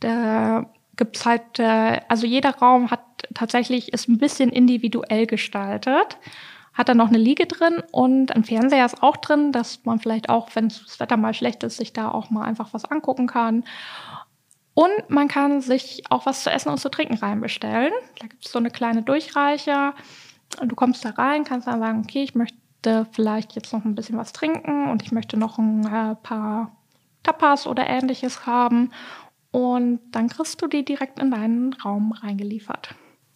Da 0.00 0.66
gibt's 0.96 1.24
halt, 1.24 1.58
äh, 1.58 2.00
also 2.08 2.26
jeder 2.26 2.50
Raum 2.56 2.90
hat 2.90 3.00
tatsächlich, 3.34 3.92
ist 3.92 4.08
ein 4.08 4.18
bisschen 4.18 4.50
individuell 4.50 5.26
gestaltet. 5.26 6.18
Hat 6.74 6.90
dann 6.90 6.98
noch 6.98 7.08
eine 7.08 7.18
Liege 7.18 7.46
drin 7.46 7.82
und 7.90 8.34
ein 8.36 8.44
Fernseher 8.44 8.84
ist 8.84 9.02
auch 9.02 9.16
drin, 9.16 9.52
dass 9.52 9.84
man 9.84 9.98
vielleicht 9.98 10.28
auch, 10.28 10.50
wenn 10.54 10.68
das 10.68 11.00
Wetter 11.00 11.16
mal 11.16 11.32
schlecht 11.32 11.62
ist, 11.62 11.78
sich 11.78 11.94
da 11.94 12.10
auch 12.10 12.28
mal 12.28 12.44
einfach 12.44 12.74
was 12.74 12.84
angucken 12.84 13.26
kann. 13.26 13.64
Und 14.76 15.08
man 15.08 15.26
kann 15.26 15.62
sich 15.62 16.02
auch 16.10 16.26
was 16.26 16.42
zu 16.42 16.50
essen 16.50 16.68
und 16.68 16.76
zu 16.76 16.90
trinken 16.90 17.14
reinbestellen. 17.14 17.94
Da 18.18 18.26
gibt 18.26 18.44
es 18.44 18.52
so 18.52 18.58
eine 18.58 18.70
kleine 18.70 19.02
Durchreiche. 19.02 19.94
Du 20.62 20.76
kommst 20.76 21.02
da 21.02 21.10
rein, 21.10 21.44
kannst 21.44 21.66
dann 21.66 21.80
sagen, 21.80 22.02
okay, 22.04 22.22
ich 22.22 22.34
möchte 22.34 23.06
vielleicht 23.10 23.54
jetzt 23.54 23.72
noch 23.72 23.86
ein 23.86 23.94
bisschen 23.94 24.18
was 24.18 24.34
trinken 24.34 24.90
und 24.90 25.02
ich 25.02 25.12
möchte 25.12 25.38
noch 25.38 25.56
ein 25.56 25.86
äh, 25.86 26.14
paar 26.16 26.76
Tapas 27.22 27.66
oder 27.66 27.88
ähnliches 27.88 28.44
haben. 28.44 28.90
Und 29.50 30.00
dann 30.12 30.28
kriegst 30.28 30.60
du 30.60 30.66
die 30.66 30.84
direkt 30.84 31.20
in 31.20 31.30
deinen 31.30 31.72
Raum 31.72 32.12
reingeliefert. 32.12 32.94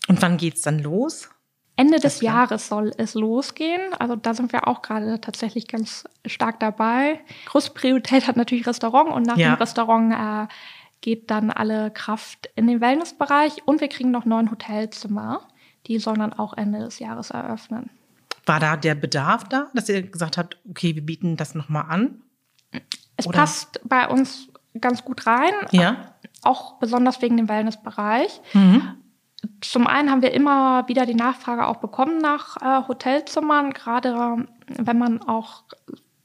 Und 0.09 0.21
wann 0.21 0.37
geht's 0.37 0.61
dann 0.61 0.79
los? 0.79 1.31
Ende 1.77 2.01
des 2.01 2.21
Jahres 2.21 2.69
soll 2.69 2.93
es 2.99 3.15
losgehen. 3.15 3.81
Also 3.99 4.15
da 4.15 4.35
sind 4.35 4.53
wir 4.53 4.69
auch 4.69 4.83
gerade 4.83 5.19
tatsächlich 5.23 5.69
ganz 5.69 6.05
stark 6.27 6.61
dabei. 6.61 7.21
Große 7.47 7.71
Priorität 7.71 8.27
hat 8.29 8.37
natürlich 8.37 8.67
Restaurant 8.67 9.11
und 9.11 9.27
nach 9.27 9.39
ja. 9.39 9.55
dem 9.55 9.59
Restaurant 9.59 10.13
äh, 10.13 10.53
geht 11.01 11.31
dann 11.31 11.51
alle 11.51 11.91
Kraft 11.91 12.51
in 12.57 12.67
den 12.67 12.81
Wellnessbereich 12.81 13.67
und 13.67 13.81
wir 13.81 13.89
kriegen 13.89 14.11
noch 14.11 14.25
neun 14.25 14.51
Hotelzimmer. 14.51 15.49
Die 15.87 15.99
sollen 15.99 16.19
dann 16.19 16.33
auch 16.33 16.55
Ende 16.57 16.81
des 16.81 16.99
Jahres 16.99 17.31
eröffnen. 17.31 17.91
War 18.47 18.61
da 18.61 18.77
der 18.77 18.95
Bedarf 18.95 19.45
da, 19.45 19.69
dass 19.75 19.89
ihr 19.89 20.03
gesagt 20.03 20.37
habt, 20.37 20.59
okay, 20.69 20.95
wir 20.95 21.05
bieten 21.05 21.37
das 21.37 21.55
nochmal 21.55 21.87
an? 21.89 22.23
Es 23.17 23.27
Oder? 23.27 23.39
passt 23.39 23.81
bei 23.85 24.09
uns 24.09 24.49
ganz 24.81 25.05
gut 25.05 25.27
rein. 25.27 25.53
Ja. 25.71 26.15
Auch 26.43 26.75
besonders 26.75 27.21
wegen 27.23 27.37
dem 27.37 27.49
Wellnessbereich. 27.49 28.41
Mhm. 28.53 28.97
Zum 29.61 29.87
einen 29.87 30.11
haben 30.11 30.23
wir 30.23 30.33
immer 30.33 30.87
wieder 30.89 31.07
die 31.07 31.15
Nachfrage 31.15 31.67
auch 31.67 31.77
bekommen 31.77 32.19
nach 32.19 32.57
äh, 32.59 32.87
Hotelzimmern, 32.87 33.73
gerade 33.73 34.47
wenn 34.67 34.99
man 34.99 35.23
auch 35.23 35.65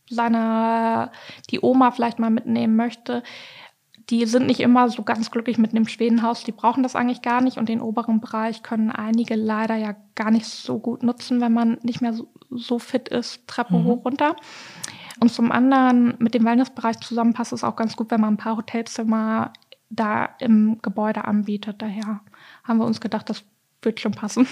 seine, 0.09 1.11
die 1.49 1.61
Oma 1.61 1.91
vielleicht 1.91 2.19
mal 2.19 2.29
mitnehmen 2.29 2.75
möchte. 2.75 3.23
Die 4.09 4.25
sind 4.25 4.45
nicht 4.45 4.59
immer 4.59 4.89
so 4.89 5.03
ganz 5.03 5.31
glücklich 5.31 5.57
mit 5.57 5.71
einem 5.71 5.87
Schwedenhaus, 5.87 6.43
die 6.43 6.51
brauchen 6.51 6.83
das 6.83 6.95
eigentlich 6.95 7.21
gar 7.21 7.41
nicht 7.41 7.57
und 7.57 7.69
den 7.69 7.81
oberen 7.81 8.21
Bereich 8.21 8.61
können 8.61 8.91
einige 8.91 9.35
leider 9.35 9.75
ja 9.75 9.95
gar 10.13 10.29
nicht 10.29 10.45
so 10.45 10.77
gut 10.77 11.01
nutzen, 11.01 11.41
wenn 11.41 11.53
man 11.53 11.79
nicht 11.81 12.01
mehr 12.01 12.13
so, 12.13 12.27
so 12.51 12.77
fit 12.77 13.09
ist, 13.09 13.47
Treppe 13.47 13.75
mhm. 13.75 13.85
hoch 13.85 14.05
runter. 14.05 14.35
Und 15.19 15.31
zum 15.31 15.51
anderen 15.51 16.15
mit 16.19 16.33
dem 16.33 16.45
Wellnessbereich 16.45 16.99
zusammen 16.99 17.33
passt 17.33 17.53
es 17.53 17.63
auch 17.63 17.75
ganz 17.75 17.95
gut, 17.95 18.11
wenn 18.11 18.21
man 18.21 18.35
ein 18.35 18.37
paar 18.37 18.57
Hotelzimmer 18.57 19.53
da 19.89 20.25
im 20.39 20.79
Gebäude 20.81 21.25
anbietet. 21.25 21.81
Daher 21.81 22.21
haben 22.63 22.77
wir 22.79 22.85
uns 22.85 23.01
gedacht, 23.01 23.29
das 23.29 23.43
wird 23.81 23.99
schon 23.99 24.13
passen. 24.13 24.47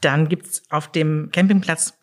Dann 0.00 0.28
gibt's 0.28 0.62
auf 0.70 0.90
dem 0.90 1.30
Campingplatz 1.32 1.97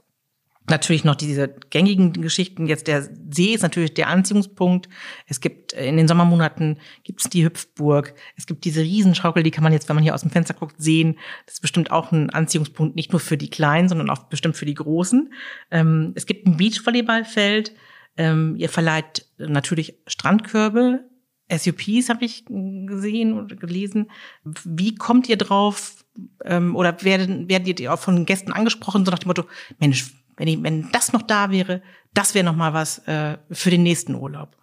natürlich 0.69 1.03
noch 1.03 1.15
diese 1.15 1.47
gängigen 1.69 2.13
Geschichten. 2.13 2.67
Jetzt 2.67 2.87
der 2.87 3.03
See 3.03 3.53
ist 3.53 3.61
natürlich 3.61 3.93
der 3.93 4.07
Anziehungspunkt. 4.07 4.89
Es 5.27 5.39
gibt 5.39 5.73
äh, 5.73 5.87
in 5.87 5.97
den 5.97 6.07
Sommermonaten 6.07 6.79
gibt's 7.03 7.29
die 7.29 7.43
Hüpfburg. 7.43 8.13
Es 8.35 8.45
gibt 8.45 8.65
diese 8.65 8.81
Riesenschaukel, 8.81 9.43
die 9.43 9.51
kann 9.51 9.63
man 9.63 9.73
jetzt, 9.73 9.87
wenn 9.89 9.95
man 9.95 10.03
hier 10.03 10.15
aus 10.15 10.21
dem 10.21 10.31
Fenster 10.31 10.53
guckt, 10.53 10.75
sehen. 10.77 11.17
Das 11.45 11.55
ist 11.55 11.61
bestimmt 11.61 11.91
auch 11.91 12.11
ein 12.11 12.29
Anziehungspunkt, 12.29 12.95
nicht 12.95 13.11
nur 13.11 13.19
für 13.19 13.37
die 13.37 13.49
Kleinen, 13.49 13.89
sondern 13.89 14.09
auch 14.09 14.23
bestimmt 14.23 14.57
für 14.57 14.65
die 14.65 14.73
Großen. 14.73 15.31
Ähm, 15.71 16.13
es 16.15 16.25
gibt 16.25 16.47
ein 16.47 16.57
Beachvolleyballfeld. 16.57 17.73
Ähm, 18.17 18.55
ihr 18.57 18.69
verleiht 18.69 19.25
natürlich 19.37 19.99
Strandkörbe. 20.07 21.05
SUPs 21.51 22.09
habe 22.09 22.25
ich 22.25 22.45
gesehen 22.45 23.33
und 23.33 23.59
gelesen. 23.59 24.09
Wie 24.43 24.95
kommt 24.95 25.29
ihr 25.29 25.37
drauf? 25.37 26.03
Ähm, 26.43 26.75
oder 26.75 27.03
werden, 27.03 27.49
werdet 27.49 27.79
ihr 27.79 27.93
auch 27.93 27.99
von 27.99 28.25
Gästen 28.25 28.51
angesprochen, 28.51 29.05
so 29.05 29.11
nach 29.11 29.19
dem 29.19 29.27
Motto, 29.27 29.43
Mensch, 29.79 30.13
wenn, 30.37 30.47
ich, 30.47 30.61
wenn 30.63 30.91
das 30.91 31.13
noch 31.13 31.21
da 31.21 31.51
wäre, 31.51 31.81
das 32.13 32.33
wäre 32.33 32.45
noch 32.45 32.55
mal 32.55 32.73
was 32.73 32.99
äh, 33.07 33.37
für 33.51 33.69
den 33.69 33.83
nächsten 33.83 34.15
Urlaub. 34.15 34.55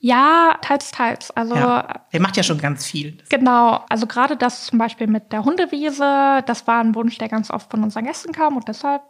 Ja, 0.00 0.56
teils, 0.62 0.92
teils. 0.92 1.30
Also 1.32 1.56
ja, 1.56 2.02
der 2.12 2.20
macht 2.20 2.36
ja 2.36 2.44
schon 2.44 2.58
ganz 2.58 2.86
viel. 2.86 3.18
Genau. 3.30 3.84
Also 3.88 4.06
gerade 4.06 4.36
das 4.36 4.66
zum 4.66 4.78
Beispiel 4.78 5.08
mit 5.08 5.32
der 5.32 5.44
Hundewiese, 5.44 6.42
das 6.46 6.66
war 6.68 6.80
ein 6.80 6.94
Wunsch, 6.94 7.18
der 7.18 7.28
ganz 7.28 7.50
oft 7.50 7.70
von 7.70 7.82
unseren 7.82 8.04
Gästen 8.04 8.32
kam 8.32 8.56
und 8.56 8.68
deshalb 8.68 9.02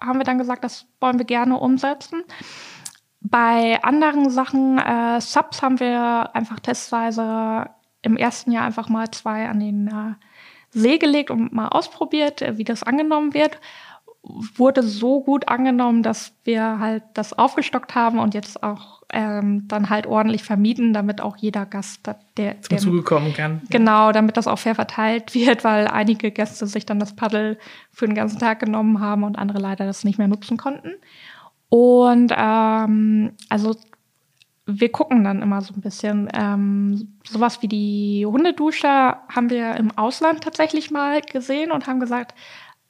haben 0.00 0.18
wir 0.18 0.24
dann 0.24 0.38
gesagt, 0.38 0.62
das 0.62 0.86
wollen 1.00 1.18
wir 1.18 1.26
gerne 1.26 1.58
umsetzen. 1.58 2.22
Bei 3.20 3.82
anderen 3.82 4.30
Sachen, 4.30 4.78
äh, 4.78 5.20
Subs 5.20 5.62
haben 5.62 5.80
wir 5.80 6.30
einfach 6.34 6.60
testweise 6.60 7.70
im 8.02 8.16
ersten 8.16 8.52
Jahr 8.52 8.64
einfach 8.64 8.88
mal 8.88 9.10
zwei 9.10 9.48
an 9.48 9.58
den 9.58 9.88
äh, 9.88 10.14
See 10.70 10.98
gelegt 10.98 11.32
und 11.32 11.52
mal 11.52 11.68
ausprobiert, 11.68 12.40
äh, 12.40 12.56
wie 12.56 12.64
das 12.64 12.84
angenommen 12.84 13.34
wird 13.34 13.58
wurde 14.56 14.82
so 14.82 15.20
gut 15.20 15.48
angenommen, 15.48 16.02
dass 16.02 16.32
wir 16.44 16.78
halt 16.78 17.04
das 17.14 17.32
aufgestockt 17.32 17.94
haben 17.94 18.18
und 18.18 18.34
jetzt 18.34 18.62
auch 18.62 19.02
ähm, 19.12 19.68
dann 19.68 19.88
halt 19.88 20.06
ordentlich 20.06 20.42
vermieten, 20.42 20.92
damit 20.92 21.20
auch 21.20 21.36
jeder 21.36 21.64
Gast, 21.64 22.10
der 22.36 22.60
zum 22.62 22.78
Zuge 22.78 23.02
kommen 23.02 23.32
kann. 23.34 23.62
Genau, 23.70 24.10
damit 24.12 24.36
das 24.36 24.48
auch 24.48 24.58
fair 24.58 24.74
verteilt 24.74 25.34
wird, 25.34 25.62
weil 25.62 25.86
einige 25.86 26.30
Gäste 26.32 26.66
sich 26.66 26.86
dann 26.86 26.98
das 26.98 27.14
Paddel 27.14 27.58
für 27.92 28.06
den 28.06 28.14
ganzen 28.14 28.38
Tag 28.38 28.60
genommen 28.60 29.00
haben 29.00 29.22
und 29.22 29.38
andere 29.38 29.58
leider 29.58 29.86
das 29.86 30.04
nicht 30.04 30.18
mehr 30.18 30.28
nutzen 30.28 30.56
konnten. 30.56 30.92
Und 31.68 32.32
ähm, 32.36 33.32
also 33.48 33.76
wir 34.66 34.90
gucken 34.90 35.22
dann 35.22 35.42
immer 35.42 35.60
so 35.60 35.74
ein 35.74 35.80
bisschen. 35.80 36.28
Ähm, 36.34 37.18
sowas 37.24 37.62
wie 37.62 37.68
die 37.68 38.26
Hundedusche 38.26 38.88
haben 38.88 39.50
wir 39.50 39.76
im 39.76 39.96
Ausland 39.96 40.42
tatsächlich 40.42 40.90
mal 40.90 41.20
gesehen 41.20 41.70
und 41.70 41.86
haben 41.86 42.00
gesagt, 42.00 42.34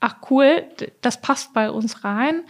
ach 0.00 0.16
cool, 0.30 0.64
das 1.00 1.20
passt 1.20 1.52
bei 1.52 1.70
uns 1.70 2.04
rein. 2.04 2.42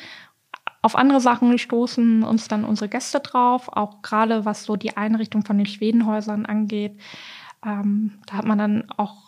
Auf 0.82 0.94
andere 0.94 1.20
Sachen 1.20 1.58
stoßen 1.58 2.22
uns 2.22 2.48
dann 2.48 2.64
unsere 2.64 2.88
Gäste 2.88 3.20
drauf, 3.20 3.68
auch 3.72 4.02
gerade 4.02 4.44
was 4.44 4.64
so 4.64 4.76
die 4.76 4.96
Einrichtung 4.96 5.44
von 5.44 5.58
den 5.58 5.66
Schwedenhäusern 5.66 6.46
angeht. 6.46 7.00
Ähm, 7.64 8.18
da 8.26 8.34
hat 8.34 8.44
man 8.44 8.58
dann 8.58 8.90
auch 8.96 9.26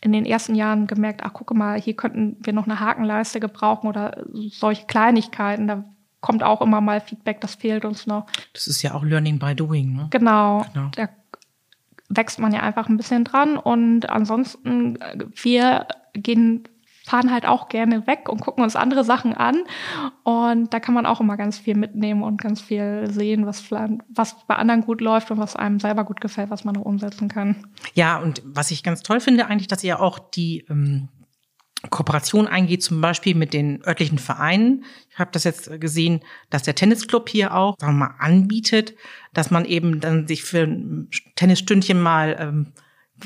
in 0.00 0.12
den 0.12 0.26
ersten 0.26 0.54
Jahren 0.54 0.86
gemerkt, 0.86 1.22
ach 1.24 1.32
gucke 1.32 1.54
mal, 1.54 1.80
hier 1.80 1.94
könnten 1.94 2.36
wir 2.40 2.52
noch 2.52 2.66
eine 2.66 2.78
Hakenleiste 2.78 3.40
gebrauchen 3.40 3.88
oder 3.88 4.24
solche 4.32 4.86
Kleinigkeiten. 4.86 5.66
Da 5.66 5.84
kommt 6.20 6.42
auch 6.42 6.60
immer 6.60 6.80
mal 6.80 7.00
Feedback, 7.00 7.40
das 7.40 7.54
fehlt 7.54 7.84
uns 7.84 8.06
noch. 8.06 8.26
Das 8.52 8.66
ist 8.66 8.82
ja 8.82 8.94
auch 8.94 9.04
Learning 9.04 9.38
by 9.38 9.54
Doing, 9.54 9.94
ne? 9.94 10.06
Genau. 10.10 10.64
genau. 10.72 10.90
Da 10.94 11.08
wächst 12.08 12.38
man 12.38 12.52
ja 12.52 12.60
einfach 12.60 12.88
ein 12.88 12.96
bisschen 12.96 13.24
dran 13.24 13.56
und 13.56 14.08
ansonsten, 14.08 14.98
wir 15.34 15.86
gehen 16.12 16.64
fahren 17.08 17.32
halt 17.32 17.46
auch 17.46 17.68
gerne 17.68 18.06
weg 18.06 18.28
und 18.28 18.40
gucken 18.40 18.62
uns 18.62 18.76
andere 18.76 19.02
Sachen 19.02 19.32
an. 19.34 19.64
Und 20.24 20.74
da 20.74 20.80
kann 20.80 20.94
man 20.94 21.06
auch 21.06 21.20
immer 21.20 21.36
ganz 21.36 21.58
viel 21.58 21.74
mitnehmen 21.74 22.22
und 22.22 22.40
ganz 22.40 22.60
viel 22.60 23.10
sehen, 23.10 23.46
was, 23.46 23.70
was 23.70 24.36
bei 24.46 24.56
anderen 24.56 24.82
gut 24.82 25.00
läuft 25.00 25.30
und 25.30 25.38
was 25.38 25.56
einem 25.56 25.80
selber 25.80 26.04
gut 26.04 26.20
gefällt, 26.20 26.50
was 26.50 26.64
man 26.64 26.74
noch 26.74 26.82
umsetzen 26.82 27.28
kann. 27.28 27.66
Ja, 27.94 28.18
und 28.18 28.42
was 28.44 28.70
ich 28.70 28.82
ganz 28.82 29.02
toll 29.02 29.20
finde 29.20 29.46
eigentlich, 29.46 29.68
dass 29.68 29.82
ihr 29.82 30.00
auch 30.00 30.18
die 30.18 30.66
ähm, 30.68 31.08
Kooperation 31.90 32.46
eingeht, 32.46 32.82
zum 32.82 33.00
Beispiel 33.00 33.34
mit 33.34 33.54
den 33.54 33.82
örtlichen 33.86 34.18
Vereinen. 34.18 34.84
Ich 35.10 35.18
habe 35.18 35.30
das 35.32 35.44
jetzt 35.44 35.80
gesehen, 35.80 36.20
dass 36.50 36.62
der 36.62 36.74
Tennisclub 36.74 37.28
hier 37.28 37.54
auch 37.54 37.76
sagen 37.78 37.94
wir 37.94 38.06
mal, 38.06 38.14
anbietet, 38.18 38.94
dass 39.32 39.50
man 39.50 39.64
eben 39.64 40.00
dann 40.00 40.26
sich 40.26 40.42
für 40.42 40.64
ein 40.64 41.08
Tennisstündchen 41.36 42.00
mal 42.00 42.36
ähm, 42.38 42.72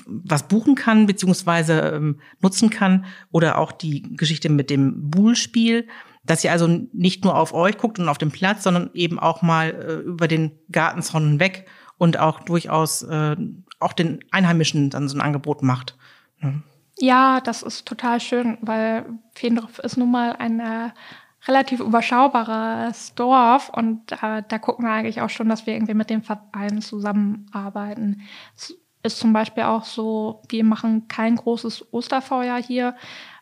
was 0.07 0.49
buchen 0.49 0.75
kann, 0.75 1.07
beziehungsweise 1.07 1.81
ähm, 1.81 2.21
nutzen 2.41 2.71
kann. 2.71 3.05
Oder 3.31 3.59
auch 3.59 3.73
die 3.73 4.03
Geschichte 4.17 4.49
mit 4.49 4.71
dem 4.71 5.11
Buhlspiel, 5.11 5.89
dass 6.25 6.45
ihr 6.45 6.53
also 6.53 6.69
nicht 6.93 7.25
nur 7.25 7.37
auf 7.37 7.53
euch 7.53 7.79
guckt 7.79 7.99
und 7.99 8.09
auf 8.09 8.19
den 8.19 8.31
Platz, 8.31 8.63
sondern 8.63 8.91
eben 8.95 9.19
auch 9.19 9.43
mal 9.43 9.71
äh, 9.71 9.95
über 10.07 10.29
den 10.29 10.53
Gartenzaun 10.71 11.29
hinweg 11.29 11.67
und 11.99 12.19
auch 12.19 12.41
durchaus 12.41 13.03
äh, 13.03 13.37
auch 13.81 13.93
den 13.93 14.25
Einheimischen 14.31 14.91
dann 14.91 15.09
so 15.09 15.17
ein 15.17 15.21
Angebot 15.21 15.63
macht. 15.63 15.97
Ne? 16.41 16.63
Ja, 16.99 17.41
das 17.41 17.63
ist 17.63 17.87
total 17.87 18.21
schön, 18.21 18.59
weil 18.61 19.07
Feendorf 19.35 19.79
ist 19.79 19.97
nun 19.97 20.11
mal 20.11 20.37
ein 20.39 20.61
äh, 20.61 20.91
relativ 21.49 21.81
überschaubares 21.81 23.15
Dorf 23.15 23.71
und 23.71 24.13
äh, 24.13 24.43
da 24.47 24.59
gucken 24.59 24.85
wir 24.85 24.93
eigentlich 24.93 25.21
auch 25.21 25.31
schon, 25.31 25.49
dass 25.49 25.67
wir 25.67 25.75
irgendwie 25.75 25.95
mit 25.95 26.11
den 26.11 26.23
Vereinen 26.23 26.81
zusammenarbeiten. 26.81 28.23
Es 28.57 28.77
ist 29.03 29.19
zum 29.19 29.33
Beispiel 29.33 29.65
auch 29.65 29.85
so, 29.85 30.43
wir 30.49 30.65
machen 30.65 31.09
kein 31.09 31.37
großes 31.37 31.93
Osterfeuer 31.93 32.57
hier, 32.57 32.97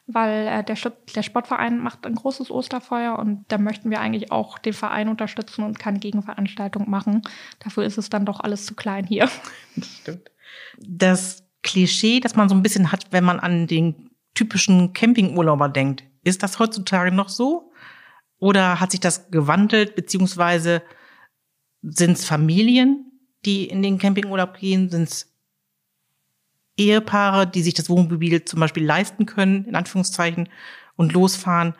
weil 0.07 0.47
äh, 0.47 0.65
der, 0.65 0.77
der 1.15 1.23
Sportverein 1.23 1.79
macht 1.79 2.07
ein 2.07 2.15
großes 2.15 2.51
Osterfeuer 2.51 3.19
und 3.19 3.45
da 3.49 3.59
möchten 3.59 3.91
wir 3.91 4.01
eigentlich 4.01 4.33
auch 4.33 4.59
den 4.59 4.73
Verein 4.73 5.09
unterstützen 5.09 5.65
und 5.65 5.79
keine 5.79 5.99
Gegenveranstaltung 5.99 6.89
machen. 6.89 7.23
Dafür 7.61 7.85
ist 7.85 7.99
es 7.99 8.11
dann 8.11 8.27
doch 8.27 8.41
alles 8.41 8.67
zu 8.67 8.75
klein 8.75 9.07
hier. 9.07 9.29
Das 9.77 9.89
stimmt. 9.89 10.31
Das 10.79 11.45
Klischee, 11.63 12.21
das 12.21 12.37
man 12.37 12.49
so 12.49 12.55
ein 12.55 12.63
bisschen 12.63 12.91
hat, 12.91 13.13
wenn 13.13 13.25
man 13.25 13.39
an 13.39 13.67
den 13.67 14.11
typischen 14.35 14.93
Campingurlauber 14.93 15.69
denkt. 15.69 16.05
Ist 16.25 16.43
das 16.43 16.59
heutzutage 16.59 17.13
noch 17.13 17.29
so? 17.29 17.73
Oder 18.39 18.81
hat 18.81 18.91
sich 18.91 19.01
das 19.01 19.31
gewandelt, 19.31 19.95
beziehungsweise 19.95 20.83
sind 21.83 22.13
es 22.13 22.25
Familien, 22.25 23.13
die 23.45 23.67
in 23.67 23.83
den 23.83 23.99
Campingurlaub 23.99 24.59
gehen? 24.59 24.91
Sind 24.91 25.05
es 25.05 25.30
Ehepaare, 26.81 27.47
die 27.47 27.63
sich 27.63 27.75
das 27.75 27.89
Wohnmobil 27.89 28.45
zum 28.45 28.61
Beispiel 28.61 28.85
leisten 28.85 29.27
können, 29.27 29.65
in 29.67 29.77
Anführungszeichen, 29.77 30.49
und 30.97 31.13
losfahren? 31.13 31.75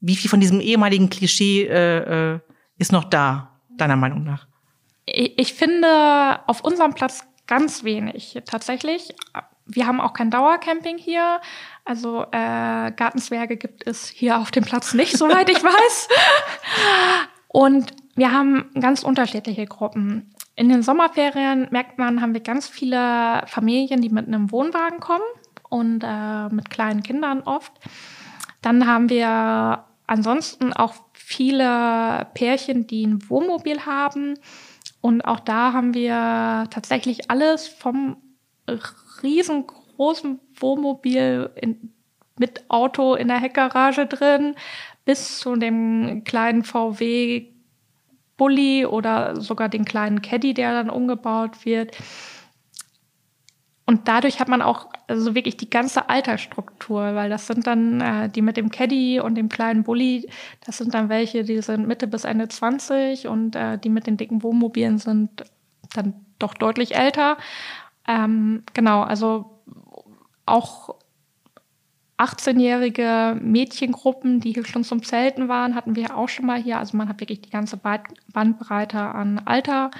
Wie 0.00 0.16
viel 0.16 0.30
von 0.30 0.40
diesem 0.40 0.60
ehemaligen 0.60 1.10
Klischee 1.10 1.64
äh, 1.64 2.34
äh, 2.34 2.38
ist 2.78 2.92
noch 2.92 3.04
da, 3.04 3.58
deiner 3.76 3.96
Meinung 3.96 4.22
nach? 4.22 4.46
Ich 5.06 5.54
finde, 5.54 6.40
auf 6.46 6.62
unserem 6.62 6.94
Platz 6.94 7.24
Ganz 7.48 7.82
wenig 7.82 8.38
tatsächlich. 8.44 9.14
Wir 9.64 9.86
haben 9.86 10.02
auch 10.02 10.12
kein 10.12 10.30
Dauercamping 10.30 10.98
hier. 10.98 11.40
Also 11.84 12.24
äh, 12.30 12.92
Gartenzwerge 12.92 13.56
gibt 13.56 13.86
es 13.86 14.06
hier 14.06 14.38
auf 14.38 14.50
dem 14.50 14.64
Platz 14.64 14.92
nicht, 14.92 15.16
soweit 15.16 15.48
ich 15.48 15.56
weiß. 15.64 16.08
Und 17.48 17.94
wir 18.16 18.32
haben 18.32 18.70
ganz 18.78 19.02
unterschiedliche 19.02 19.64
Gruppen. 19.64 20.30
In 20.58 20.68
den 20.68 20.82
Sommerferien 20.82 21.68
merkt 21.70 21.98
man, 21.98 22.20
haben 22.20 22.34
wir 22.34 22.40
ganz 22.40 22.66
viele 22.66 23.44
Familien, 23.46 24.00
die 24.00 24.08
mit 24.08 24.26
einem 24.26 24.50
Wohnwagen 24.50 24.98
kommen 24.98 25.22
und 25.68 26.02
äh, 26.02 26.48
mit 26.48 26.68
kleinen 26.68 27.04
Kindern 27.04 27.42
oft. 27.42 27.72
Dann 28.60 28.88
haben 28.88 29.08
wir 29.08 29.84
ansonsten 30.08 30.72
auch 30.72 30.94
viele 31.12 32.26
Pärchen, 32.34 32.88
die 32.88 33.06
ein 33.06 33.30
Wohnmobil 33.30 33.86
haben 33.86 34.34
und 35.00 35.22
auch 35.22 35.38
da 35.38 35.72
haben 35.74 35.94
wir 35.94 36.66
tatsächlich 36.70 37.30
alles 37.30 37.68
vom 37.68 38.16
riesengroßen 39.22 40.40
Wohnmobil 40.58 41.50
in, 41.54 41.92
mit 42.36 42.68
Auto 42.68 43.14
in 43.14 43.28
der 43.28 43.38
Heckgarage 43.38 44.06
drin 44.06 44.56
bis 45.04 45.38
zu 45.38 45.54
dem 45.54 46.24
kleinen 46.24 46.64
VW 46.64 47.46
Bulli 48.38 48.86
oder 48.86 49.38
sogar 49.38 49.68
den 49.68 49.84
kleinen 49.84 50.22
Caddy, 50.22 50.54
der 50.54 50.72
dann 50.72 50.88
umgebaut 50.88 51.66
wird. 51.66 51.94
Und 53.84 54.06
dadurch 54.06 54.38
hat 54.38 54.48
man 54.48 54.62
auch 54.62 54.88
also 55.06 55.34
wirklich 55.34 55.56
die 55.56 55.70
ganze 55.70 56.10
Altersstruktur, 56.10 57.14
weil 57.14 57.30
das 57.30 57.46
sind 57.46 57.66
dann 57.66 58.00
äh, 58.00 58.28
die 58.28 58.42
mit 58.42 58.58
dem 58.58 58.70
Caddy 58.70 59.20
und 59.20 59.34
dem 59.34 59.48
kleinen 59.48 59.82
Bulli, 59.82 60.28
das 60.66 60.76
sind 60.76 60.92
dann 60.92 61.08
welche, 61.08 61.42
die 61.42 61.60
sind 61.62 61.88
Mitte 61.88 62.06
bis 62.06 62.24
Ende 62.24 62.48
20 62.48 63.28
und 63.28 63.56
äh, 63.56 63.78
die 63.78 63.88
mit 63.88 64.06
den 64.06 64.18
dicken 64.18 64.42
Wohnmobilen 64.42 64.98
sind 64.98 65.44
dann 65.94 66.14
doch 66.38 66.54
deutlich 66.54 66.96
älter. 66.96 67.38
Ähm, 68.06 68.62
genau, 68.74 69.02
also 69.02 69.62
auch 70.44 70.94
18-jährige 72.18 73.38
Mädchengruppen, 73.40 74.40
die 74.40 74.52
hier 74.52 74.66
schon 74.66 74.84
zum 74.84 75.02
Zelten 75.02 75.48
waren, 75.48 75.74
hatten 75.74 75.96
wir 75.96 76.16
auch 76.16 76.28
schon 76.28 76.46
mal 76.46 76.60
hier. 76.60 76.78
Also 76.78 76.96
man 76.96 77.08
hat 77.08 77.20
wirklich 77.20 77.42
die 77.42 77.50
ganze 77.50 77.78
Bandbreite 78.32 79.00
an 79.00 79.40
Alter 79.44 79.90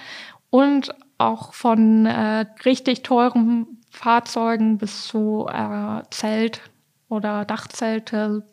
und 0.50 0.94
auch 1.18 1.52
von 1.52 2.07
äh, 2.07 2.46
richtig 2.64 3.02
teuren 3.02 3.66
Fahrzeugen 3.90 4.78
bis 4.78 5.04
zu 5.04 5.46
äh, 5.52 6.02
Zelt 6.11 6.61
oder 7.09 7.44
Dachzelte 7.44 8.44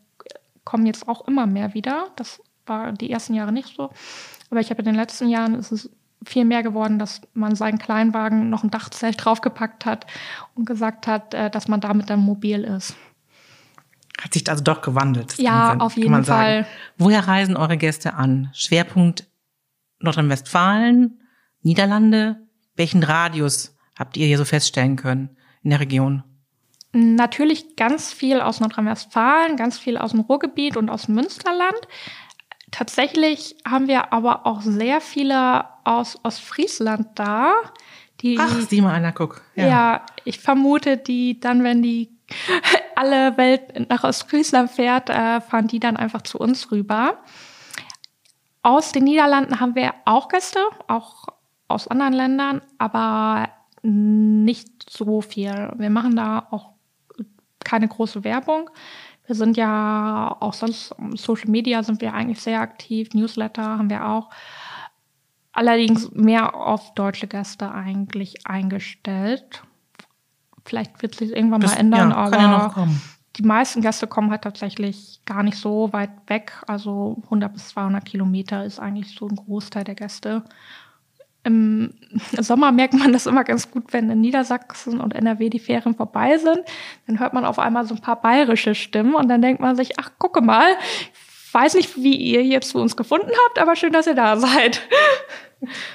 kommen 0.64 0.86
jetzt 0.86 1.08
auch 1.08 1.28
immer 1.28 1.46
mehr 1.46 1.74
wieder. 1.74 2.08
Das 2.16 2.42
war 2.66 2.92
die 2.92 3.12
ersten 3.12 3.34
Jahre 3.34 3.52
nicht 3.52 3.76
so. 3.76 3.92
Aber 4.50 4.60
ich 4.60 4.70
habe 4.70 4.80
in 4.80 4.86
den 4.86 4.96
letzten 4.96 5.30
Jahren 5.30 5.56
ist 5.56 5.72
es 5.72 5.90
viel 6.26 6.46
mehr 6.46 6.64
geworden, 6.64 6.98
dass 6.98 7.22
man 7.34 7.56
seinen 7.56 7.78
Kleinwagen 7.78 8.50
noch 8.50 8.64
ein 8.64 8.72
Dachzelt 8.72 9.24
draufgepackt 9.24 9.86
hat 9.86 10.08
und 10.56 10.66
gesagt 10.66 11.08
hat, 11.08 11.34
äh, 11.34 11.50
dass 11.50 11.68
man 11.68 11.82
damit 11.82 12.10
dann 12.10 12.20
mobil 12.20 12.64
ist. 12.64 12.96
Hat 14.22 14.34
sich 14.34 14.50
also 14.50 14.64
doch 14.64 14.82
gewandelt. 14.82 15.38
Ja, 15.38 15.76
auf 15.78 15.98
jeden 15.98 16.24
Fall. 16.24 16.64
Sagen. 16.64 16.68
Woher 16.98 17.28
reisen 17.28 17.58
eure 17.58 17.78
Gäste 17.78 18.14
an? 18.14 18.50
Schwerpunkt 18.54 19.28
Nordrhein-Westfalen, 20.00 21.20
Niederlande? 21.62 22.38
Welchen 22.76 23.04
Radius 23.04 23.76
habt 23.98 24.18
ihr 24.18 24.28
hier 24.28 24.38
so 24.38 24.46
feststellen 24.46 24.96
können 24.96 25.38
in 25.64 25.72
der 25.72 25.80
Region? 25.80 26.24
Natürlich 26.94 27.76
ganz 27.76 28.14
viel 28.14 28.40
aus 28.40 28.62
Nordrhein-Westfalen, 28.62 29.58
ganz 29.58 29.78
viel 29.78 29.98
aus 29.98 30.12
dem 30.12 30.22
Ruhrgebiet 30.22 30.78
und 30.78 30.90
aus 30.90 31.08
dem 31.08 31.16
Münsterland. 31.16 31.88
Tatsächlich 32.72 33.58
haben 33.68 33.88
wir 33.88 34.14
aber 34.14 34.46
auch 34.46 34.62
sehr 34.62 35.02
viele 35.02 35.66
aus 35.84 36.18
Ostfriesland 36.24 37.08
da. 37.16 37.54
Die, 38.22 38.38
Ach, 38.40 38.60
sieh 38.62 38.82
mal 38.82 38.94
einer, 38.94 39.12
guck. 39.12 39.42
Ja. 39.56 39.68
ja, 39.68 40.06
ich 40.24 40.40
vermute, 40.40 40.98
die 40.98 41.40
dann, 41.40 41.64
wenn 41.64 41.82
die 41.82 42.15
alle 42.96 43.38
Welt 43.38 43.90
nach 43.90 44.04
Ostfriesland 44.04 44.72
fährt, 44.72 45.10
äh, 45.10 45.42
fahren 45.42 45.68
die 45.68 45.80
dann 45.80 45.98
einfach 45.98 46.22
zu 46.22 46.38
uns 46.40 46.72
rüber. 46.72 47.18
Aus 48.64 48.92
den 48.92 49.04
Niederlanden 49.04 49.60
haben 49.60 49.76
wir 49.76 49.94
auch 50.06 50.28
Gäste, 50.28 50.60
auch 50.88 51.28
aus 51.68 51.88
anderen 51.88 52.14
Ländern, 52.14 52.62
aber 52.78 53.50
nicht 53.82 54.90
so 54.90 55.22
viel. 55.22 55.72
Wir 55.78 55.90
machen 55.90 56.16
da 56.16 56.48
auch 56.50 56.72
keine 57.64 57.88
große 57.88 58.24
Werbung. 58.24 58.70
Wir 59.28 59.36
sind 59.36 59.58
ja 59.58 60.36
auch 60.40 60.54
sonst 60.54 60.96
Social 61.16 61.50
Media 61.50 61.84
sind 61.84 62.02
wir 62.02 62.14
eigentlich 62.14 62.42
sehr 62.42 62.62
aktiv, 62.62 63.10
Newsletter 63.14 63.64
haben 63.64 63.90
wir 63.90 64.08
auch. 64.08 64.30
allerdings 65.52 66.12
mehr 66.12 66.54
auf 66.54 66.94
deutsche 66.96 67.28
Gäste 67.28 67.72
eigentlich 67.72 68.46
eingestellt. 68.46 69.64
Vielleicht 70.66 71.02
wird 71.02 71.16
sich 71.16 71.32
irgendwann 71.32 71.62
das, 71.62 71.72
mal 71.72 71.80
ändern, 71.80 72.10
ja, 72.10 72.16
aber 72.16 72.38
ja 72.38 72.88
die 73.38 73.44
meisten 73.44 73.82
Gäste 73.82 74.08
kommen 74.08 74.32
halt 74.32 74.44
tatsächlich 74.44 75.20
gar 75.26 75.44
nicht 75.44 75.58
so 75.58 75.92
weit 75.92 76.12
weg. 76.28 76.54
Also 76.68 77.22
100 77.26 77.54
bis 77.54 77.70
200 77.70 78.06
Kilometer 78.06 78.64
ist 78.64 78.80
eigentlich 78.80 79.16
so 79.16 79.28
ein 79.28 79.36
Großteil 79.36 79.84
der 79.84 79.96
Gäste. 79.96 80.44
Im 81.44 81.94
Sommer 82.40 82.72
merkt 82.72 82.94
man 82.94 83.14
das 83.14 83.26
immer 83.26 83.44
ganz 83.44 83.70
gut, 83.70 83.92
wenn 83.94 84.10
in 84.10 84.22
Niedersachsen 84.22 85.00
und 85.00 85.14
NRW 85.14 85.50
die 85.50 85.60
Ferien 85.60 85.96
vorbei 85.96 86.38
sind. 86.38 86.60
Dann 87.08 87.20
hört 87.20 87.34
man 87.34 87.46
auf 87.46 87.60
einmal 87.60 87.86
so 87.86 87.96
ein 87.96 88.02
paar 88.02 88.22
bayerische 88.22 88.74
Stimmen 88.74 89.16
und 89.16 89.28
dann 89.28 89.42
denkt 89.42 89.62
man 89.62 89.76
sich, 89.76 90.00
ach, 90.00 90.12
gucke 90.18 90.42
mal, 90.42 90.68
ich 91.14 91.54
weiß 91.54 91.76
nicht, 91.76 91.98
wie 91.98 92.16
ihr 92.16 92.44
jetzt 92.44 92.70
zu 92.70 92.80
uns 92.80 92.96
gefunden 92.98 93.32
habt, 93.46 93.60
aber 93.60 93.76
schön, 93.76 93.94
dass 93.94 94.08
ihr 94.08 94.16
da 94.16 94.38
seid. 94.38 94.82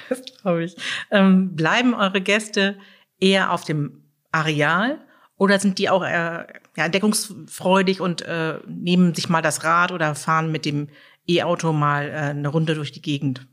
Das 0.09 0.21
glaube 0.41 0.63
ich. 0.63 0.75
Ähm, 1.11 1.55
bleiben 1.55 1.93
eure 1.93 2.19
Gäste 2.19 2.79
eher 3.19 3.51
auf 3.51 3.63
dem 3.63 4.00
Areal 4.31 4.99
oder 5.37 5.59
sind 5.59 5.77
die 5.79 5.89
auch 5.89 6.03
äh, 6.03 6.45
ja, 6.75 6.85
entdeckungsfreudig 6.85 8.01
und 8.01 8.21
äh, 8.21 8.59
nehmen 8.67 9.15
sich 9.15 9.29
mal 9.29 9.41
das 9.41 9.63
Rad 9.63 9.91
oder 9.91 10.15
fahren 10.15 10.51
mit 10.51 10.65
dem 10.65 10.89
E-Auto 11.27 11.73
mal 11.73 12.09
äh, 12.09 12.13
eine 12.29 12.47
Runde 12.47 12.75
durch 12.75 12.91
die 12.91 13.01
Gegend? 13.01 13.47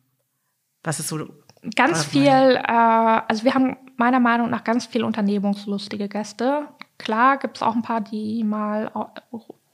Was 0.83 1.01
ist 1.01 1.09
so 1.09 1.19
Ganz 1.75 2.05
viel, 2.05 2.27
äh, 2.29 2.63
also 2.67 3.45
wir 3.45 3.55
haben 3.55 3.77
meiner 3.97 4.21
Meinung 4.21 4.49
nach 4.49 4.63
ganz 4.63 4.87
viel 4.87 5.03
unternehmungslustige 5.03 6.09
Gäste. 6.09 6.69
Klar 6.99 7.39
gibt 7.39 7.57
es 7.57 7.63
auch 7.63 7.75
ein 7.75 7.83
paar, 7.83 8.01
die 8.01 8.45
mal 8.45 8.91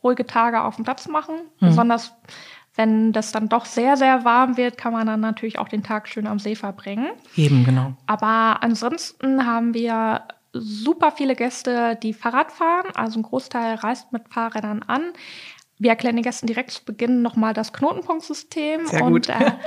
ruhige 0.03 0.27
Tage 0.27 0.62
auf 0.62 0.77
dem 0.77 0.85
Platz 0.85 1.07
machen. 1.09 1.35
Mhm. 1.61 1.67
Besonders 1.67 2.12
wenn 2.77 3.12
das 3.12 3.31
dann 3.33 3.49
doch 3.49 3.67
sehr, 3.67 3.97
sehr 3.97 4.25
warm 4.25 4.57
wird, 4.57 4.77
kann 4.79 4.93
man 4.93 5.07
dann 5.07 5.21
natürlich 5.21 5.59
auch 5.59 5.69
den 5.69 5.85
Tag 5.85 6.09
schön 6.09 6.27
am 6.27 6.40
See 6.40 6.57
verbringen. 6.57 7.11
Eben, 7.37 7.64
genau. 7.64 7.95
Aber 8.07 8.62
ansonsten 8.62 9.47
haben 9.47 9.75
wir 9.75 10.23
super 10.55 11.12
viele 11.12 11.35
Gäste, 11.35 11.99
die 12.03 12.14
Fahrrad 12.14 12.53
fahren. 12.53 12.90
Also 12.95 13.19
ein 13.19 13.23
Großteil 13.23 13.75
reist 13.75 14.12
mit 14.12 14.29
Fahrrädern 14.29 14.83
an. 14.83 15.12
Wir 15.79 15.90
erklären 15.90 16.17
den 16.17 16.23
Gästen 16.23 16.47
direkt 16.47 16.71
zu 16.71 16.85
Beginn 16.85 17.23
nochmal 17.23 17.53
das 17.53 17.73
Knotenpunktsystem. 17.73 18.87
Sehr 18.87 19.01
gut. 19.01 19.29
Und, 19.29 19.29
äh, 19.29 19.53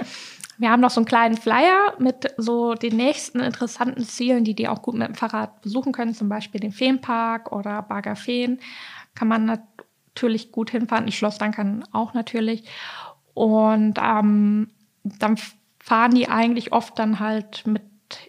Wir 0.60 0.71
haben 0.71 0.82
noch 0.82 0.89
so 0.89 1.00
einen 1.00 1.06
kleinen 1.06 1.38
Flyer 1.38 1.93
mit 2.00 2.34
so 2.38 2.73
den 2.73 2.97
nächsten 2.97 3.39
interessanten 3.41 4.04
Zielen, 4.04 4.43
die 4.43 4.56
die 4.56 4.67
auch 4.67 4.82
gut 4.82 4.95
mit 4.95 5.08
dem 5.08 5.13
Fahrrad 5.13 5.62
besuchen 5.62 5.91
können, 5.91 6.15
zum 6.15 6.30
Beispiel 6.30 6.60
den 6.60 6.71
Feenpark 6.71 7.52
oder 7.52 7.84
Barger 7.84 8.15
Feen. 8.15 8.60
Kann 9.13 9.28
man 9.28 9.45
natürlich 9.45 10.52
gut 10.52 10.71
hinfahren. 10.71 11.06
Die 11.06 11.12
Schloss 11.12 11.38
Dankern 11.38 11.84
auch 11.91 12.15
natürlich. 12.15 12.63
Und 13.36 14.00
ähm, 14.04 14.71
dann 15.04 15.38
fahren 15.80 16.15
die 16.15 16.28
eigentlich 16.28 16.71
oft 16.71 16.97
dann 16.97 17.19
halt 17.19 17.67
mit 17.67 17.84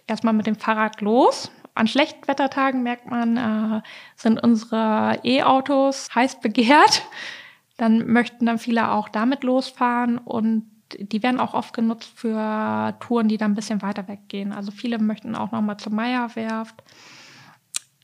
erstmal 0.05 0.33
mit 0.33 0.45
dem 0.45 0.55
Fahrrad 0.55 1.01
los. 1.01 1.51
An 1.79 1.87
Schlechtwettertagen 1.87 2.83
merkt 2.83 3.09
man, 3.09 3.37
äh, 3.37 3.81
sind 4.17 4.43
unsere 4.43 5.17
E-Autos 5.23 6.09
heiß 6.13 6.41
begehrt. 6.41 7.03
Dann 7.77 8.05
möchten 8.05 8.45
dann 8.45 8.59
viele 8.59 8.91
auch 8.91 9.07
damit 9.07 9.45
losfahren 9.45 10.17
und 10.17 10.65
die 10.97 11.23
werden 11.23 11.39
auch 11.39 11.53
oft 11.53 11.73
genutzt 11.73 12.11
für 12.13 12.95
Touren, 12.99 13.29
die 13.29 13.37
dann 13.37 13.51
ein 13.51 13.55
bisschen 13.55 13.81
weiter 13.81 14.09
weggehen. 14.09 14.51
Also 14.51 14.71
viele 14.71 14.99
möchten 14.99 15.35
auch 15.35 15.53
noch 15.53 15.61
mal 15.61 15.77
zur 15.77 15.93
Meierwerft. 15.93 16.83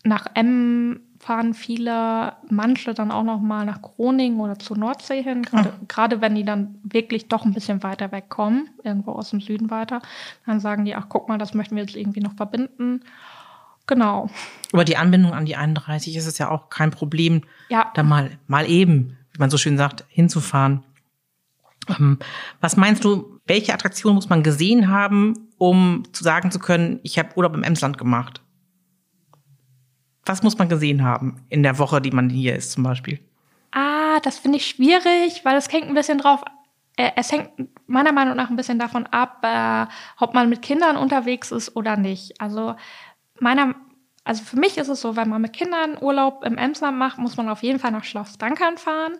Nach 0.05 0.27
Emmen 0.35 1.01
fahren 1.19 1.53
viele, 1.53 2.33
manche 2.49 2.93
dann 2.93 3.11
auch 3.11 3.23
noch 3.23 3.41
mal 3.41 3.65
nach 3.65 3.81
Groningen 3.81 4.39
oder 4.39 4.57
zur 4.57 4.77
Nordsee 4.77 5.21
hin, 5.21 5.41
gerade, 5.41 5.69
mhm. 5.69 5.87
gerade 5.89 6.21
wenn 6.21 6.35
die 6.35 6.45
dann 6.45 6.79
wirklich 6.83 7.27
doch 7.27 7.43
ein 7.43 7.53
bisschen 7.53 7.83
weiter 7.83 8.13
wegkommen, 8.13 8.69
irgendwo 8.83 9.11
aus 9.11 9.31
dem 9.31 9.41
Süden 9.41 9.69
weiter, 9.69 10.01
dann 10.45 10.61
sagen 10.61 10.85
die, 10.85 10.95
ach 10.95 11.07
guck 11.09 11.27
mal, 11.27 11.39
das 11.39 11.53
möchten 11.53 11.75
wir 11.75 11.83
jetzt 11.83 11.97
irgendwie 11.97 12.21
noch 12.21 12.35
verbinden. 12.35 13.01
Genau. 13.87 14.29
Aber 14.73 14.83
die 14.83 14.97
Anbindung 14.97 15.33
an 15.33 15.45
die 15.45 15.55
31 15.55 16.15
ist 16.15 16.25
es 16.25 16.37
ja 16.37 16.49
auch 16.49 16.69
kein 16.69 16.91
Problem, 16.91 17.41
ja. 17.69 17.91
da 17.93 18.03
mal, 18.03 18.31
mal 18.47 18.69
eben, 18.69 19.17
wie 19.31 19.39
man 19.39 19.49
so 19.49 19.57
schön 19.57 19.77
sagt, 19.77 20.05
hinzufahren. 20.07 20.83
Ähm, 21.87 22.19
was 22.61 22.77
meinst 22.77 23.03
du, 23.03 23.39
welche 23.45 23.73
Attraktion 23.73 24.15
muss 24.15 24.29
man 24.29 24.43
gesehen 24.43 24.89
haben, 24.89 25.49
um 25.57 26.03
zu 26.11 26.23
sagen 26.23 26.51
zu 26.51 26.59
können, 26.59 26.99
ich 27.03 27.19
habe 27.19 27.35
Urlaub 27.35 27.53
im 27.53 27.63
Emsland 27.63 27.97
gemacht? 27.97 28.41
Was 30.25 30.41
muss 30.41 30.57
man 30.57 30.69
gesehen 30.69 31.03
haben 31.03 31.45
in 31.49 31.61
der 31.61 31.77
Woche, 31.77 32.01
die 32.01 32.11
man 32.11 32.29
hier 32.29 32.55
ist 32.55 32.71
zum 32.71 32.83
Beispiel? 32.83 33.19
Ah, 33.71 34.19
das 34.23 34.39
finde 34.39 34.57
ich 34.57 34.65
schwierig, 34.65 35.41
weil 35.43 35.55
es 35.57 35.71
hängt 35.71 35.87
ein 35.87 35.93
bisschen 35.93 36.17
drauf. 36.17 36.43
Äh, 36.97 37.11
es 37.15 37.31
hängt 37.31 37.51
meiner 37.85 38.11
Meinung 38.11 38.35
nach 38.35 38.49
ein 38.49 38.55
bisschen 38.55 38.79
davon 38.79 39.05
ab, 39.07 39.43
äh, 39.43 39.85
ob 40.17 40.33
man 40.33 40.49
mit 40.49 40.63
Kindern 40.63 40.97
unterwegs 40.97 41.51
ist 41.51 41.75
oder 41.75 41.97
nicht. 41.97 42.41
Also 42.41 42.75
meiner, 43.39 43.75
also 44.23 44.43
für 44.43 44.57
mich 44.57 44.77
ist 44.77 44.87
es 44.87 45.01
so, 45.01 45.15
wenn 45.15 45.29
man 45.29 45.41
mit 45.41 45.53
Kindern 45.53 45.97
Urlaub 46.01 46.43
im 46.43 46.57
Emsland 46.57 46.97
macht, 46.97 47.17
muss 47.17 47.37
man 47.37 47.49
auf 47.49 47.63
jeden 47.63 47.79
Fall 47.79 47.91
nach 47.91 48.03
Schloss 48.03 48.37
Dankern 48.37 48.77
fahren 48.77 49.13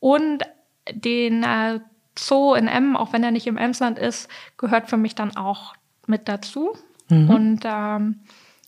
und 0.00 0.44
den 0.92 1.42
äh, 1.42 1.80
Zoo 2.18 2.54
in 2.54 2.68
Emmen, 2.68 2.96
auch 2.96 3.12
wenn 3.12 3.22
er 3.22 3.30
nicht 3.30 3.46
im 3.46 3.56
Emsland 3.56 3.98
ist, 3.98 4.28
gehört 4.56 4.88
für 4.88 4.96
mich 4.96 5.14
dann 5.14 5.36
auch 5.36 5.74
mit 6.06 6.28
dazu. 6.28 6.76
Mhm. 7.08 7.30
Und 7.30 7.60
ähm, 7.64 8.20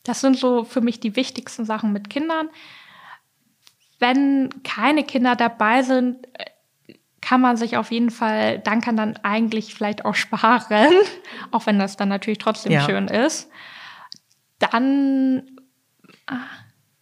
das 0.04 0.20
sind 0.20 0.38
so 0.38 0.64
für 0.64 0.80
mich 0.80 1.00
die 1.00 1.16
wichtigsten 1.16 1.64
Sachen 1.64 1.92
mit 1.92 2.10
Kindern. 2.10 2.48
Wenn 3.98 4.50
keine 4.62 5.04
Kinder 5.04 5.36
dabei 5.36 5.82
sind, 5.82 6.26
kann 7.20 7.40
man 7.40 7.56
sich 7.56 7.76
auf 7.76 7.90
jeden 7.90 8.10
Fall 8.10 8.60
Dankern 8.60 8.96
dann 8.96 9.16
eigentlich 9.22 9.74
vielleicht 9.74 10.04
auch 10.04 10.14
sparen, 10.14 10.94
auch 11.50 11.66
wenn 11.66 11.78
das 11.78 11.96
dann 11.96 12.08
natürlich 12.08 12.38
trotzdem 12.38 12.72
ja. 12.72 12.80
schön 12.80 13.08
ist. 13.08 13.50
Dann, 14.60 15.50
ah, 16.26 16.38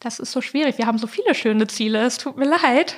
das 0.01 0.19
ist 0.19 0.33
so 0.33 0.41
schwierig. 0.41 0.79
Wir 0.79 0.87
haben 0.87 0.99
so 0.99 1.07
viele 1.07 1.35
schöne 1.35 1.67
Ziele. 1.67 2.05
Es 2.05 2.17
tut 2.17 2.37
mir 2.39 2.49
leid. 2.49 2.97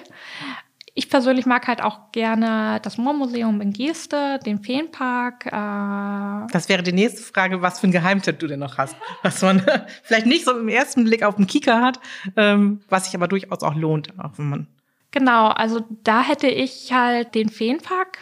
Ich 0.94 1.08
persönlich 1.08 1.46
mag 1.46 1.66
halt 1.66 1.82
auch 1.82 2.12
gerne 2.12 2.80
das 2.82 2.98
Moormuseum 2.98 3.60
in 3.60 3.72
Geste, 3.72 4.38
den 4.44 4.62
Feenpark. 4.62 5.46
Äh 5.46 6.52
das 6.52 6.68
wäre 6.68 6.82
die 6.82 6.92
nächste 6.92 7.22
Frage, 7.22 7.62
was 7.62 7.80
für 7.80 7.86
ein 7.86 7.92
Geheimtipp 7.92 8.38
du 8.38 8.46
denn 8.46 8.60
noch 8.60 8.76
hast. 8.76 8.96
Was 9.22 9.40
man 9.42 9.64
vielleicht 10.02 10.26
nicht 10.26 10.44
so 10.44 10.56
im 10.56 10.68
ersten 10.68 11.04
Blick 11.04 11.22
auf 11.22 11.36
den 11.36 11.46
Kieker 11.46 11.80
hat, 11.80 12.00
ähm, 12.36 12.82
was 12.88 13.06
sich 13.06 13.14
aber 13.14 13.28
durchaus 13.28 13.62
auch 13.62 13.74
lohnt, 13.74 14.12
auch 14.18 14.32
wenn 14.36 14.48
man. 14.48 14.66
Genau, 15.12 15.48
also 15.48 15.84
da 16.04 16.22
hätte 16.22 16.48
ich 16.48 16.92
halt 16.92 17.34
den 17.34 17.48
Feenpark, 17.48 18.18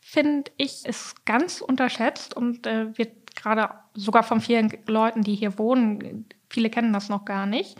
finde 0.00 0.50
ich, 0.56 0.86
ist 0.86 1.24
ganz 1.24 1.60
unterschätzt 1.60 2.34
und 2.34 2.66
äh, 2.66 2.96
wird 2.96 3.36
gerade 3.36 3.70
sogar 3.98 4.22
von 4.22 4.40
vielen 4.40 4.72
Leuten, 4.86 5.22
die 5.22 5.34
hier 5.34 5.58
wohnen, 5.58 6.26
viele 6.48 6.70
kennen 6.70 6.92
das 6.92 7.08
noch 7.08 7.24
gar 7.24 7.46
nicht. 7.46 7.76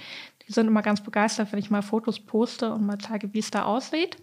Die 0.47 0.53
sind 0.53 0.67
immer 0.67 0.83
ganz 0.83 1.03
begeistert, 1.03 1.53
wenn 1.53 1.59
ich 1.59 1.71
mal 1.71 1.83
Fotos 1.83 2.21
poste 2.21 2.73
und 2.73 2.85
mal 2.85 2.99
zeige, 2.99 3.33
wie 3.33 3.39
es 3.39 3.51
da 3.51 3.65
aussieht. 3.65 4.17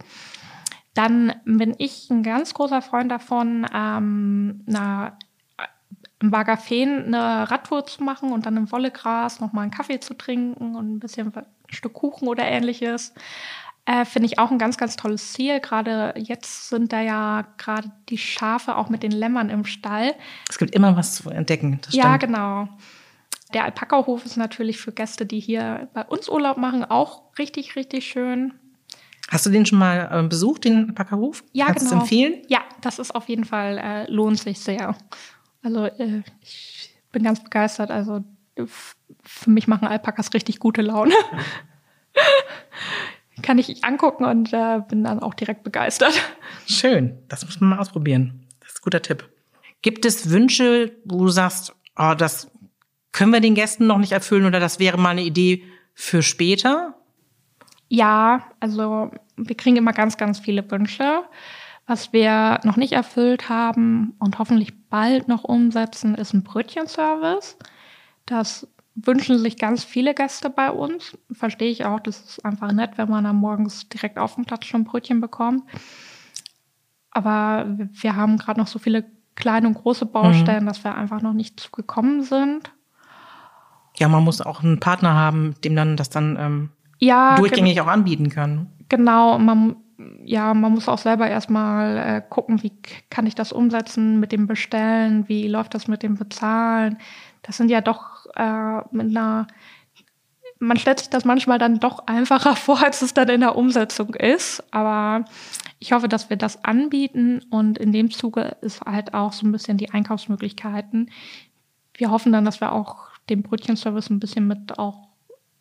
Dann 0.94 1.34
bin 1.44 1.74
ich 1.78 2.10
ein 2.10 2.22
ganz 2.22 2.54
großer 2.54 2.82
Freund 2.82 3.10
davon, 3.10 3.66
ähm, 3.72 4.62
na, 4.66 5.18
im 6.20 6.30
Bagafeen 6.30 7.06
eine 7.06 7.50
Radtour 7.50 7.86
zu 7.86 8.02
machen 8.02 8.32
und 8.32 8.46
dann 8.46 8.56
im 8.56 8.72
Wollegras 8.72 9.40
nochmal 9.40 9.64
einen 9.64 9.70
Kaffee 9.70 10.00
zu 10.00 10.14
trinken 10.14 10.74
und 10.74 10.96
ein 10.96 10.98
bisschen 10.98 11.34
ein 11.34 11.46
Stück 11.68 11.92
Kuchen 11.92 12.28
oder 12.28 12.44
ähnliches. 12.44 13.12
Äh, 13.86 14.04
Finde 14.04 14.26
ich 14.26 14.38
auch 14.38 14.50
ein 14.50 14.58
ganz, 14.58 14.76
ganz 14.76 14.96
tolles 14.96 15.32
Ziel. 15.32 15.60
Gerade 15.60 16.12
jetzt 16.16 16.68
sind 16.68 16.92
da 16.92 17.00
ja 17.00 17.46
gerade 17.56 17.92
die 18.08 18.18
Schafe 18.18 18.76
auch 18.76 18.88
mit 18.88 19.04
den 19.04 19.12
Lämmern 19.12 19.48
im 19.48 19.64
Stall. 19.64 20.14
Es 20.50 20.58
gibt 20.58 20.74
immer 20.74 20.96
was 20.96 21.14
zu 21.14 21.30
entdecken. 21.30 21.80
ja, 21.90 22.16
genau. 22.16 22.68
Der 23.54 23.64
Alpaka-Hof 23.64 24.24
ist 24.24 24.36
natürlich 24.36 24.78
für 24.78 24.90
Gäste, 24.90 25.24
die 25.24 25.38
hier 25.38 25.88
bei 25.94 26.04
uns 26.04 26.28
Urlaub 26.28 26.56
machen, 26.56 26.84
auch 26.84 27.22
richtig, 27.38 27.76
richtig 27.76 28.04
schön. 28.04 28.54
Hast 29.28 29.46
du 29.46 29.50
den 29.50 29.64
schon 29.66 29.78
mal 29.78 30.08
äh, 30.12 30.28
besucht, 30.28 30.64
den 30.64 30.88
Alpaka-Hof? 30.88 31.44
Ja, 31.52 31.66
Kannst 31.66 31.84
genau. 31.84 31.92
du 31.92 32.00
empfehlen? 32.00 32.42
Ja, 32.48 32.62
das 32.80 32.98
ist 32.98 33.14
auf 33.14 33.28
jeden 33.28 33.44
Fall, 33.44 33.78
äh, 33.78 34.10
lohnt 34.10 34.40
sich 34.40 34.58
sehr. 34.58 34.96
Also 35.62 35.84
äh, 35.84 36.22
ich 36.40 36.90
bin 37.12 37.22
ganz 37.22 37.42
begeistert. 37.42 37.92
Also 37.92 38.24
für 39.22 39.50
mich 39.50 39.68
machen 39.68 39.86
Alpakas 39.86 40.34
richtig 40.34 40.58
gute 40.58 40.82
Laune. 40.82 41.14
Kann 43.42 43.58
ich 43.58 43.84
angucken 43.84 44.24
und 44.24 44.52
äh, 44.52 44.80
bin 44.88 45.04
dann 45.04 45.20
auch 45.20 45.34
direkt 45.34 45.62
begeistert. 45.62 46.14
Schön, 46.66 47.18
das 47.28 47.44
muss 47.44 47.60
man 47.60 47.70
mal 47.70 47.78
ausprobieren. 47.78 48.46
Das 48.60 48.70
ist 48.70 48.78
ein 48.78 48.84
guter 48.84 49.02
Tipp. 49.02 49.28
Gibt 49.82 50.04
es 50.04 50.30
Wünsche, 50.30 50.96
wo 51.04 51.24
du 51.24 51.28
sagst, 51.28 51.74
oh, 51.96 52.14
das 52.16 52.50
können 53.12 53.32
wir 53.32 53.40
den 53.40 53.54
Gästen 53.54 53.86
noch 53.86 53.98
nicht 53.98 54.12
erfüllen 54.12 54.46
oder 54.46 54.60
das 54.60 54.78
wäre 54.78 54.98
mal 54.98 55.10
eine 55.10 55.22
Idee 55.22 55.64
für 55.94 56.22
später? 56.22 56.94
Ja, 57.88 58.44
also 58.60 59.10
wir 59.36 59.56
kriegen 59.56 59.76
immer 59.76 59.92
ganz, 59.92 60.16
ganz 60.16 60.38
viele 60.38 60.68
Wünsche. 60.70 61.22
Was 61.86 62.12
wir 62.12 62.60
noch 62.64 62.76
nicht 62.76 62.92
erfüllt 62.92 63.48
haben 63.48 64.14
und 64.18 64.38
hoffentlich 64.38 64.88
bald 64.88 65.28
noch 65.28 65.44
umsetzen, 65.44 66.14
ist 66.16 66.34
ein 66.34 66.42
Brötchenservice. 66.42 67.56
Das 68.26 68.66
wünschen 68.96 69.38
sich 69.38 69.58
ganz 69.58 69.84
viele 69.84 70.14
Gäste 70.14 70.50
bei 70.50 70.70
uns. 70.70 71.16
Verstehe 71.30 71.70
ich 71.70 71.84
auch, 71.84 72.00
das 72.00 72.20
ist 72.20 72.44
einfach 72.44 72.72
nett, 72.72 72.92
wenn 72.96 73.08
man 73.08 73.24
dann 73.24 73.36
morgens 73.36 73.88
direkt 73.88 74.18
auf 74.18 74.34
dem 74.34 74.44
Platz 74.44 74.64
schon 74.64 74.84
Brötchen 74.84 75.20
bekommt. 75.20 75.64
Aber 77.10 77.66
wir 77.68 78.16
haben 78.16 78.38
gerade 78.38 78.58
noch 78.58 78.66
so 78.66 78.78
viele 78.78 79.04
kleine 79.36 79.68
und 79.68 79.74
große 79.74 80.06
Baustellen, 80.06 80.64
mhm. 80.64 80.68
dass 80.68 80.82
wir 80.82 80.94
einfach 80.94 81.20
noch 81.22 81.34
nicht 81.34 81.60
zugekommen 81.60 82.22
sind. 82.22 82.72
Ja, 83.98 84.08
man 84.08 84.24
muss 84.24 84.40
auch 84.40 84.62
einen 84.62 84.80
Partner 84.80 85.14
haben, 85.14 85.54
dem 85.62 85.76
dann 85.76 85.96
das 85.96 86.10
dann 86.10 86.36
ähm, 86.38 86.70
ja, 86.98 87.36
durchgängig 87.36 87.80
auch 87.80 87.86
anbieten 87.86 88.30
kann. 88.30 88.68
Genau, 88.88 89.38
man, 89.38 89.76
ja, 90.24 90.52
man 90.54 90.72
muss 90.72 90.88
auch 90.88 90.98
selber 90.98 91.28
erstmal 91.28 91.96
äh, 91.96 92.22
gucken, 92.28 92.62
wie 92.62 92.72
kann 93.10 93.26
ich 93.26 93.34
das 93.34 93.52
umsetzen 93.52 94.20
mit 94.20 94.32
dem 94.32 94.46
Bestellen, 94.46 95.28
wie 95.28 95.48
läuft 95.48 95.74
das 95.74 95.88
mit 95.88 96.02
dem 96.02 96.16
Bezahlen. 96.16 96.98
Das 97.46 97.56
sind 97.56 97.70
ja 97.70 97.80
doch 97.80 98.26
äh, 98.34 98.80
mit 98.90 99.16
einer, 99.16 99.46
man 100.58 100.76
stellt 100.78 100.98
sich 100.98 101.10
das 101.10 101.24
manchmal 101.24 101.58
dann 101.58 101.78
doch 101.78 102.06
einfacher 102.06 102.56
vor, 102.56 102.82
als 102.82 103.02
es 103.02 103.14
dann 103.14 103.28
in 103.28 103.40
der 103.40 103.56
Umsetzung 103.56 104.14
ist. 104.14 104.64
Aber 104.72 105.24
ich 105.78 105.92
hoffe, 105.92 106.08
dass 106.08 106.28
wir 106.28 106.36
das 106.36 106.64
anbieten 106.64 107.44
und 107.50 107.78
in 107.78 107.92
dem 107.92 108.10
Zuge 108.10 108.56
ist 108.60 108.80
halt 108.82 109.14
auch 109.14 109.32
so 109.32 109.46
ein 109.46 109.52
bisschen 109.52 109.78
die 109.78 109.90
Einkaufsmöglichkeiten. 109.90 111.10
Wir 111.94 112.10
hoffen 112.10 112.32
dann, 112.32 112.44
dass 112.44 112.60
wir 112.60 112.72
auch 112.72 113.08
den 113.30 113.42
Brötchenservice 113.42 114.10
ein 114.10 114.20
bisschen 114.20 114.46
mit 114.46 114.78
auch 114.78 115.08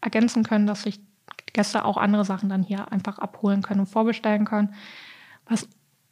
ergänzen 0.01 0.43
können, 0.43 0.67
dass 0.67 0.83
sich 0.83 0.99
Gäste 1.53 1.85
auch 1.85 1.97
andere 1.97 2.25
Sachen 2.25 2.49
dann 2.49 2.63
hier 2.63 2.91
einfach 2.91 3.17
abholen 3.17 3.61
können 3.61 3.81
und 3.81 3.85
vorbestellen 3.87 4.45
können. 4.45 4.73
Was 5.47 5.67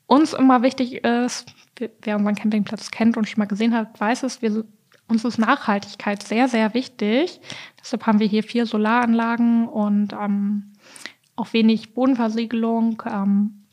uns 0.08 0.34
immer 0.34 0.62
wichtig 0.62 1.04
ist, 1.04 1.54
wer 2.02 2.18
unseren 2.18 2.36
Campingplatz 2.36 2.92
kennt 2.92 3.18
und 3.18 3.28
schon 3.28 3.40
mal 3.40 3.48
gesehen 3.48 3.74
hat, 3.74 4.00
weiß 4.00 4.24
es, 4.24 4.42
wir, 4.42 4.64
uns 5.08 5.26
ist 5.26 5.38
Nachhaltigkeit 5.38 6.24
sehr, 6.24 6.48
sehr 6.48 6.74
wichtig. 6.74 7.40
Deshalb 7.80 8.06
haben 8.06 8.20
wir 8.20 8.28
hier 8.28 8.44
vier 8.44 8.66
Solaranlagen 8.66 9.68
und 9.68 10.14
ähm, 10.14 10.74
auch 11.36 11.54
wenig 11.54 11.94
Bodenversiegelung. 11.94 13.04
Ähm, 13.10 13.64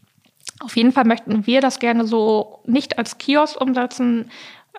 auf 0.61 0.77
jeden 0.77 0.93
Fall 0.93 1.05
möchten 1.05 1.47
wir 1.47 1.61
das 1.61 1.79
gerne 1.79 2.07
so 2.07 2.61
nicht 2.67 2.99
als 2.99 3.19
Kiosk 3.19 3.61
umsetzen, 3.61 4.31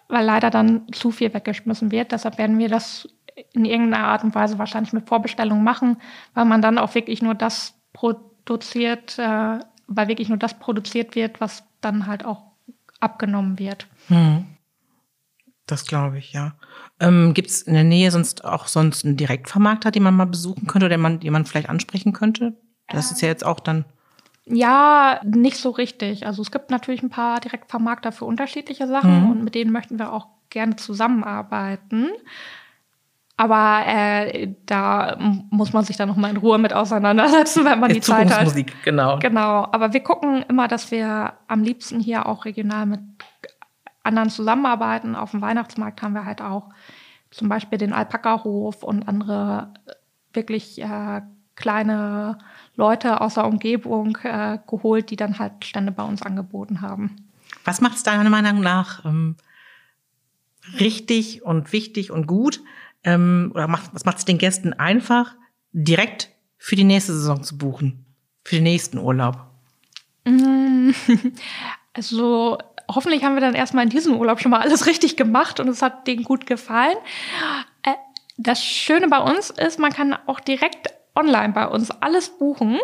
weil 0.08 0.26
leider 0.26 0.50
dann 0.50 0.92
zu 0.92 1.12
viel 1.12 1.34
weggeschmissen 1.34 1.92
wird. 1.92 2.12
Deshalb 2.12 2.38
werden 2.38 2.60
wir 2.60 2.70
das 2.70 3.08
in 3.54 3.66
irgendeiner 3.66 4.06
Art 4.06 4.24
und 4.24 4.36
Weise 4.36 4.60
wahrscheinlich 4.60 4.94
mit 4.94 5.08
Vorbestellung 5.08 5.64
machen, 5.64 5.98
weil 6.34 6.46
man 6.46 6.62
dann 6.62 6.78
auch 6.78 6.94
wirklich 6.96 7.22
nur 7.22 7.34
das 7.34 7.74
produziert, 7.94 9.18
äh, 9.18 9.60
weil 9.88 10.08
wirklich 10.08 10.30
nur 10.30 10.38
das 10.38 10.60
produziert 10.60 11.16
wird, 11.16 11.42
was 11.42 11.64
dann 11.82 12.08
halt 12.08 12.26
auch 12.26 12.44
abgenommen 13.00 13.58
wird. 13.58 13.88
Hm. 14.08 14.46
Das 15.72 15.86
glaube 15.86 16.18
ich, 16.18 16.34
ja. 16.34 16.52
Ähm, 17.00 17.34
Gibt 17.34 17.50
es 17.50 17.62
in 17.62 17.74
der 17.74 17.86
Nähe 17.86 18.12
sonst 18.12 18.44
auch 18.44 18.68
sonst 18.68 19.06
einen 19.06 19.16
Direktvermarkter, 19.16 19.90
den 19.90 20.04
man 20.04 20.14
mal 20.14 20.26
besuchen 20.26 20.68
könnte 20.68 20.88
oder 20.88 20.98
den 20.98 21.02
man, 21.02 21.22
den 21.22 21.32
man 21.32 21.46
vielleicht 21.46 21.70
ansprechen 21.70 22.12
könnte? 22.12 22.58
Das 22.90 23.10
ist 23.10 23.22
ja 23.22 23.30
jetzt 23.30 23.46
auch 23.46 23.62
dann. 23.62 23.86
Ja, 24.46 25.22
nicht 25.24 25.56
so 25.56 25.70
richtig. 25.70 26.28
Also 26.28 26.42
es 26.42 26.52
gibt 26.52 26.72
natürlich 26.72 27.04
ein 27.04 27.10
paar 27.10 27.40
Direktvermarkter 27.40 28.12
für 28.12 28.26
unterschiedliche 28.26 28.86
Sachen 28.86 29.24
mhm. 29.24 29.32
und 29.32 29.44
mit 29.46 29.56
denen 29.56 29.72
möchten 29.72 29.98
wir 29.98 30.12
auch 30.12 30.28
gerne 30.50 30.76
zusammenarbeiten. 30.76 32.10
Aber 33.38 33.84
äh, 33.88 34.54
da 34.66 35.18
muss 35.52 35.72
man 35.72 35.86
sich 35.86 35.96
dann 35.96 36.10
noch 36.10 36.18
mal 36.18 36.32
in 36.32 36.38
Ruhe 36.38 36.58
mit 36.58 36.74
auseinandersetzen, 36.74 37.64
wenn 37.64 37.80
man 37.80 37.90
die, 37.90 37.96
die 37.96 38.02
Zeit 38.02 38.30
hat. 38.30 38.44
Musik, 38.44 38.74
genau. 38.84 39.20
Genau. 39.20 39.70
Aber 39.72 39.94
wir 39.94 40.02
gucken 40.02 40.44
immer, 40.50 40.68
dass 40.68 40.92
wir 40.92 41.32
am 41.48 41.64
liebsten 41.64 42.02
hier 42.02 42.26
auch 42.26 42.44
regional 42.44 42.86
mit 42.86 43.00
anderen 44.04 44.30
zusammenarbeiten. 44.30 45.16
Auf 45.16 45.32
dem 45.32 45.42
Weihnachtsmarkt 45.42 46.02
haben 46.02 46.14
wir 46.14 46.26
halt 46.26 46.42
auch 46.42 46.70
zum 47.30 47.50
Beispiel 47.50 47.78
den 47.78 47.94
Alpaka-Hof 47.94 48.84
und 48.84 49.08
andere 49.08 49.74
äh, 49.86 49.94
wirklich 50.34 50.82
äh, 50.82 51.22
kleine 51.56 52.38
Leute 52.76 53.22
aus 53.22 53.36
der 53.36 53.46
Umgebung 53.46 54.18
äh, 54.24 54.60
geholt, 54.68 55.10
die 55.10 55.16
dann 55.16 55.40
halt 55.40 55.66
Stände 55.66 55.92
bei 55.92 56.04
uns 56.04 56.22
angeboten 56.22 56.82
haben. 56.82 57.28
Was 57.64 57.82
macht 57.82 57.98
es 57.98 58.04
deiner 58.04 58.30
Meinung 58.30 58.62
nach 58.62 59.06
ähm, 59.06 59.36
richtig 60.80 61.44
und 61.44 61.72
wichtig 61.74 62.12
und 62.12 62.28
gut, 62.28 62.62
ähm, 63.04 63.52
oder 63.54 63.68
macht, 63.68 63.94
was 63.94 64.06
macht 64.06 64.20
es 64.20 64.26
den 64.26 64.38
Gästen 64.38 64.74
einfach, 64.74 65.36
direkt 65.72 66.30
für 66.58 66.76
die 66.76 66.84
nächste 66.84 67.14
Saison 67.14 67.44
zu 67.44 67.58
buchen, 67.58 68.06
für 68.44 68.56
den 68.56 68.64
nächsten 68.64 68.98
Urlaub? 68.98 69.48
Also 71.94 72.58
hoffentlich 72.96 73.24
haben 73.24 73.36
wir 73.36 73.42
dann 73.42 73.56
erstmal 73.56 73.84
in 73.84 73.90
diesem 73.90 74.16
Urlaub 74.18 74.40
schon 74.40 74.52
mal 74.52 74.62
alles 74.62 74.86
richtig 74.86 75.18
gemacht 75.18 75.60
und 75.60 75.68
es 75.68 75.82
hat 75.82 76.08
denen 76.08 76.24
gut 76.24 76.46
gefallen. 76.46 76.98
Äh, 77.84 77.94
das 78.38 78.64
Schöne 78.64 79.08
bei 79.08 79.20
uns 79.20 79.50
ist, 79.50 79.80
man 79.80 79.92
kann 79.92 80.18
auch 80.26 80.40
direkt 80.40 80.94
online 81.16 81.54
bei 81.54 81.68
uns 81.68 81.92
alles 81.92 82.30
buchen. 82.30 82.80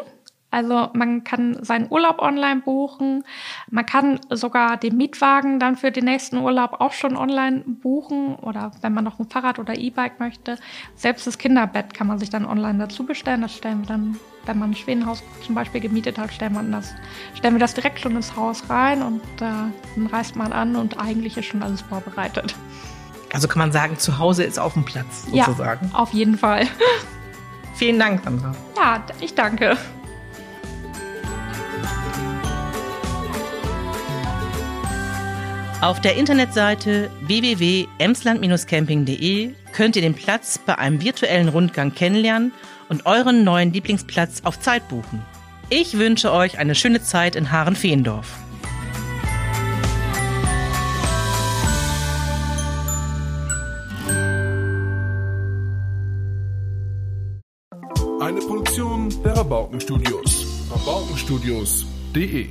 Also 0.49 0.89
man 0.93 1.25
kann 1.25 1.61
seinen 1.61 1.91
Urlaub 1.91 2.19
online 2.19 2.61
buchen. 2.61 3.23
Man 3.69 3.85
kann 3.85 4.19
sogar 4.29 4.77
den 4.77 4.95
Mietwagen 4.95 5.59
dann 5.59 5.75
für 5.75 5.91
den 5.91 6.05
nächsten 6.05 6.37
Urlaub 6.37 6.79
auch 6.79 6.93
schon 6.93 7.17
online 7.17 7.63
buchen 7.65 8.35
oder 8.35 8.71
wenn 8.81 8.93
man 8.93 9.03
noch 9.03 9.19
ein 9.19 9.29
Fahrrad 9.29 9.59
oder 9.59 9.77
E-Bike 9.77 10.19
möchte. 10.19 10.57
Selbst 10.95 11.27
das 11.27 11.37
Kinderbett 11.37 11.93
kann 11.93 12.07
man 12.07 12.17
sich 12.17 12.29
dann 12.29 12.45
online 12.45 12.79
dazu 12.79 13.05
bestellen. 13.05 13.41
Das 13.41 13.55
stellen 13.55 13.81
wir 13.81 13.87
dann, 13.87 14.17
wenn 14.45 14.57
man 14.57 14.71
ein 14.71 14.75
Schwedenhaus 14.75 15.21
zum 15.45 15.53
Beispiel 15.53 15.81
gemietet 15.81 16.17
hat, 16.17 16.31
stellen 16.31 16.53
wir 16.53 16.63
das, 16.63 16.93
stellen 17.35 17.55
wir 17.55 17.59
das 17.59 17.73
direkt 17.73 17.99
schon 17.99 18.15
ins 18.15 18.35
Haus 18.37 18.69
rein 18.69 19.03
und 19.03 19.21
äh, 19.41 19.69
dann 19.95 20.07
reist 20.09 20.37
man 20.37 20.53
an 20.53 20.77
und 20.77 20.97
eigentlich 20.97 21.37
ist 21.37 21.45
schon 21.45 21.61
alles 21.61 21.81
vorbereitet. 21.81 22.55
Also 23.33 23.49
kann 23.49 23.59
man 23.59 23.73
sagen, 23.73 23.97
zu 23.97 24.17
Hause 24.17 24.45
ist 24.45 24.57
auf 24.57 24.73
dem 24.73 24.85
Platz 24.85 25.25
sozusagen. 25.29 25.89
Ja, 25.91 25.99
auf 25.99 26.13
jeden 26.13 26.37
Fall. 26.37 26.65
Vielen 27.75 27.99
Dank, 27.99 28.23
Sandra. 28.23 28.55
Ja, 28.77 29.03
ich 29.19 29.35
danke. 29.35 29.77
Auf 35.81 36.01
der 36.01 36.15
Internetseite 36.15 37.11
www.emsland-camping.de 37.21 39.53
könnt 39.73 39.95
ihr 39.95 40.01
den 40.01 40.15
Platz 40.15 40.57
bei 40.57 40.75
einem 40.77 41.01
virtuellen 41.01 41.49
Rundgang 41.49 41.93
kennenlernen 41.93 42.51
und 42.89 43.05
euren 43.05 43.43
neuen 43.43 43.71
Lieblingsplatz 43.71 44.41
auf 44.43 44.59
Zeit 44.59 44.87
buchen. 44.89 45.23
Ich 45.69 45.97
wünsche 45.97 46.33
euch 46.33 46.59
eine 46.59 46.75
schöne 46.75 47.01
Zeit 47.01 47.35
in 47.35 47.51
Haaren-Fehendorf. 47.51 48.37
Eine 58.19 58.39
Produktion 58.41 59.09
der 59.23 59.37
Rabaukenstudios. 59.37 60.36
Rabaukenstudios.de 60.69 62.49